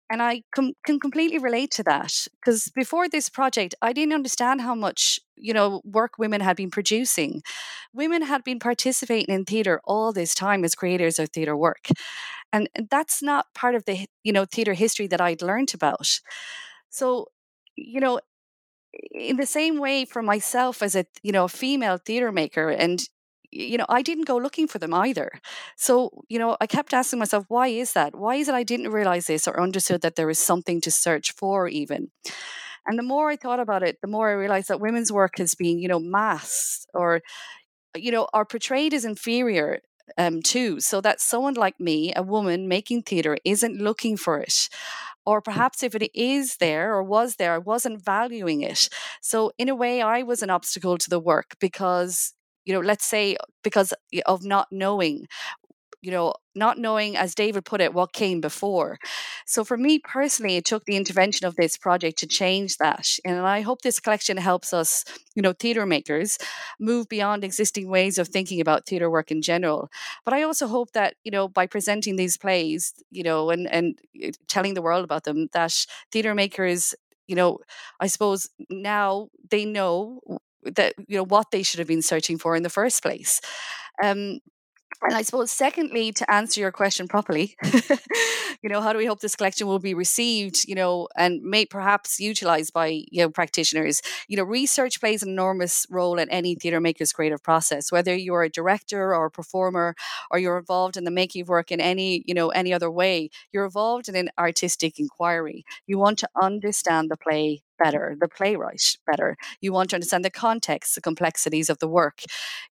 And 0.09 0.21
I 0.21 0.43
com- 0.53 0.73
can 0.85 0.99
completely 0.99 1.39
relate 1.39 1.71
to 1.71 1.83
that 1.83 2.27
because 2.39 2.69
before 2.75 3.09
this 3.09 3.29
project, 3.29 3.73
I 3.81 3.93
didn't 3.93 4.13
understand 4.13 4.61
how 4.61 4.75
much 4.75 5.19
you 5.37 5.53
know 5.53 5.81
work 5.85 6.17
women 6.17 6.41
had 6.41 6.55
been 6.57 6.71
producing. 6.71 7.41
Women 7.93 8.23
had 8.23 8.43
been 8.43 8.59
participating 8.59 9.33
in 9.35 9.45
theatre 9.45 9.81
all 9.85 10.13
this 10.13 10.33
time 10.35 10.63
as 10.65 10.75
creators 10.75 11.19
of 11.19 11.29
theatre 11.29 11.57
work, 11.57 11.87
and 12.53 12.69
that's 12.89 13.21
not 13.23 13.47
part 13.55 13.75
of 13.75 13.85
the 13.85 14.07
you 14.23 14.33
know 14.33 14.45
theatre 14.45 14.73
history 14.75 15.07
that 15.07 15.21
I'd 15.21 15.41
learned 15.41 15.73
about. 15.73 16.21
So, 16.89 17.27
you 17.75 17.99
know, 17.99 18.19
in 19.11 19.37
the 19.37 19.45
same 19.45 19.79
way 19.79 20.05
for 20.05 20.21
myself 20.21 20.81
as 20.83 20.95
a 20.95 21.05
you 21.23 21.31
know 21.31 21.47
female 21.47 21.97
theatre 21.97 22.31
maker 22.31 22.69
and 22.69 23.01
you 23.55 23.77
know, 23.77 23.85
I 23.87 24.01
didn't 24.01 24.25
go 24.25 24.37
looking 24.37 24.67
for 24.67 24.79
them 24.79 24.95
either. 24.95 25.31
So, 25.77 26.23
you 26.27 26.39
know, 26.39 26.57
I 26.59 26.65
kept 26.65 26.91
asking 26.91 27.19
myself, 27.19 27.45
why 27.49 27.67
is 27.67 27.93
that? 27.93 28.15
Why 28.15 28.35
is 28.37 28.49
it 28.49 28.55
I 28.55 28.63
didn't 28.63 28.91
realize 28.91 29.27
this 29.27 29.47
or 29.47 29.61
understood 29.61 30.01
that 30.01 30.15
there 30.15 30.25
was 30.25 30.39
something 30.39 30.81
to 30.81 30.89
search 30.89 31.33
for, 31.33 31.67
even? 31.67 32.09
And 32.87 32.97
the 32.99 33.03
more 33.03 33.29
I 33.29 33.35
thought 33.35 33.59
about 33.59 33.83
it, 33.83 33.97
the 34.01 34.07
more 34.07 34.29
I 34.29 34.33
realized 34.33 34.67
that 34.69 34.79
women's 34.81 35.11
work 35.11 35.37
has 35.37 35.55
been, 35.55 35.79
you 35.79 35.87
know, 35.87 35.99
mass 35.99 36.85
or, 36.93 37.21
you 37.95 38.11
know, 38.11 38.27
are 38.33 38.45
portrayed 38.45 38.93
as 38.93 39.05
inferior 39.05 39.79
um, 40.17 40.41
too. 40.41 40.79
So 40.79 41.01
that 41.01 41.21
someone 41.21 41.53
like 41.55 41.79
me, 41.79 42.13
a 42.15 42.23
woman 42.23 42.67
making 42.67 43.03
theatre, 43.03 43.37
isn't 43.45 43.79
looking 43.81 44.17
for 44.17 44.39
it. 44.39 44.69
Or 45.25 45.41
perhaps 45.41 45.83
if 45.83 45.95
it 45.95 46.11
is 46.13 46.57
there 46.57 46.93
or 46.95 47.03
was 47.03 47.35
there, 47.37 47.53
I 47.53 47.57
wasn't 47.59 48.03
valuing 48.03 48.61
it. 48.61 48.89
So, 49.21 49.51
in 49.57 49.69
a 49.69 49.75
way, 49.75 50.01
I 50.01 50.23
was 50.23 50.41
an 50.43 50.49
obstacle 50.49 50.97
to 50.97 51.09
the 51.09 51.19
work 51.19 51.55
because 51.59 52.33
you 52.65 52.73
know, 52.73 52.79
let's 52.79 53.05
say 53.05 53.37
because 53.63 53.93
of 54.25 54.43
not 54.45 54.67
knowing, 54.71 55.27
you 56.03 56.11
know, 56.11 56.33
not 56.53 56.77
knowing, 56.77 57.15
as 57.15 57.33
David 57.33 57.63
put 57.65 57.81
it, 57.81 57.93
what 57.93 58.11
came 58.13 58.41
before. 58.41 58.99
So 59.47 59.63
for 59.63 59.77
me 59.77 59.99
personally, 59.99 60.57
it 60.57 60.65
took 60.65 60.83
the 60.85 60.97
intervention 60.97 61.47
of 61.47 61.55
this 61.55 61.77
project 61.77 62.19
to 62.19 62.27
change 62.27 62.77
that. 62.77 63.07
And 63.23 63.39
I 63.39 63.61
hope 63.61 63.81
this 63.81 64.01
collection 64.01 64.35
helps 64.35 64.73
us, 64.73 65.05
you 65.33 65.41
know, 65.41 65.53
theatre 65.53 65.85
makers 65.85 66.37
move 66.79 67.07
beyond 67.07 67.45
existing 67.45 67.87
ways 67.89 68.17
of 68.17 68.27
thinking 68.27 68.59
about 68.59 68.85
theatre 68.85 69.09
work 69.09 69.31
in 69.31 69.41
general. 69.41 69.89
But 70.25 70.33
I 70.33 70.43
also 70.43 70.67
hope 70.67 70.91
that, 70.91 71.15
you 71.23 71.31
know, 71.31 71.47
by 71.47 71.67
presenting 71.67 72.17
these 72.17 72.37
plays, 72.37 72.93
you 73.09 73.23
know, 73.23 73.49
and, 73.49 73.67
and 73.71 73.97
eh, 74.21 74.31
telling 74.47 74.73
the 74.73 74.81
world 74.81 75.05
about 75.05 75.23
them, 75.23 75.47
that 75.53 75.73
theatre 76.11 76.35
makers 76.35 76.93
you 77.25 77.37
know, 77.37 77.59
I 78.01 78.07
suppose 78.07 78.49
now 78.69 79.29
they 79.49 79.63
know 79.63 80.19
that 80.63 80.93
you 81.07 81.17
know 81.17 81.23
what 81.25 81.51
they 81.51 81.63
should 81.63 81.79
have 81.79 81.87
been 81.87 82.01
searching 82.01 82.37
for 82.37 82.55
in 82.55 82.63
the 82.63 82.69
first 82.69 83.01
place. 83.01 83.39
Um, 84.03 84.39
and 85.01 85.15
I 85.15 85.21
suppose, 85.21 85.51
secondly, 85.51 86.11
to 86.13 86.31
answer 86.31 86.61
your 86.61 86.71
question 86.71 87.07
properly, 87.07 87.55
you 88.61 88.69
know, 88.69 88.81
how 88.81 88.93
do 88.93 88.99
we 88.99 89.05
hope 89.05 89.19
this 89.19 89.35
collection 89.35 89.67
will 89.67 89.79
be 89.79 89.93
received, 89.93 90.67
you 90.67 90.75
know, 90.75 91.07
and 91.17 91.41
may 91.41 91.65
perhaps 91.65 92.19
utilized 92.19 92.73
by 92.73 92.87
you 92.87 93.21
know 93.23 93.29
practitioners? 93.29 94.01
You 94.27 94.37
know, 94.37 94.43
research 94.43 94.99
plays 94.99 95.23
an 95.23 95.29
enormous 95.29 95.85
role 95.89 96.17
in 96.17 96.29
any 96.29 96.55
theatre 96.55 96.79
maker's 96.79 97.11
creative 97.11 97.43
process. 97.43 97.91
Whether 97.91 98.15
you're 98.15 98.43
a 98.43 98.49
director 98.49 99.13
or 99.13 99.25
a 99.25 99.31
performer, 99.31 99.95
or 100.31 100.39
you're 100.39 100.57
involved 100.57 100.97
in 100.97 101.03
the 101.03 101.11
making 101.11 101.41
of 101.43 101.49
work 101.49 101.71
in 101.71 101.81
any 101.81 102.23
you 102.25 102.33
know 102.33 102.49
any 102.49 102.73
other 102.73 102.91
way, 102.91 103.29
you're 103.51 103.65
involved 103.65 104.09
in 104.09 104.15
an 104.15 104.29
artistic 104.37 104.99
inquiry. 104.99 105.65
You 105.87 105.97
want 105.97 106.19
to 106.19 106.29
understand 106.41 107.09
the 107.09 107.17
play 107.17 107.61
better, 107.77 108.15
the 108.19 108.27
playwright 108.27 108.97
better. 109.05 109.35
You 109.61 109.73
want 109.73 109.89
to 109.91 109.95
understand 109.95 110.25
the 110.25 110.29
context, 110.29 110.95
the 110.95 111.01
complexities 111.01 111.69
of 111.69 111.79
the 111.79 111.87
work. 111.87 112.21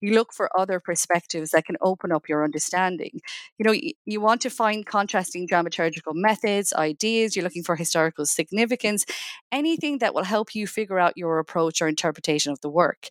You 0.02 0.14
look 0.14 0.34
for 0.34 0.50
other 0.58 0.80
perspectives 0.80 1.52
that 1.52 1.66
can 1.66 1.78
open 1.82 2.12
up 2.12 2.28
your 2.28 2.44
understanding. 2.44 3.20
You 3.58 3.66
know, 3.66 3.72
you, 3.72 3.94
you 4.06 4.22
want 4.22 4.42
to 4.42 4.50
find 4.50 4.86
contrasting 4.86 5.48
dramaturgical 5.48 6.14
methods, 6.14 6.74
ideas, 6.74 7.36
you're 7.36 7.44
looking 7.44 7.64
for 7.64 7.76
historical 7.76 8.26
significance, 8.26 9.06
anything 9.52 10.00
that 10.00 10.14
will 10.14 10.24
help 10.24 10.56
you 10.56 10.68
figure 10.68 11.00
out 11.00 11.18
your 11.18 11.40
approach 11.40 11.82
or 11.82 11.88
interpretation 11.88 12.52
of 12.52 12.62
the 12.62 12.70
work 12.70 13.08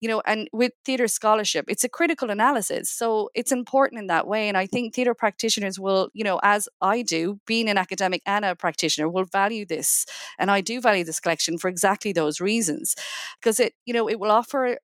you 0.00 0.08
know 0.08 0.22
and 0.26 0.48
with 0.52 0.72
theater 0.84 1.08
scholarship 1.08 1.64
it's 1.68 1.84
a 1.84 1.88
critical 1.88 2.30
analysis 2.30 2.90
so 2.90 3.30
it's 3.34 3.52
important 3.52 4.00
in 4.00 4.06
that 4.06 4.26
way 4.26 4.48
and 4.48 4.56
i 4.56 4.66
think 4.66 4.94
theater 4.94 5.14
practitioners 5.14 5.78
will 5.78 6.08
you 6.12 6.24
know 6.24 6.38
as 6.42 6.68
i 6.80 7.02
do 7.02 7.38
being 7.46 7.68
an 7.68 7.78
academic 7.78 8.22
and 8.26 8.44
a 8.44 8.54
practitioner 8.54 9.08
will 9.08 9.24
value 9.24 9.66
this 9.66 10.06
and 10.38 10.50
i 10.50 10.60
do 10.60 10.80
value 10.80 11.04
this 11.04 11.20
collection 11.20 11.58
for 11.58 11.68
exactly 11.68 12.12
those 12.12 12.40
reasons 12.40 12.94
because 13.40 13.60
it 13.60 13.74
you 13.86 13.94
know 13.94 14.08
it 14.08 14.20
will 14.20 14.30
offer 14.30 14.78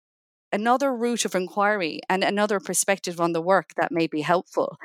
another 0.52 0.94
route 0.94 1.24
of 1.24 1.34
inquiry 1.34 2.00
and 2.08 2.22
another 2.22 2.60
perspective 2.60 3.20
on 3.20 3.32
the 3.32 3.42
work 3.42 3.70
that 3.76 3.90
may 3.90 4.06
be 4.06 4.20
helpful, 4.20 4.78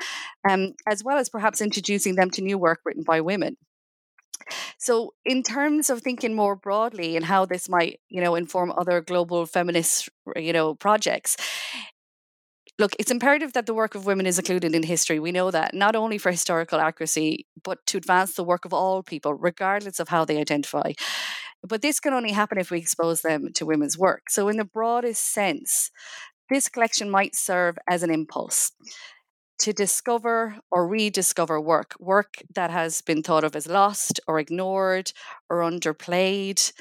um, 0.48 0.74
as 0.86 1.04
well 1.04 1.16
as 1.16 1.28
perhaps 1.28 1.60
introducing 1.60 2.16
them 2.16 2.28
to 2.28 2.42
new 2.42 2.58
work 2.58 2.80
written 2.84 3.04
by 3.04 3.20
women. 3.20 3.56
So, 4.78 5.14
in 5.24 5.42
terms 5.42 5.90
of 5.90 6.02
thinking 6.02 6.34
more 6.34 6.56
broadly 6.56 7.16
and 7.16 7.24
how 7.24 7.46
this 7.46 7.68
might, 7.68 8.00
you 8.08 8.20
know, 8.20 8.34
inform 8.34 8.72
other 8.72 9.00
global 9.00 9.46
feminist, 9.46 10.08
you 10.36 10.52
know, 10.52 10.74
projects, 10.74 11.36
look, 12.78 12.92
it's 12.98 13.10
imperative 13.10 13.52
that 13.52 13.66
the 13.66 13.74
work 13.74 13.94
of 13.94 14.06
women 14.06 14.26
is 14.26 14.38
included 14.38 14.74
in 14.74 14.82
history. 14.82 15.20
We 15.20 15.32
know 15.32 15.50
that 15.50 15.74
not 15.74 15.94
only 15.96 16.18
for 16.18 16.30
historical 16.30 16.80
accuracy, 16.80 17.46
but 17.62 17.78
to 17.86 17.98
advance 17.98 18.34
the 18.34 18.44
work 18.44 18.64
of 18.64 18.72
all 18.72 19.02
people, 19.02 19.34
regardless 19.34 20.00
of 20.00 20.08
how 20.08 20.24
they 20.24 20.38
identify. 20.38 20.92
But 21.62 21.82
this 21.82 22.00
can 22.00 22.14
only 22.14 22.32
happen 22.32 22.58
if 22.58 22.70
we 22.70 22.78
expose 22.78 23.20
them 23.20 23.52
to 23.54 23.66
women's 23.66 23.98
work. 23.98 24.30
So, 24.30 24.48
in 24.48 24.56
the 24.56 24.64
broadest 24.64 25.32
sense, 25.32 25.90
this 26.48 26.68
collection 26.68 27.10
might 27.10 27.36
serve 27.36 27.78
as 27.88 28.02
an 28.02 28.10
impulse 28.10 28.72
to 29.60 29.72
discover 29.72 30.56
or 30.70 30.86
rediscover 30.88 31.60
work, 31.60 31.94
work 32.00 32.36
that 32.54 32.70
has 32.70 33.02
been 33.02 33.22
thought 33.22 33.44
of 33.44 33.56
as 33.56 33.66
lost 33.66 34.20
or 34.26 34.38
ignored 34.38 35.12
or 35.48 35.58
underplayed. 35.60 36.72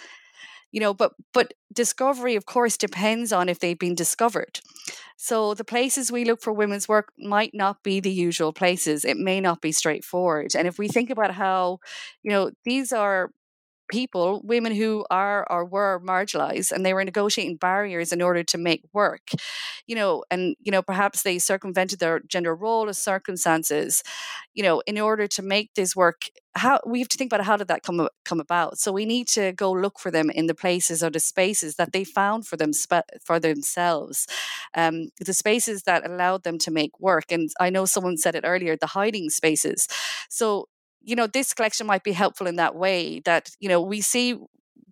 You 0.71 0.79
know, 0.79 0.93
but 0.93 1.13
but 1.33 1.53
discovery, 1.73 2.35
of 2.35 2.45
course, 2.45 2.77
depends 2.77 3.33
on 3.33 3.49
if 3.49 3.59
they've 3.59 3.79
been 3.79 3.95
discovered. 3.95 4.59
So 5.17 5.53
the 5.53 5.65
places 5.65 6.11
we 6.11 6.25
look 6.25 6.41
for 6.41 6.53
women's 6.53 6.87
work 6.87 7.11
might 7.19 7.51
not 7.53 7.83
be 7.83 7.99
the 7.99 8.11
usual 8.11 8.53
places. 8.53 9.05
It 9.05 9.17
may 9.17 9.41
not 9.41 9.61
be 9.61 9.71
straightforward. 9.71 10.55
And 10.55 10.67
if 10.67 10.79
we 10.79 10.87
think 10.87 11.09
about 11.09 11.33
how, 11.33 11.79
you 12.23 12.31
know, 12.31 12.51
these 12.65 12.93
are 12.93 13.31
people, 13.89 14.41
women 14.43 14.73
who 14.73 15.05
are 15.09 15.45
or 15.49 15.65
were 15.65 15.99
marginalized, 16.01 16.71
and 16.71 16.85
they 16.85 16.93
were 16.93 17.03
negotiating 17.03 17.57
barriers 17.57 18.11
in 18.11 18.21
order 18.21 18.43
to 18.43 18.57
make 18.57 18.83
work, 18.93 19.31
you 19.87 19.95
know, 19.95 20.23
and, 20.31 20.55
you 20.59 20.71
know, 20.71 20.81
perhaps 20.81 21.23
they 21.23 21.39
circumvented 21.39 21.99
their 21.99 22.19
gender 22.21 22.55
role 22.55 22.87
or 22.87 22.93
circumstances, 22.93 24.03
you 24.53 24.63
know, 24.63 24.81
in 24.87 24.99
order 24.99 25.27
to 25.27 25.41
make 25.41 25.73
this 25.73 25.95
work. 25.95 26.23
How 26.55 26.79
we 26.85 26.99
have 26.99 27.07
to 27.09 27.17
think 27.17 27.31
about 27.31 27.45
how 27.45 27.57
did 27.57 27.67
that 27.67 27.83
come 27.83 28.09
come 28.25 28.39
about? 28.39 28.79
So 28.79 28.91
we 28.91 29.05
need 29.05 29.27
to 29.29 29.53
go 29.53 29.71
look 29.71 29.99
for 29.99 30.11
them 30.11 30.29
in 30.29 30.47
the 30.47 30.55
places 30.55 31.03
or 31.03 31.09
the 31.09 31.19
spaces 31.19 31.75
that 31.75 31.93
they 31.93 32.03
found 32.03 32.47
for 32.47 32.57
them 32.57 32.71
for 33.23 33.39
themselves, 33.39 34.27
um, 34.75 35.09
the 35.19 35.33
spaces 35.33 35.83
that 35.83 36.09
allowed 36.09 36.43
them 36.43 36.57
to 36.59 36.71
make 36.71 36.99
work. 36.99 37.31
And 37.31 37.49
I 37.59 37.69
know 37.69 37.85
someone 37.85 38.17
said 38.17 38.35
it 38.35 38.43
earlier, 38.45 38.75
the 38.75 38.87
hiding 38.87 39.29
spaces. 39.29 39.87
So 40.29 40.67
you 41.01 41.15
know 41.15 41.27
this 41.27 41.53
collection 41.53 41.87
might 41.87 42.03
be 42.03 42.11
helpful 42.11 42.47
in 42.47 42.55
that 42.57 42.75
way 42.75 43.19
that 43.25 43.49
you 43.59 43.69
know 43.69 43.81
we 43.81 44.01
see 44.01 44.37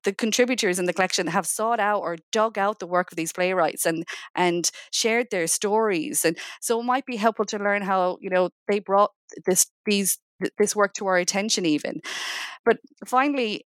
the 0.04 0.14
contributors 0.14 0.80
in 0.80 0.86
the 0.86 0.94
collection 0.94 1.28
have 1.28 1.46
sought 1.46 1.80
out 1.80 2.02
or 2.02 2.18
dug 2.32 2.58
out 2.58 2.80
the 2.80 2.88
work 2.88 3.12
of 3.12 3.16
these 3.18 3.34
playwrights 3.34 3.86
and 3.86 4.06
and 4.36 4.70
shared 4.92 5.28
their 5.32 5.48
stories 5.48 6.24
and 6.24 6.38
so 6.62 6.80
it 6.80 6.84
might 6.84 7.06
be 7.06 7.16
helpful 7.18 7.46
to 7.46 7.58
learn 7.58 7.82
how 7.82 8.18
you 8.22 8.30
know 8.30 8.50
they 8.68 8.80
brought 8.80 9.12
this 9.46 9.68
these 9.86 10.18
this 10.60 10.76
work 10.76 10.94
to 10.94 11.08
our 11.08 11.18
attention 11.18 11.66
even. 11.66 12.00
But 12.66 12.78
finally 13.06 13.66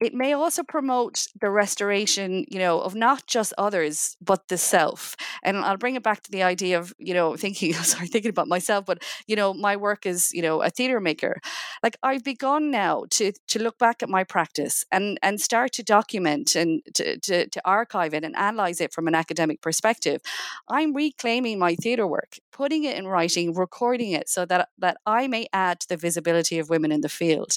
it 0.00 0.14
may 0.14 0.32
also 0.32 0.62
promote 0.62 1.26
the 1.40 1.50
restoration 1.50 2.44
you 2.48 2.58
know 2.58 2.80
of 2.80 2.94
not 2.94 3.26
just 3.26 3.52
others 3.58 4.16
but 4.20 4.48
the 4.48 4.58
self. 4.58 5.16
And 5.42 5.58
i'll 5.58 5.76
bring 5.76 5.96
it 5.96 6.02
back 6.02 6.22
to 6.22 6.30
the 6.30 6.42
idea 6.42 6.78
of 6.78 6.94
you 6.98 7.14
know 7.14 7.36
thinking 7.36 7.72
sorry 7.92 8.08
thinking 8.08 8.30
about 8.30 8.48
myself 8.48 8.84
but 8.86 9.02
you 9.26 9.36
know 9.36 9.54
my 9.54 9.76
work 9.76 10.06
is 10.06 10.32
you 10.32 10.42
know 10.42 10.62
a 10.62 10.70
theater 10.70 11.00
maker. 11.00 11.40
Like 11.82 11.96
i've 12.02 12.24
begun 12.24 12.70
now 12.70 13.04
to 13.10 13.32
to 13.48 13.62
look 13.62 13.78
back 13.78 14.02
at 14.02 14.08
my 14.08 14.24
practice 14.24 14.84
and 14.92 15.18
and 15.22 15.40
start 15.40 15.72
to 15.72 15.82
document 15.82 16.54
and 16.54 16.82
to, 16.94 17.18
to, 17.20 17.48
to 17.48 17.60
archive 17.64 18.14
it 18.14 18.24
and 18.24 18.36
analyze 18.36 18.80
it 18.80 18.92
from 18.92 19.08
an 19.08 19.14
academic 19.14 19.60
perspective. 19.60 20.20
I'm 20.68 20.94
reclaiming 20.94 21.58
my 21.58 21.74
theater 21.74 22.06
work 22.06 22.38
putting 22.52 22.84
it 22.84 22.96
in 22.96 23.06
writing 23.06 23.54
recording 23.54 24.10
it 24.12 24.28
so 24.28 24.44
that 24.44 24.68
that 24.78 24.96
i 25.06 25.26
may 25.28 25.46
add 25.52 25.80
to 25.80 25.88
the 25.88 25.96
visibility 25.96 26.58
of 26.58 26.68
women 26.68 26.92
in 26.92 27.00
the 27.00 27.08
field. 27.08 27.56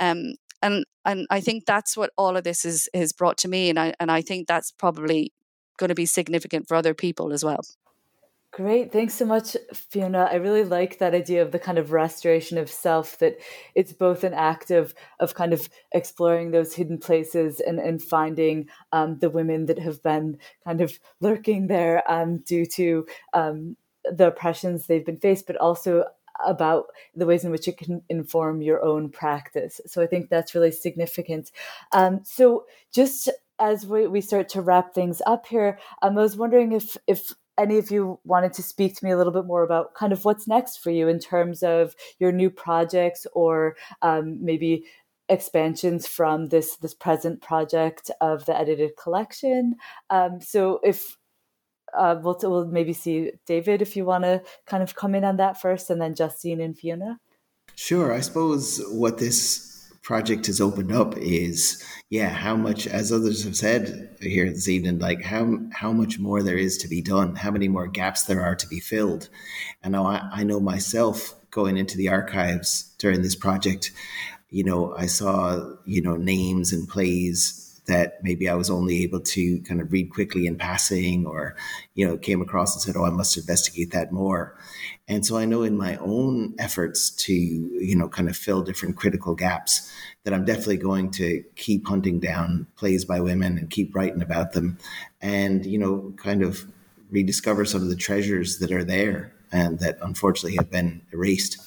Um, 0.00 0.34
and 0.62 0.84
and 1.04 1.26
I 1.30 1.40
think 1.40 1.64
that's 1.64 1.96
what 1.96 2.10
all 2.16 2.36
of 2.36 2.44
this 2.44 2.64
is 2.64 2.88
has 2.94 3.12
brought 3.12 3.38
to 3.38 3.48
me, 3.48 3.70
and 3.70 3.78
I 3.78 3.94
and 4.00 4.10
I 4.10 4.22
think 4.22 4.46
that's 4.46 4.72
probably 4.72 5.32
going 5.78 5.88
to 5.88 5.94
be 5.94 6.06
significant 6.06 6.68
for 6.68 6.76
other 6.76 6.94
people 6.94 7.32
as 7.32 7.44
well. 7.44 7.60
Great. 8.50 8.90
Thanks 8.90 9.14
so 9.14 9.26
much, 9.26 9.56
Fiona. 9.74 10.26
I 10.30 10.36
really 10.36 10.64
like 10.64 10.98
that 10.98 11.14
idea 11.14 11.42
of 11.42 11.52
the 11.52 11.58
kind 11.58 11.76
of 11.76 11.92
restoration 11.92 12.56
of 12.56 12.70
self, 12.70 13.18
that 13.18 13.36
it's 13.74 13.92
both 13.92 14.24
an 14.24 14.32
act 14.32 14.70
of, 14.70 14.94
of 15.20 15.34
kind 15.34 15.52
of 15.52 15.68
exploring 15.92 16.50
those 16.50 16.74
hidden 16.74 16.98
places 16.98 17.60
and, 17.60 17.78
and 17.78 18.02
finding 18.02 18.68
um, 18.90 19.18
the 19.18 19.28
women 19.28 19.66
that 19.66 19.78
have 19.78 20.02
been 20.02 20.38
kind 20.64 20.80
of 20.80 20.98
lurking 21.20 21.66
there 21.66 22.02
um, 22.10 22.38
due 22.38 22.64
to 22.64 23.06
um, 23.34 23.76
the 24.10 24.28
oppressions 24.28 24.86
they've 24.86 25.06
been 25.06 25.18
faced, 25.18 25.46
but 25.46 25.56
also 25.56 26.04
about 26.46 26.86
the 27.14 27.26
ways 27.26 27.44
in 27.44 27.50
which 27.50 27.68
it 27.68 27.78
can 27.78 28.02
inform 28.08 28.62
your 28.62 28.84
own 28.84 29.10
practice. 29.10 29.80
So 29.86 30.02
I 30.02 30.06
think 30.06 30.28
that's 30.28 30.54
really 30.54 30.70
significant. 30.70 31.50
Um, 31.92 32.20
so 32.24 32.66
just 32.92 33.28
as 33.58 33.86
we, 33.86 34.06
we 34.06 34.20
start 34.20 34.48
to 34.50 34.62
wrap 34.62 34.94
things 34.94 35.20
up 35.26 35.46
here, 35.46 35.78
um, 36.02 36.16
I 36.16 36.22
was 36.22 36.36
wondering 36.36 36.72
if 36.72 36.96
if 37.06 37.34
any 37.58 37.76
of 37.76 37.90
you 37.90 38.20
wanted 38.24 38.52
to 38.52 38.62
speak 38.62 38.94
to 38.96 39.04
me 39.04 39.10
a 39.10 39.16
little 39.16 39.32
bit 39.32 39.44
more 39.44 39.64
about 39.64 39.94
kind 39.94 40.12
of 40.12 40.24
what's 40.24 40.46
next 40.46 40.76
for 40.76 40.90
you 40.90 41.08
in 41.08 41.18
terms 41.18 41.62
of 41.62 41.94
your 42.20 42.30
new 42.30 42.50
projects 42.50 43.26
or 43.32 43.74
um, 44.00 44.38
maybe 44.40 44.84
expansions 45.28 46.06
from 46.06 46.46
this 46.46 46.76
this 46.76 46.94
present 46.94 47.42
project 47.42 48.10
of 48.20 48.46
the 48.46 48.56
edited 48.56 48.96
collection. 48.96 49.74
Um, 50.08 50.40
so 50.40 50.80
if 50.82 51.16
uh, 51.96 52.16
we'll, 52.22 52.38
we'll 52.42 52.66
maybe 52.66 52.92
see 52.92 53.32
David 53.46 53.82
if 53.82 53.96
you 53.96 54.04
want 54.04 54.24
to 54.24 54.42
kind 54.66 54.82
of 54.82 54.94
come 54.94 55.14
in 55.14 55.24
on 55.24 55.36
that 55.36 55.60
first, 55.60 55.90
and 55.90 56.00
then 56.00 56.14
Justine 56.14 56.60
and 56.60 56.76
Fiona. 56.76 57.18
Sure. 57.74 58.12
I 58.12 58.20
suppose 58.20 58.82
what 58.90 59.18
this 59.18 59.90
project 60.02 60.46
has 60.46 60.60
opened 60.60 60.90
up 60.90 61.16
is, 61.18 61.84
yeah, 62.08 62.30
how 62.30 62.56
much, 62.56 62.86
as 62.86 63.12
others 63.12 63.44
have 63.44 63.54
said 63.54 64.16
here 64.20 64.48
this 64.48 64.68
evening, 64.68 64.98
like 64.98 65.22
how 65.22 65.58
how 65.72 65.92
much 65.92 66.18
more 66.18 66.42
there 66.42 66.56
is 66.56 66.78
to 66.78 66.88
be 66.88 67.02
done, 67.02 67.36
how 67.36 67.50
many 67.50 67.68
more 67.68 67.86
gaps 67.86 68.22
there 68.22 68.42
are 68.42 68.56
to 68.56 68.66
be 68.66 68.80
filled. 68.80 69.28
And 69.82 69.94
I, 69.94 70.28
I 70.32 70.44
know 70.44 70.60
myself 70.60 71.34
going 71.50 71.76
into 71.76 71.96
the 71.96 72.08
archives 72.08 72.94
during 72.98 73.22
this 73.22 73.36
project, 73.36 73.92
you 74.48 74.64
know, 74.64 74.94
I 74.96 75.06
saw 75.06 75.74
you 75.84 76.00
know 76.00 76.16
names 76.16 76.72
and 76.72 76.88
plays 76.88 77.67
that 77.88 78.22
maybe 78.22 78.48
I 78.48 78.54
was 78.54 78.70
only 78.70 79.02
able 79.02 79.20
to 79.20 79.60
kind 79.62 79.80
of 79.80 79.90
read 79.90 80.10
quickly 80.10 80.46
in 80.46 80.56
passing 80.56 81.26
or, 81.26 81.56
you 81.94 82.06
know, 82.06 82.16
came 82.16 82.40
across 82.40 82.74
and 82.74 82.82
said, 82.82 82.96
oh, 82.96 83.04
I 83.04 83.10
must 83.10 83.36
investigate 83.36 83.90
that 83.92 84.12
more. 84.12 84.56
And 85.08 85.24
so 85.24 85.36
I 85.36 85.46
know 85.46 85.62
in 85.62 85.76
my 85.76 85.96
own 85.96 86.54
efforts 86.58 87.10
to, 87.10 87.32
you 87.32 87.96
know, 87.96 88.08
kind 88.08 88.28
of 88.28 88.36
fill 88.36 88.62
different 88.62 88.96
critical 88.96 89.34
gaps 89.34 89.90
that 90.24 90.34
I'm 90.34 90.44
definitely 90.44 90.76
going 90.76 91.10
to 91.12 91.42
keep 91.56 91.88
hunting 91.88 92.20
down 92.20 92.66
plays 92.76 93.04
by 93.04 93.20
women 93.20 93.58
and 93.58 93.70
keep 93.70 93.94
writing 93.94 94.22
about 94.22 94.52
them 94.52 94.78
and, 95.20 95.64
you 95.64 95.78
know, 95.78 96.12
kind 96.16 96.42
of 96.42 96.70
rediscover 97.10 97.64
some 97.64 97.82
of 97.82 97.88
the 97.88 97.96
treasures 97.96 98.58
that 98.58 98.70
are 98.70 98.84
there 98.84 99.32
and 99.50 99.78
that 99.78 99.96
unfortunately 100.02 100.56
have 100.56 100.70
been 100.70 101.00
erased. 101.12 101.58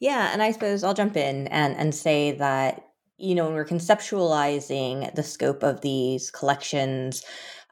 Yeah, 0.00 0.32
and 0.32 0.42
I 0.42 0.50
suppose 0.50 0.82
I'll 0.82 0.94
jump 0.94 1.16
in 1.16 1.46
and, 1.48 1.76
and 1.76 1.94
say 1.94 2.32
that 2.32 2.88
you 3.22 3.34
know, 3.34 3.44
when 3.44 3.54
we're 3.54 3.64
conceptualizing 3.64 5.14
the 5.14 5.22
scope 5.22 5.62
of 5.62 5.80
these 5.80 6.30
collections, 6.30 7.22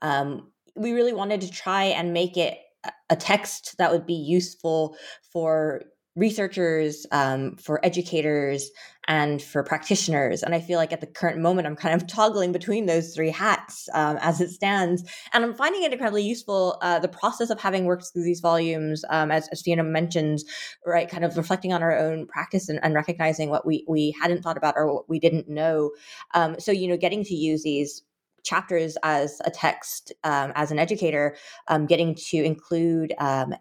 um, 0.00 0.50
we 0.76 0.92
really 0.92 1.12
wanted 1.12 1.40
to 1.40 1.50
try 1.50 1.84
and 1.84 2.12
make 2.12 2.36
it 2.36 2.58
a 3.10 3.16
text 3.16 3.76
that 3.78 3.90
would 3.90 4.06
be 4.06 4.14
useful 4.14 4.96
for 5.32 5.82
researchers, 6.16 7.06
um, 7.12 7.56
for 7.56 7.84
educators, 7.84 8.70
and 9.06 9.40
for 9.42 9.62
practitioners. 9.62 10.42
And 10.42 10.54
I 10.54 10.60
feel 10.60 10.78
like 10.78 10.92
at 10.92 11.00
the 11.00 11.06
current 11.06 11.38
moment, 11.38 11.66
I'm 11.66 11.76
kind 11.76 11.94
of 11.94 12.06
toggling 12.12 12.52
between 12.52 12.86
those 12.86 13.14
three 13.14 13.30
hats 13.30 13.88
um, 13.94 14.18
as 14.20 14.40
it 14.40 14.50
stands. 14.50 15.02
And 15.32 15.44
I'm 15.44 15.54
finding 15.54 15.82
it 15.82 15.92
incredibly 15.92 16.22
useful. 16.22 16.78
Uh, 16.82 16.98
the 16.98 17.08
process 17.08 17.50
of 17.50 17.60
having 17.60 17.84
worked 17.84 18.06
through 18.12 18.24
these 18.24 18.40
volumes, 18.40 19.04
um, 19.08 19.30
as, 19.30 19.48
as 19.48 19.62
Fiona 19.62 19.84
mentioned, 19.84 20.40
right, 20.84 21.08
kind 21.08 21.24
of 21.24 21.36
reflecting 21.36 21.72
on 21.72 21.82
our 21.82 21.96
own 21.96 22.26
practice 22.26 22.68
and, 22.68 22.78
and, 22.82 22.94
recognizing 22.94 23.50
what 23.50 23.64
we, 23.64 23.84
we 23.88 24.14
hadn't 24.20 24.42
thought 24.42 24.56
about 24.56 24.74
or 24.76 24.92
what 24.92 25.08
we 25.08 25.18
didn't 25.18 25.48
know. 25.48 25.90
Um, 26.34 26.58
so, 26.58 26.70
you 26.70 26.86
know, 26.88 26.96
getting 26.96 27.24
to 27.24 27.34
use 27.34 27.62
these 27.62 28.02
chapters 28.42 28.96
as 29.02 29.40
a 29.44 29.50
text 29.50 30.12
um, 30.24 30.52
as 30.54 30.70
an 30.70 30.78
educator, 30.78 31.36
um, 31.68 31.86
getting 31.86 32.14
to 32.14 32.36
include 32.36 33.14
um, 33.18 33.54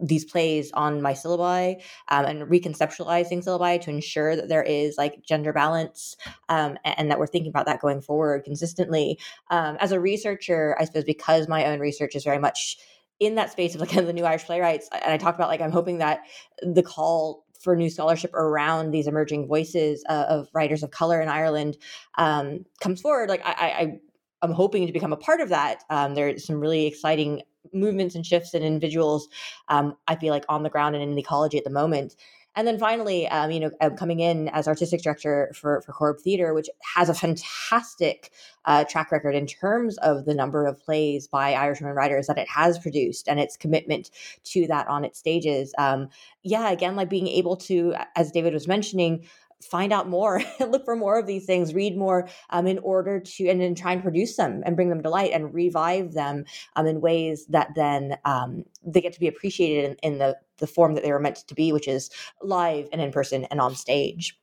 these 0.00 0.24
plays 0.24 0.72
on 0.72 1.00
my 1.00 1.12
syllabi 1.12 1.80
um, 2.08 2.24
and 2.24 2.42
reconceptualizing 2.42 3.44
syllabi 3.44 3.80
to 3.80 3.90
ensure 3.90 4.34
that 4.34 4.48
there 4.48 4.62
is 4.62 4.96
like 4.98 5.22
gender 5.22 5.52
balance 5.52 6.16
um, 6.48 6.76
and, 6.84 6.98
and, 6.98 7.10
that 7.10 7.18
we're 7.18 7.26
thinking 7.26 7.50
about 7.50 7.66
that 7.66 7.80
going 7.80 8.00
forward 8.00 8.44
consistently. 8.44 9.18
Um, 9.50 9.76
as 9.80 9.92
a 9.92 10.00
researcher, 10.00 10.76
I 10.80 10.84
suppose 10.84 11.04
because 11.04 11.48
my 11.48 11.66
own 11.66 11.78
research 11.78 12.16
is 12.16 12.24
very 12.24 12.38
much 12.38 12.76
in 13.20 13.36
that 13.36 13.52
space 13.52 13.74
of 13.74 13.80
like 13.80 13.90
the 13.92 14.12
new 14.12 14.24
Irish 14.24 14.44
playwrights, 14.44 14.88
and 14.92 15.12
I 15.12 15.16
talked 15.16 15.38
about 15.38 15.48
like 15.48 15.60
I'm 15.60 15.72
hoping 15.72 15.98
that 15.98 16.22
the 16.62 16.82
call 16.82 17.44
for 17.60 17.74
new 17.76 17.88
scholarship 17.88 18.34
around 18.34 18.90
these 18.90 19.06
emerging 19.06 19.46
voices 19.46 20.04
uh, 20.08 20.26
of 20.28 20.48
writers 20.52 20.82
of 20.82 20.90
color 20.90 21.20
in 21.20 21.28
Ireland 21.28 21.78
um, 22.18 22.64
comes 22.80 23.00
forward. 23.00 23.28
Like 23.28 23.42
I, 23.44 23.52
I 23.52 24.00
I'm 24.42 24.52
hoping 24.52 24.86
to 24.86 24.92
become 24.92 25.12
a 25.12 25.16
part 25.16 25.40
of 25.40 25.48
that. 25.48 25.82
Um, 25.88 26.14
there's 26.14 26.46
some 26.46 26.60
really 26.60 26.86
exciting 26.86 27.42
movements 27.72 28.14
and 28.14 28.26
shifts 28.26 28.54
and 28.54 28.64
individuals 28.64 29.28
um, 29.68 29.96
i 30.08 30.14
feel 30.14 30.30
like 30.30 30.44
on 30.48 30.62
the 30.62 30.70
ground 30.70 30.94
and 30.94 31.02
in 31.02 31.14
the 31.14 31.22
ecology 31.22 31.58
at 31.58 31.64
the 31.64 31.70
moment 31.70 32.16
and 32.56 32.66
then 32.66 32.78
finally 32.78 33.26
um, 33.28 33.50
you 33.50 33.60
know 33.60 33.70
I'm 33.80 33.96
coming 33.96 34.20
in 34.20 34.48
as 34.48 34.68
artistic 34.68 35.02
director 35.02 35.50
for 35.54 35.82
for 35.82 35.92
Corrib 35.92 36.20
Theatre, 36.20 36.54
which 36.54 36.68
has 36.94 37.08
a 37.08 37.14
fantastic 37.14 38.30
uh, 38.64 38.84
track 38.84 39.12
record 39.12 39.34
in 39.34 39.46
terms 39.46 39.98
of 39.98 40.24
the 40.24 40.34
number 40.34 40.66
of 40.66 40.78
plays 40.80 41.26
by 41.26 41.54
Irish 41.54 41.80
women 41.80 41.94
writers 41.94 42.26
that 42.26 42.38
it 42.38 42.48
has 42.48 42.78
produced 42.78 43.28
and 43.28 43.38
its 43.38 43.56
commitment 43.56 44.10
to 44.44 44.66
that 44.68 44.88
on 44.88 45.04
its 45.04 45.18
stages. 45.18 45.74
Um, 45.78 46.08
yeah, 46.42 46.70
again, 46.70 46.96
like 46.96 47.10
being 47.10 47.28
able 47.28 47.56
to, 47.56 47.94
as 48.16 48.30
David 48.30 48.54
was 48.54 48.68
mentioning, 48.68 49.26
find 49.62 49.92
out 49.92 50.08
more 50.08 50.42
look 50.60 50.84
for 50.84 50.96
more 50.96 51.18
of 51.18 51.26
these 51.26 51.44
things 51.44 51.74
read 51.74 51.96
more 51.96 52.28
um, 52.50 52.66
in 52.66 52.78
order 52.78 53.20
to 53.20 53.48
and 53.48 53.60
then 53.60 53.74
try 53.74 53.92
and 53.92 54.02
produce 54.02 54.36
them 54.36 54.62
and 54.64 54.76
bring 54.76 54.88
them 54.88 55.02
to 55.02 55.10
light 55.10 55.32
and 55.32 55.54
revive 55.54 56.12
them 56.12 56.44
um, 56.76 56.86
in 56.86 57.00
ways 57.00 57.46
that 57.46 57.68
then 57.74 58.16
um, 58.24 58.64
they 58.84 59.00
get 59.00 59.12
to 59.12 59.20
be 59.20 59.28
appreciated 59.28 59.84
in, 60.02 60.12
in, 60.12 60.18
the 60.18 60.36
the 60.58 60.66
form 60.66 60.94
that 60.94 61.02
they 61.02 61.10
were 61.10 61.18
meant 61.18 61.36
to 61.36 61.54
be 61.54 61.72
which 61.72 61.88
is 61.88 62.10
live 62.42 62.88
and 62.92 63.00
in 63.00 63.10
person 63.10 63.44
and 63.44 63.60
on 63.60 63.74
stage. 63.74 64.38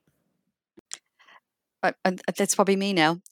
Uh, 1.84 1.92
that's 2.38 2.54
probably 2.54 2.76
me 2.76 2.94
now. 2.94 3.20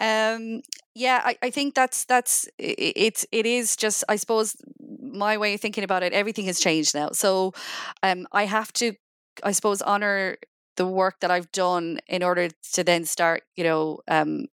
Um, 0.00 0.60
yeah 0.96 1.22
I, 1.24 1.38
I 1.40 1.50
think 1.50 1.74
that's 1.74 2.04
that's 2.04 2.48
it's 2.58 3.24
it 3.30 3.46
is 3.46 3.76
just 3.76 4.02
i 4.08 4.16
suppose 4.16 4.56
my 5.00 5.38
way 5.38 5.54
of 5.54 5.60
thinking 5.60 5.84
about 5.84 6.02
it 6.02 6.12
everything 6.12 6.46
has 6.46 6.58
changed 6.58 6.94
now. 6.94 7.10
So 7.12 7.54
um, 8.02 8.26
i 8.32 8.44
have 8.44 8.72
to 8.74 8.94
I 9.42 9.52
suppose 9.52 9.82
honor 9.82 10.36
the 10.76 10.86
work 10.86 11.20
that 11.20 11.30
I've 11.30 11.50
done 11.52 11.98
in 12.08 12.22
order 12.22 12.48
to 12.72 12.84
then 12.84 13.04
start, 13.04 13.44
you 13.56 13.64
know, 13.64 14.00
um, 14.08 14.46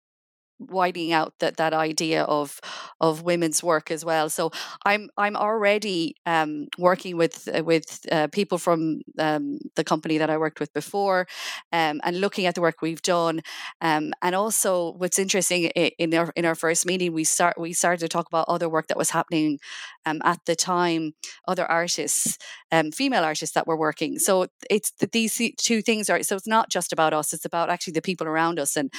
widening 0.70 1.12
out 1.14 1.34
that 1.40 1.58
that 1.58 1.74
idea 1.74 2.24
of 2.24 2.60
of 3.00 3.24
women's 3.24 3.64
work 3.64 3.92
as 3.92 4.06
well. 4.06 4.30
So 4.30 4.52
I'm 4.86 5.10
I'm 5.18 5.36
already 5.36 6.16
um, 6.26 6.68
working 6.78 7.18
with 7.18 7.48
uh, 7.54 7.64
with 7.64 8.06
uh, 8.12 8.28
people 8.28 8.58
from 8.58 9.02
um, 9.20 9.60
the 9.76 9.84
company 9.84 10.18
that 10.18 10.30
I 10.30 10.38
worked 10.38 10.60
with 10.60 10.74
before, 10.74 11.28
um, 11.72 12.02
and 12.04 12.22
looking 12.22 12.46
at 12.46 12.56
the 12.56 12.62
work 12.62 12.82
we've 12.82 13.02
done. 13.02 13.42
Um, 13.82 14.14
and 14.22 14.36
also, 14.36 14.94
what's 14.94 15.20
interesting 15.20 15.66
in 15.66 16.14
our 16.14 16.32
in 16.36 16.46
our 16.46 16.56
first 16.56 16.86
meeting, 16.86 17.14
we 17.14 17.24
start 17.24 17.60
we 17.60 17.74
started 17.74 18.00
to 18.02 18.08
talk 18.08 18.28
about 18.28 18.46
other 18.48 18.70
work 18.70 18.88
that 18.88 18.98
was 18.98 19.12
happening 19.12 19.60
um, 20.06 20.22
at 20.24 20.40
the 20.46 20.56
time, 20.56 21.14
other 21.48 21.66
artists, 21.66 22.38
um, 22.72 22.92
female 22.92 23.24
artists 23.24 23.54
that 23.56 23.68
were 23.68 23.78
working. 23.78 24.20
So 24.20 24.48
it's 24.70 24.92
these 25.12 25.42
two 25.58 25.82
things 25.82 26.10
are. 26.10 26.24
So 26.24 26.36
it's 26.36 26.48
not 26.48 26.70
just 26.70 26.94
about 26.94 27.14
us; 27.14 27.34
it's 27.34 27.46
about 27.46 27.70
actually 27.70 27.94
the 27.94 28.02
people 28.02 28.28
around 28.28 28.60
us, 28.60 28.78
and 28.78 28.92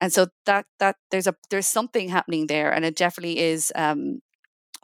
and 0.00 0.12
so 0.12 0.26
that 0.46 0.66
that 0.78 0.96
there's 1.10 1.26
a 1.26 1.34
there's 1.50 1.66
something 1.66 2.08
happening 2.08 2.46
there 2.46 2.72
and 2.72 2.84
it 2.84 2.96
definitely 2.96 3.38
is 3.38 3.72
um 3.74 4.20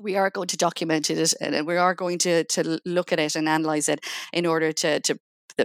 we 0.01 0.17
are 0.17 0.31
going 0.31 0.49
to 0.49 0.57
document 0.57 1.11
it 1.11 1.35
and 1.41 1.67
we 1.67 1.77
are 1.77 1.95
going 1.95 2.19
to 2.19 2.45
to 2.45 2.81
look 2.85 3.13
at 3.13 3.21
it 3.21 3.35
and 3.37 3.49
analyze 3.49 3.89
it 3.89 4.01
in 4.33 4.47
order 4.47 4.73
to 4.73 5.01
to 5.01 5.19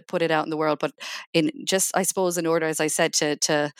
put 0.08 0.22
it 0.22 0.32
out 0.32 0.45
in 0.45 0.49
the 0.49 0.58
world. 0.58 0.80
But 0.80 0.93
in 1.34 1.52
just 1.66 1.91
i 1.95 2.04
suppose 2.04 2.38
in 2.38 2.45
order 2.47 2.66
as 2.66 2.80
i 2.80 2.88
said 2.88 3.14
to 3.14 3.36
to 3.38 3.72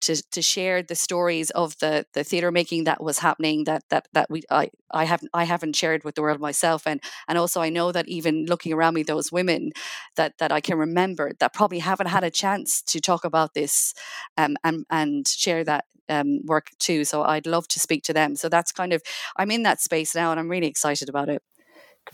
to 0.00 0.22
to 0.30 0.42
share 0.42 0.82
the 0.82 0.94
stories 0.94 1.50
of 1.50 1.76
the 1.78 2.06
the 2.14 2.24
theater 2.24 2.50
making 2.50 2.84
that 2.84 3.02
was 3.02 3.18
happening 3.18 3.64
that 3.64 3.82
that 3.90 4.08
that 4.12 4.30
we 4.30 4.42
I 4.50 4.70
I 4.90 5.04
haven't 5.04 5.30
I 5.34 5.44
haven't 5.44 5.76
shared 5.76 6.04
with 6.04 6.14
the 6.14 6.22
world 6.22 6.40
myself. 6.40 6.86
And 6.86 7.00
and 7.28 7.38
also 7.38 7.60
I 7.60 7.68
know 7.70 7.92
that 7.92 8.08
even 8.08 8.46
looking 8.46 8.72
around 8.72 8.94
me 8.94 9.02
those 9.02 9.32
women 9.32 9.72
that 10.16 10.38
that 10.38 10.52
I 10.52 10.60
can 10.60 10.78
remember 10.78 11.32
that 11.40 11.54
probably 11.54 11.80
haven't 11.80 12.08
had 12.08 12.24
a 12.24 12.30
chance 12.30 12.82
to 12.82 13.00
talk 13.00 13.24
about 13.24 13.54
this 13.54 13.94
um, 14.36 14.56
and 14.64 14.84
and 14.90 15.26
share 15.26 15.64
that 15.64 15.84
um, 16.08 16.40
work 16.46 16.70
too. 16.78 17.04
So 17.04 17.22
I'd 17.22 17.46
love 17.46 17.68
to 17.68 17.80
speak 17.80 18.02
to 18.04 18.12
them. 18.12 18.36
So 18.36 18.48
that's 18.48 18.72
kind 18.72 18.92
of 18.92 19.02
I'm 19.36 19.50
in 19.50 19.62
that 19.64 19.80
space 19.80 20.14
now 20.14 20.30
and 20.30 20.40
I'm 20.40 20.48
really 20.48 20.66
excited 20.66 21.08
about 21.08 21.28
it 21.28 21.42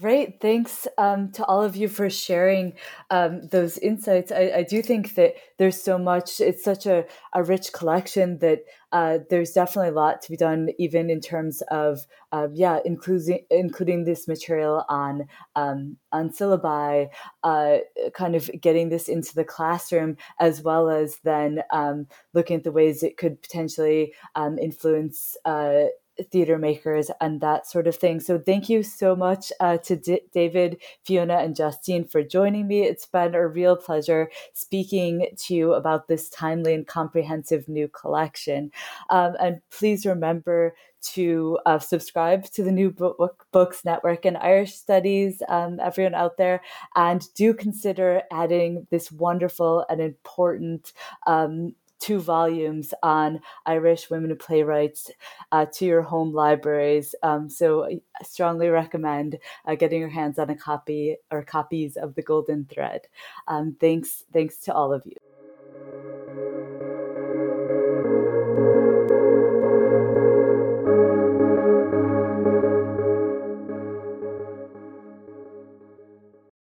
Great. 0.01 0.41
Thanks 0.41 0.89
um, 0.99 1.31
to 1.33 1.45
all 1.45 1.63
of 1.63 1.77
you 1.77 1.87
for 1.87 2.11
sharing 2.11 2.73
um, 3.11 3.47
those 3.53 3.79
insights. 3.79 4.33
I, 4.33 4.51
I, 4.57 4.63
do 4.65 4.83
think 4.83 5.15
that 5.15 5.35
there's 5.57 5.81
so 5.81 5.99
much, 5.99 6.41
it's 6.41 6.65
such 6.65 6.85
a, 6.87 7.05
a 7.33 7.45
rich 7.45 7.73
collection 7.73 8.39
that 8.39 8.65
uh, 8.91 9.19
there's 9.31 9.53
definitely 9.53 9.91
a 9.91 9.93
lot 9.93 10.21
to 10.23 10.31
be 10.33 10.37
done, 10.37 10.71
even 10.81 11.11
in 11.11 11.21
terms 11.21 11.63
of, 11.71 12.09
uh, 12.33 12.49
yeah, 12.53 12.81
including, 12.85 13.45
including 13.51 14.03
this 14.03 14.27
material 14.27 14.85
on, 14.89 15.29
um, 15.55 15.97
on 16.11 16.31
syllabi, 16.31 17.09
uh, 17.45 17.77
kind 18.15 18.35
of 18.35 18.51
getting 18.61 18.89
this 18.89 19.09
into 19.09 19.33
the 19.33 19.45
classroom, 19.45 20.17
as 20.41 20.61
well 20.61 20.91
as 20.91 21.19
then 21.23 21.63
um, 21.71 22.09
looking 22.33 22.57
at 22.57 22.65
the 22.65 22.73
ways 22.73 23.05
it 23.05 23.17
could 23.17 23.41
potentially 23.41 24.13
um, 24.35 24.59
influence 24.59 25.37
uh, 25.45 25.85
theater 26.31 26.59
makers 26.59 27.11
and 27.21 27.41
that 27.41 27.67
sort 27.67 27.87
of 27.87 27.97
thing. 27.97 28.21
So 28.21 28.39
thank 28.39 28.69
you 28.69 28.83
so 28.83 29.17
much 29.17 29.53
uh, 29.61 29.79
to 29.79 29.97
D- 29.97 30.21
David, 30.33 30.81
Fiona, 31.05 31.39
and 31.39 31.57
Justine 31.57 32.05
for 32.05 32.23
joining 32.23 32.67
me. 32.67 32.83
It's 32.83 33.07
been 33.07 33.35
a 33.35 33.47
real 33.47 33.77
pleasure 33.77 34.31
speaking 34.53 35.29
to 35.37 35.55
you 35.55 35.75
about 35.75 36.09
this 36.09 36.29
timely 36.31 36.75
and 36.75 36.87
comprehensive 36.87 37.69
new 37.69 37.89
collection. 37.89 38.71
Um, 39.11 39.35
and 39.41 39.61
please 39.71 40.07
remember 40.07 40.75
to 41.05 41.59
uh, 41.67 41.79
subscribe 41.79 42.45
to 42.45 42.63
the 42.63 42.73
New 42.73 42.91
Book 42.91 43.47
Books 43.53 43.85
Network 43.85 44.25
and 44.25 44.39
Irish 44.39 44.75
Studies, 44.75 45.43
um, 45.49 45.79
everyone 45.81 46.15
out 46.15 46.39
there, 46.39 46.63
and 46.97 47.23
do 47.35 47.53
consider 47.53 48.23
adding 48.33 48.87
this 48.91 49.13
wonderful 49.13 49.85
and 49.91 50.01
important 50.01 50.93
um, 51.27 51.75
two 52.01 52.21
volumes 52.21 52.93
on 53.03 53.41
Irish 53.67 54.11
women 54.11 54.37
playwrights 54.37 55.11
uh, 55.53 55.67
to 55.75 55.85
your 55.85 56.03
home 56.03 56.33
libraries. 56.33 57.15
Um, 57.23 57.49
so 57.49 57.85
I 57.85 58.01
strongly 58.23 58.69
recommend 58.69 59.39
uh, 59.67 59.75
getting 59.75 60.01
your 60.01 60.09
hands 60.11 60.39
on 60.39 60.51
a 60.51 60.57
copy 60.57 61.17
or 61.31 61.43
copies 61.43 61.97
of 61.97 62.15
The 62.15 62.23
Golden 62.23 62.67
Thread. 62.67 63.03
Um, 63.49 63.77
thanks, 63.81 64.25
thanks 64.33 64.59
to 64.61 64.75
all 64.75 64.93
of 64.93 65.03
you. 65.07 65.17